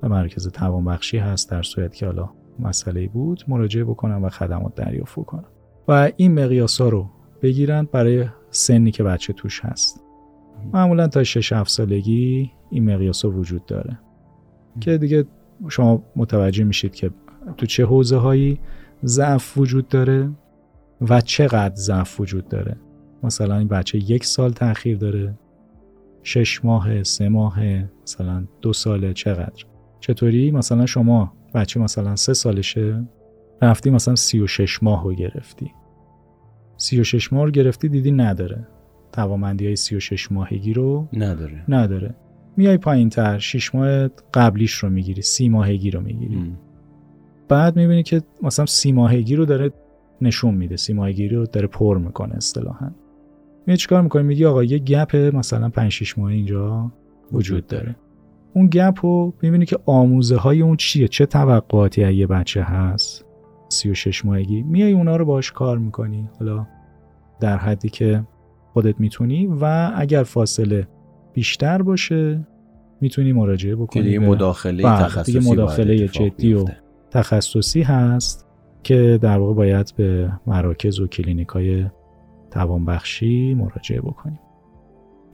[0.00, 5.14] به مرکز توانبخشی هست در صورت که حالا مسئله بود مراجعه بکنن و خدمات دریافت
[5.14, 5.44] کنن.
[5.88, 7.06] و این مقیاس رو
[7.42, 10.04] بگیرن برای سنی که بچه توش هست.
[10.72, 13.98] معمولا تا 6 7 سالگی این مقیاس وجود داره.
[14.80, 15.24] که دیگه
[15.68, 17.10] شما متوجه میشید که
[17.56, 18.60] تو چه حوزه هایی
[19.04, 20.30] ضعف وجود داره.
[21.00, 22.76] و چقدر ضعف وجود داره.
[23.22, 25.34] مثلا این بچه یک سال تاخیر داره
[26.22, 27.60] شش ماه سه ماه
[28.02, 29.64] مثلا دو ساله چقدر؟
[30.00, 33.04] چطوری؟ مثلا شما بچه مثلا سه سالشه
[33.62, 35.72] رفتی مثلا 36 ماه رو گرفتی.
[36.76, 38.68] 36 ماه رو گرفتی دیدی نداره.
[39.12, 41.64] توامندی های 36 ماهگی رو نداره.
[41.68, 42.14] نداره.
[42.56, 46.36] میای پایین تر 6 ماه قبلیش رو می‌گیری سی ماهگی رو می‌گیری.
[46.36, 46.58] م.
[47.48, 49.72] بعد می‌بینی که مثلا سی ماهگی رو داره
[50.22, 50.76] نشون میده.
[50.76, 52.90] سی ماهگی رو داره پر می‌کنه اصطلاحا.
[53.66, 56.92] میای چیکار می‌کنی؟ میگی آقا یه گپ مثلا 5 6 ماه اینجا
[57.32, 57.96] وجود داره.
[58.54, 63.24] اون گپ رو می‌بینی که آموزه های اون چیه؟ چه توقعاتی از یه بچه هست؟
[63.68, 64.62] 36 ماهگی.
[64.62, 66.28] میای اونا رو باش کار می‌کنی.
[66.38, 66.66] حالا
[67.40, 68.24] در حدی که
[68.72, 70.88] خودت می‌تونی و اگر فاصله
[71.32, 72.46] بیشتر باشه
[73.00, 74.02] می‌تونی مراجعه بکنی.
[74.02, 76.64] دیگه مداخله بله، تخصصی دیگه مداخله جدی و.
[77.10, 78.46] تخصصی هست.
[78.82, 81.86] که در واقع باید به مراکز و کلینیک های
[82.50, 84.40] توانبخشی مراجعه بکنیم.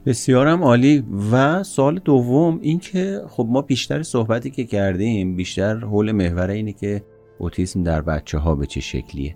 [0.05, 1.03] بسیارم عالی.
[1.31, 6.73] و سوال دوم این که خب ما بیشتر صحبتی که کردیم بیشتر حول محور اینه
[6.73, 7.03] که
[7.39, 9.35] اوتیسم در بچه ها به چه شکلیه.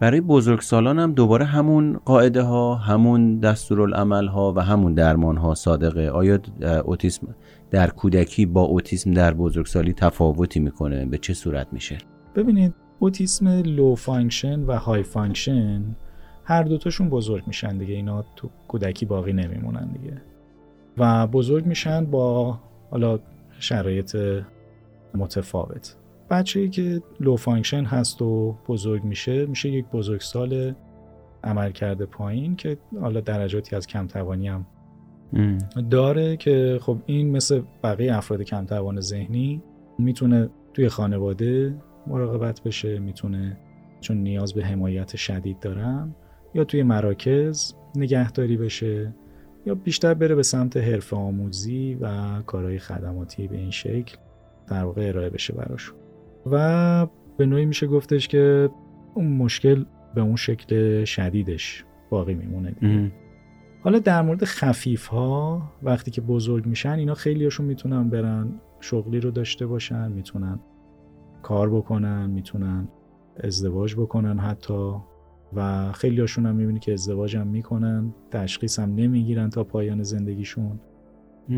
[0.00, 6.10] برای بزرگسالان هم دوباره همون قاعده ها همون دستورالعمل ها و همون درمان ها صادقه.
[6.10, 6.38] آیا
[6.84, 7.34] اوتیسم
[7.70, 11.98] در کودکی با اوتیسم در بزرگسالی تفاوتی می‌کنه؟ به چه صورت میشه؟
[12.34, 15.96] ببینید اوتیسم low function و high function
[16.44, 17.94] هر دوتاشون بزرگ میشن دیگه.
[17.94, 20.22] اینا تو کودکی باقی نمیمونن دیگه.
[20.98, 22.58] و بزرگ میشن با
[22.90, 23.18] حالا
[23.58, 24.16] شرایط
[25.14, 25.96] متفاوت.
[26.30, 30.74] بچه ای که low function هست و بزرگ میشه میشه یک بزرگسال
[31.44, 34.66] عملکرد پایین که حالا درجاتی از کمتوانی هم.
[35.90, 39.62] داره که خب این مثل بقیه افراد کم توان ذهنی
[39.98, 41.74] می‌تونه توی خانواده
[42.06, 43.56] مراقبت بشه می‌تونه
[44.00, 46.14] چون نیاز به حمایت شدید دارن
[46.54, 49.14] یا توی مراکز نگهداری بشه
[49.66, 54.16] یا بیشتر بره به سمت حرفه آموزی و کارهای خدماتی به این شکل
[54.68, 55.96] در واقع ارائه بشه براشون
[56.50, 57.06] و
[57.36, 58.70] به نوعی میشه گفتش که
[59.14, 59.84] اون مشکل
[60.14, 62.92] به اون شکل شدیدش باقی میمونه دیگه.
[62.92, 63.12] ام.
[63.80, 69.30] حالا در مورد خفیف ها وقتی که بزرگ میشن اینا خیلیاشون می‌تونن برن شغلی رو
[69.30, 70.60] داشته باشن می‌تونن
[71.42, 72.88] کار بکنن می‌تونن
[73.44, 74.92] ازدواج بکنن حتی.
[75.54, 80.80] و خیلیاشون هم می‌بینی که ازدواج هم می‌کنن تشخیص هم نمی‌گیرن تا پایان زندگیشون.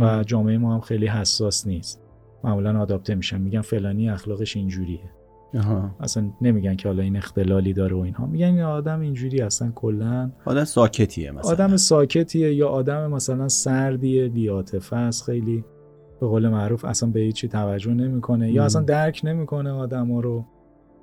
[0.01, 2.03] و جامعه ما هم خیلی حساس نیست.
[2.45, 5.01] معمولا آداپته میشن میگن فلانی اخلاقش اینجوریه.
[5.59, 5.91] آها.
[6.01, 8.27] اصلا نمیگن که حالا این اختلالی داره و اینها.
[8.27, 11.51] میگن این آدم اینجوری اصلا کلا آدم ساکتیه مثلا.
[11.51, 15.65] آدم ساکتیه یا آدم مثلا سردیه بیاتفه است خیلی.
[16.25, 18.65] به قول معروف اصلا به هیچی توجه نمی‌کنه یا.
[18.65, 20.45] اصلا درک نمی‌کنه آدما رو.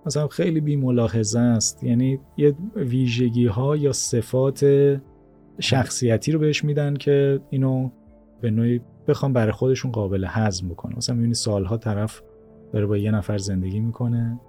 [0.05, 1.83] مثلا خیلی بی ملاحظه است.
[1.83, 4.65] یعنی یه ویژگی ها یا صفات
[5.59, 7.89] شخصیتی رو بهش میدن که اینو
[8.41, 12.21] به نوعی بخوام برای خودشون قابل هضم بکنه مثلا می‌بینی سالها طرف
[12.73, 14.39] داره با یه نفر زندگی می‌کنه.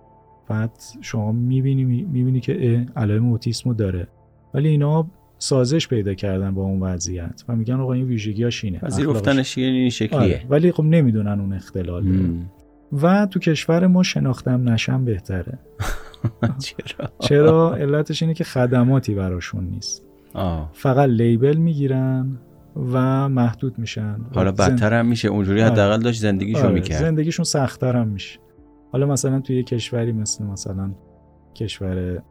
[0.49, 0.71] بعد
[1.01, 4.09] شما می‌بینی می‌بینی که علائم اوتیسمو داره.
[4.55, 5.07] ولی اینا
[5.43, 7.45] سازش پیدا کردن با اون وضعیت.
[7.49, 8.79] و میگن آقا این ویژگیاش اینه.
[8.79, 9.89] پذیرفتنش این آره.
[9.89, 12.05] شکلیه ولی خب نمی‌دونن اون اختلال.
[13.03, 15.59] و تو کشور ما شناختم نشم بهتره.
[16.65, 20.05] چرا؟ چرا؟ علتش اینه که خدماتی براشون نیست.
[20.35, 20.71] آه.
[20.73, 22.39] فقط لیبل می‌گیرن
[22.93, 24.17] و محدود میشن.
[24.35, 25.29] حالا بدتر هم میشه.
[25.29, 25.71] اونجوری آره.
[25.71, 27.01] حداقل داشت زندگیشو آره، می‌کرد.
[27.01, 28.39] زندگیشون سختتر هم میشه.
[28.93, 30.91] حالا مثلا توی یه کشوری مثل مثلا
[31.55, 32.23] کشور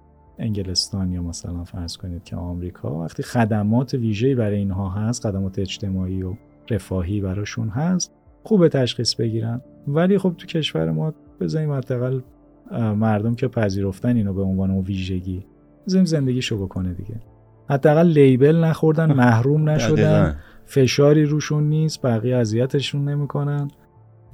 [0.42, 6.24] انگلستان یا مثلا فرض کنید که آمریکا وقتی خدمات ویژه‌ای برای اینها هست خدمات اجتماعی
[6.24, 6.34] و
[6.70, 8.14] رفاهی براشون هست
[8.44, 12.22] خوبه تشخیص بگیرن ولی خب تو کشور ما بزنیم حداقل
[12.96, 15.46] مردم که پذیرفتن اینو به عنوان اون ویژگی
[15.88, 17.16] بزنیم زندگیشو بکنه دیگه
[17.70, 20.40] حداقل لیبل نخوردن محروم نشدن.
[20.66, 23.68] فشاری روشون نیست بقیه اذیتشون نمی‌کنن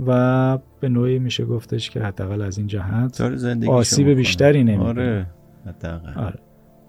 [0.07, 3.21] و به نوعی میشه گفتش که حداقل از این جهت
[3.67, 4.09] آسیب.
[4.09, 4.89] بیشتری نمی‌بینه.
[4.89, 5.27] آره
[6.17, 6.39] آره.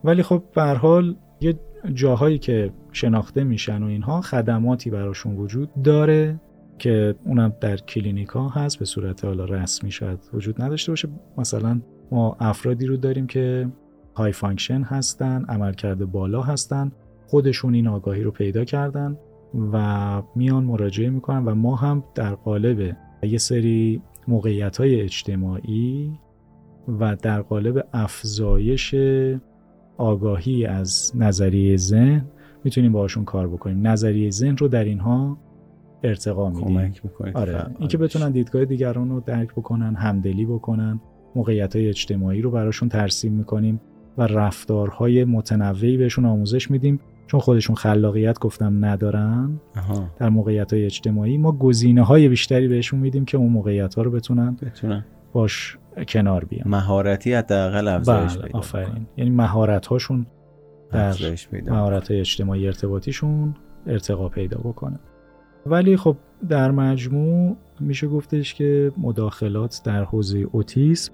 [0.04, 1.54] ولی خب به حال یه
[1.94, 6.40] جاهایی که شناخته میشن و اینها خدماتی براشون وجود داره
[6.78, 11.80] که اونم در کلینیک ها هست به صورت حالا رسمی شاید وجود نداشته باشه مثلا
[12.10, 13.68] ما افرادی رو داریم که
[14.16, 16.92] high function هستن عملکرد بالا هستن
[17.26, 19.16] خودشون این آگاهی رو پیدا کردن
[19.72, 26.18] و میان مراجعه می‌کنن و ما هم در قالب یه سری موقعیت های اجتماعی
[27.00, 28.94] و در قالب افزایش
[29.96, 32.24] آگاهی از نظریه ذهن
[32.64, 33.86] می‌تونیم باشون کار بکنیم.
[33.86, 35.38] نظریه ذهن رو در اینها
[36.02, 36.92] ارتقا میدیم.
[37.34, 37.66] آره.
[37.78, 41.00] اینکه بتونن دیدگاه دیگران رو درک بکنن همدلی بکنن
[41.34, 43.80] موقعیت های اجتماعی رو براشون ترسیم می‌کنیم
[44.18, 47.00] و رفتارهای متنوعی بهشون آموزش میدیم.
[47.26, 49.60] چون خودشون خلاقیت گفتم ندارن.
[50.18, 54.10] در موقعیت های اجتماعی ما گزینه های بیشتری بهشون میدیم که اون موقعیت ها رو
[54.10, 55.04] بتونن بتونن.
[55.32, 56.68] باش کنار بیام.
[56.68, 59.06] مهارتی حداقل افزایش بله پیدا آفرین.
[59.16, 60.26] یعنی مهارت هاشون
[60.92, 61.14] در
[61.66, 63.54] مهارت اجتماعی ارتباطیشون
[63.86, 64.98] ارتقا پیدا بکنه.
[65.66, 66.16] ولی خب
[66.48, 71.12] در مجموع میشه گفتش که مداخلات در حوزه اوتیسم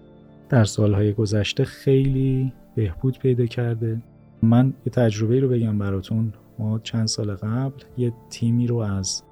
[0.48, 4.02] در سالهای گذشته خیلی بهبود پیدا کرده.
[4.42, 6.32] من یه تجربه رو بگم براتون.
[6.58, 9.22] ما چند سال قبل یه تیمی رو از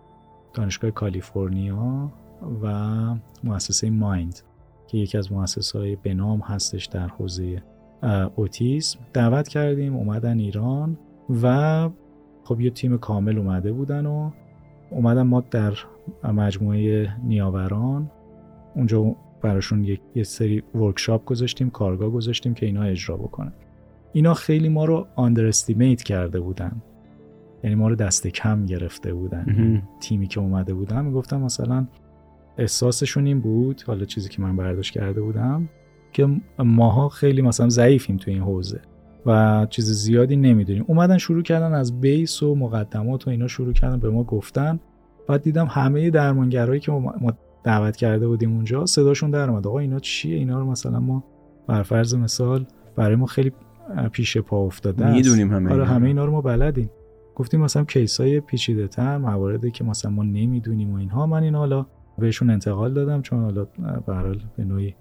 [0.55, 2.13] دانشگاه کالیفرنیا
[2.63, 2.69] و
[3.45, 4.41] مؤسسه مایند
[4.93, 7.63] که یکی از مؤسسه های بنام هستش در حوزه
[8.37, 10.99] اوتیسم دعوت کردیم اومدن ایران
[11.43, 11.89] و
[12.45, 14.31] خب یه تیم کامل اومده بودن و
[14.91, 15.75] اومدن ما در
[16.25, 18.11] مجموعه نیاوران.
[18.75, 23.53] اونجا براشون یک یه سری ورکشاپ گذاشتیم کارگاه گذاشتیم که اینا اجرا بکنن.
[24.13, 26.83] اینا خیلی ما رو آندرستیمیت کرده بودن.
[27.65, 29.83] یعنی ما رو دست کم گرفته بودن.
[30.01, 31.05] تیمی که اومده بودن.
[31.05, 31.87] می‌گفتم مثلا
[32.59, 35.69] احساسشون این بود حالا چیزی که من برداشت کرده بودم
[36.13, 38.81] که ماها خیلی مثلا ضعیفیم تو این حوزه
[39.27, 40.85] و چیز زیادی نمی‌دونیم.
[40.89, 44.81] اومدن شروع کردن از بیس و مقدمات و اینا شروع کردن به ما گفتن
[45.29, 47.33] بعد دیدم همه درمانگرایی که ما
[47.65, 49.67] دعوت کرده بودیم اونجا صداشون در اومد.
[49.67, 51.25] آقا اینا چیه؟ اینا رو مثلا ما
[51.67, 52.67] بر فرض مثال
[52.97, 53.53] برای ما خیلی
[54.13, 55.13] پیش پا افتاده.
[55.13, 55.85] می‌دونیم همه آره.
[55.85, 56.91] همه اینا رو ما بلدیم.
[57.35, 61.27] گفتیم مثلا کیس های پیچیده تر مواردی که مثلا ما نمی‌دونیم و اینها.
[61.27, 61.87] من این حالا
[62.19, 64.95] بهشون انتقال دادم چون حالا به به نوعی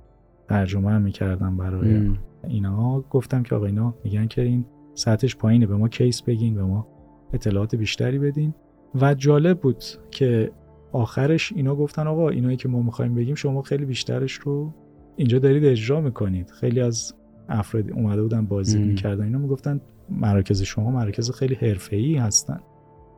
[0.49, 2.11] ترجمه هم می‌کردم برای.
[2.47, 3.01] اینا.
[3.09, 6.87] گفتم که آقا اینا میگن که این سطحش پایینه به ما کیس بگین به ما
[7.33, 8.53] اطلاعات بیشتری بدین.
[9.01, 10.51] و جالب بود که
[10.91, 14.73] آخرش اینا گفتن آقا اینایی که ما می‌خوایم بگیم شما خیلی بیشترش رو
[15.15, 16.49] اینجا دارید اجرا می‌کنید.
[16.49, 17.13] خیلی از
[17.49, 18.87] افراد اومده بودن بازی م.
[18.87, 22.59] می‌کردن اینا می‌گفتن مراکز شما مراکز خیلی حرفه‌ای هستن.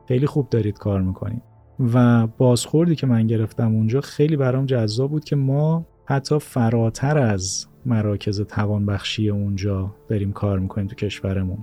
[0.08, 1.42] خیلی خوب دارید کار می‌کنید.
[1.80, 7.66] و بازخوردی که من گرفتم اونجا خیلی برام جذاب بود که ما حتی فراتر از
[7.86, 11.58] مراکز توانبخشی اونجا داریم کار می‌کنیم تو کشورمون.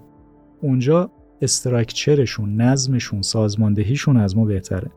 [0.61, 1.11] اونجا
[1.41, 4.91] استراکچرشون نظمشون سازماندهیشون از ما بهتره.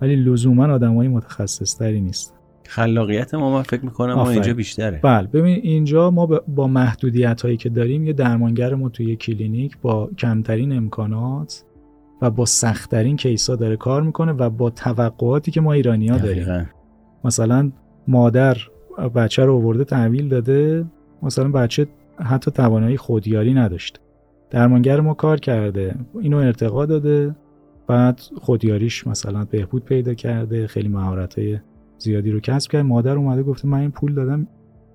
[0.00, 2.34] ولی لزوما آدمای متخصص تری نیست.
[2.66, 4.30] خلاقیت ما من فکر می‌کنم ما.
[4.30, 5.00] اینجا بیشتره.
[5.02, 9.78] بله ببین اینجا ما با محدودیت هایی که داریم یه درمانگر ما توی یه کلینیک
[9.82, 11.64] با کمترین امکانات
[12.22, 16.44] و با سختترین کیسا داره کار می‌کنه و با توقعاتی که ما ایرانی ها داریم.
[16.44, 16.64] دقیقاً.
[17.24, 17.72] مثلا
[18.08, 18.56] مادر
[19.14, 20.86] بچه رو آورده تحویل داده
[21.22, 21.86] مثلا بچه
[22.18, 24.00] حتی توانایی خودیاری نداشته
[24.50, 27.34] درمانگر ما کار کرده اینو ارتقا داده
[27.86, 31.58] بعد خودیاریش مثلا بهبود پیدا کرده خیلی مهارت‌های
[31.98, 32.84] زیادی رو کسب کرد.
[32.84, 34.46] مادر اومده گفته من این پول دادم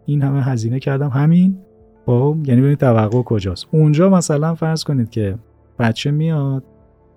[0.05, 1.57] این همه هزینه کردم همین؟
[2.05, 3.67] خب یعنی ببینید توقع کجاست.
[3.71, 5.35] اونجا مثلا فرض کنید که
[5.79, 6.63] بچه میاد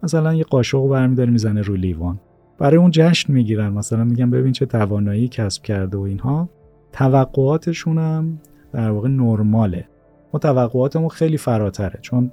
[0.06, 2.20] مثلا یه قاشق برمیداره می‌زنه رو لیوان.
[2.58, 6.48] برای اون جشن می‌گیرن مثلا میگن ببین چه توانایی کسب کرده و اینها.
[6.92, 8.38] توقعاتشون هم
[8.72, 9.88] در واقع نرماله.
[10.32, 12.32] ما توقعاتمون خیلی فراتره چون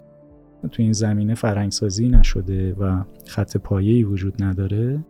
[0.72, 5.06] تو این زمینه فرهنگسازی نشده و خط پایه‌ای وجود نداره.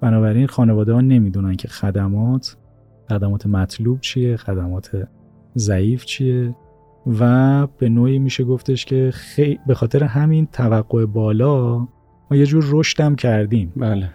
[0.00, 2.56] بنابراین خانواده ها نمی‌دونن که خدمات
[3.08, 5.08] خدمات مطلوب چیه خدمات
[5.56, 6.54] ضعیف چیه.
[7.20, 9.58] و به نوعی میشه گفتش که خی...
[9.66, 11.88] به خاطر همین توقع بالا
[12.30, 13.72] ما یه جور رشدم کردیم.
[13.76, 14.10] بله.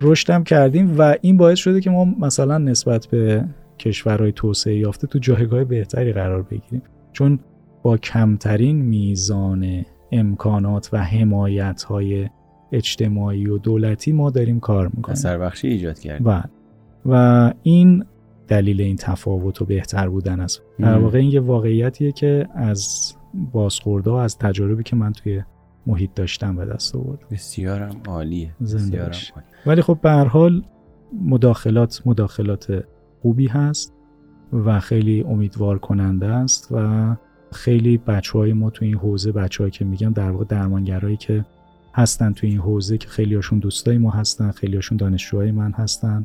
[0.00, 3.44] رشدم کردیم و این باعث شده که ما مثلا نسبت به
[3.78, 6.82] کشورهای توسعه یافته تو جایگاه بهتری قرار بگیریم.
[7.12, 7.38] چون
[7.82, 12.28] با کمترین میزان امکانات و حمایت های
[12.72, 15.12] اجتماعی و دولتی ما داریم کار می‌کنیم.
[15.12, 16.42] اثر بخشی ایجاد کرد و
[17.06, 18.04] و این
[18.48, 20.62] دلیل این تفاوت و بهتر بودن است.
[20.78, 20.98] در.
[20.98, 23.12] واقع این یه واقعیتیه که از
[23.52, 25.42] بازخورده از تجاربی که من توی
[25.86, 29.04] محیط داشتم به دست آوردم بسیارم عالیه بسیارم.
[29.04, 29.46] عالی.
[29.66, 30.62] ولی خب به هر حال
[31.22, 32.84] مداخلات مداخلات
[33.22, 33.94] خوبی هست
[34.52, 37.16] و خیلی امیدوار کننده است و
[37.52, 41.44] خیلی بچه های ما تو این حوزه بچه که میگم در واقع درمانگرایی که
[41.94, 46.24] هستن تو این حوزه که خیلی هاشون دوستای ما هستن خیلی هاشون دانشجوهای من هستن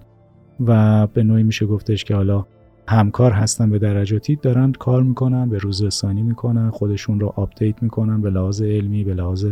[0.60, 2.45] و به نوعی میشه گفتش که حالا
[2.88, 8.22] همکار هستن به درجاتی دارن کار می‌کنن به روز رسانی می‌کنن خودشون رو آپدیت می‌کنن
[8.22, 9.45] به لحاظ علمی به لحاظ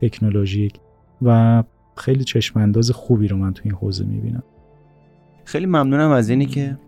[0.00, 0.74] تکنولوژیک
[1.22, 1.62] و
[1.96, 4.42] خیلی چشمانداز خوبی رو من تو این حوزه می‌بینم.
[5.44, 6.78] خیلی ممنونم از اینی که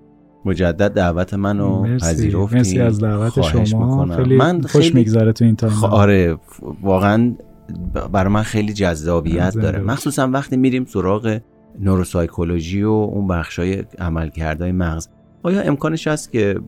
[0.45, 2.57] مجدد دعوت منو مرسی پذیرفتی.
[2.57, 4.07] مرسی از دعوت شما.
[4.07, 5.73] خیلی من خوش خیلی میگذره تو این تایم.
[5.73, 6.39] خ- آره
[6.83, 7.35] واقعا
[8.13, 9.81] برای من خیلی جذابیت داره.
[9.81, 11.39] مخصوصا وقتی میریم سراغ
[11.81, 15.09] نوروسایکولوژی و اون بخشای عملکردهای مغز.
[15.43, 16.61] آیا امکانش هست که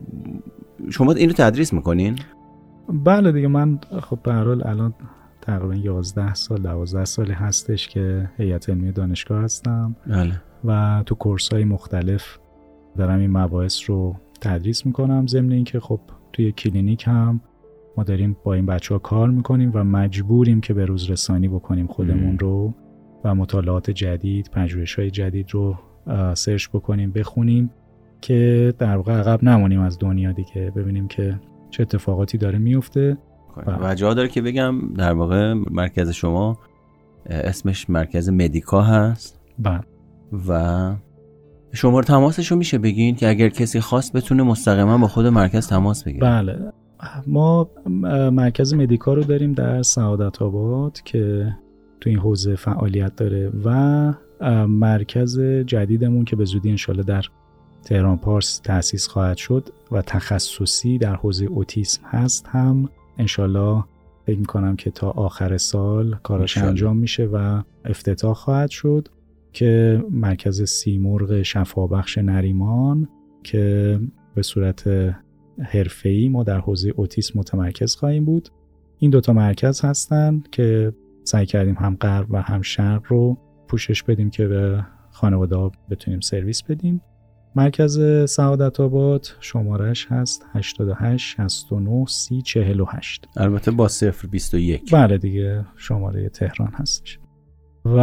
[0.89, 2.19] شما اینو تدریس می‌کنین؟
[2.89, 4.93] بله دیگه من خب به هر حال الان
[5.41, 9.95] تقریبا 11 سال 12 سال هستش که هیئت علمی دانشگاه هستم.
[10.07, 10.41] بله.
[10.65, 12.37] و تو course های مختلف
[12.97, 15.27] دارم این مباحث رو تدریس می‌کنم.
[15.27, 15.99] ضمن اینکه خب
[16.33, 17.41] توی کلینیک هم
[17.97, 21.87] ما داریم با این بچه ها کار می‌کنیم و مجبوریم که به روز رسانی بکنیم
[21.87, 22.73] خودمون رو
[23.23, 25.77] و مطالعات جدید پژوهش های جدید رو
[26.33, 27.69] search بکنیم بخونیم.
[28.25, 30.71] که در واقع عقب نمونیم از دنیا دیگه.
[30.75, 31.39] ببینیم که
[31.69, 33.17] چه اتفاقاتی داره میفته.
[33.81, 36.57] و جا داره که بگم در واقع مرکز شما
[37.25, 39.39] اسمش مرکز مدیکا هست.
[39.59, 39.81] بله.
[40.49, 40.93] و
[41.73, 46.03] شماره تماسش رو میشه بگین که اگر کسی خواست بتونه مستقیما با خود مرکز تماس
[46.03, 46.27] بگیره.
[46.27, 46.59] بله.
[47.27, 47.69] ما
[48.31, 51.53] مرکز مدیکا رو داریم در سعادت آباد که
[52.01, 54.13] تو این حوزه فعالیت داره و
[54.67, 57.23] مرکز جدیدمون که به زودی انشالله در
[57.85, 62.89] تهران پارس تأسیس خواهد شد و تخصصی در حوزه اوتیسم هست هم.
[63.17, 63.83] انشالله
[64.25, 69.07] فکر می‌کنم که تا آخر سال کاراش انجام میشه و افتتاح خواهد شد
[69.53, 73.09] که مرکز سیمرغ شفابخش نریمان
[73.43, 73.99] که
[74.35, 74.89] به صورت
[75.59, 78.49] حرفه‌ای ما در حوزه اوتیسم متمرکز خواهیم بود.
[78.99, 80.93] این دوتا مرکز هستن که
[81.23, 83.37] سعی کردیم هم غرب و هم شرق رو
[83.67, 87.01] پوشش بدیم که به خانواده بتونیم سرویس بدیم.
[87.55, 87.99] مرکز
[88.29, 93.89] سعادت آباد شمارش هست 88 69 30 48 البته با
[94.31, 97.19] 021 بله دیگه شماره تهران هستش.
[97.85, 97.99] و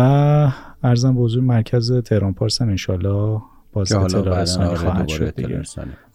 [0.82, 3.42] ارزم به مرکز تهران پارس هم انشالله
[3.72, 5.62] باز اطلاع رسانی خواهد شد دیگه.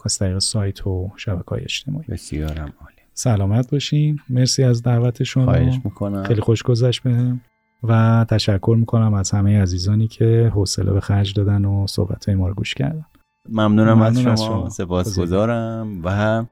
[0.06, 2.06] از طریق سایت و شبکه های اجتماعی.
[2.10, 2.98] بسیارم عالی.
[3.14, 4.20] سلامت باشین.
[4.30, 5.44] مرسی از دعوت شما.
[5.44, 6.24] خواهش می‌کنم.
[6.24, 7.42] خیلی خوش گذشت بهم.
[7.84, 12.48] و تشکر می‌کنم از همه عزیزانی که حوصله به خرج دادن و صحبت های ما
[12.48, 13.06] رو گوش کردن.
[13.49, 14.69] ممنونم از شما, شما.
[14.69, 16.02] سپاسگزارم.
[16.03, 16.45] و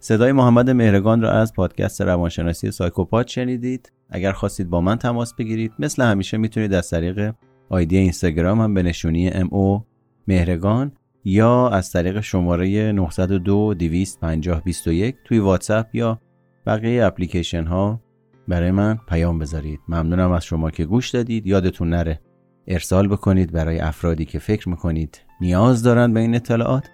[0.00, 3.92] صدای محمد مهرگان را از پادکست روانشناسی سایکوپات شنیدید.
[4.10, 7.34] اگر خواستید با من تماس بگیرید مثل همیشه می‌تونید از طریق
[7.68, 9.84] آیدی اینستاگرام هم به نشونی ام او
[10.28, 10.92] مهرگان
[11.24, 16.20] یا از طریق شماره 902 250 21 توی واتساپ یا
[16.66, 18.00] بقیه اپلیکیشن ها
[18.48, 19.80] برای من پیام بذارید.
[19.88, 21.46] ممنونم از شما که گوش دادید.
[21.46, 22.20] یادتون نره.
[22.68, 26.90] ارسال بکنید برای افرادی که فکر می‌کنید نیاز دارند به این اطلاعات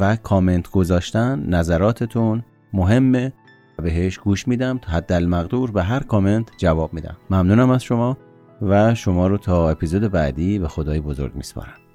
[0.00, 3.32] و کامنت گذاشتن نظراتتون مهمه.
[3.82, 7.16] بهش گوش میدم تا حد المقدور به هر کامنت جواب میدم.
[7.30, 8.18] ممنونم از شما
[8.62, 11.87] و شما رو تا اپیزود بعدی به خدای بزرگ میسپارم.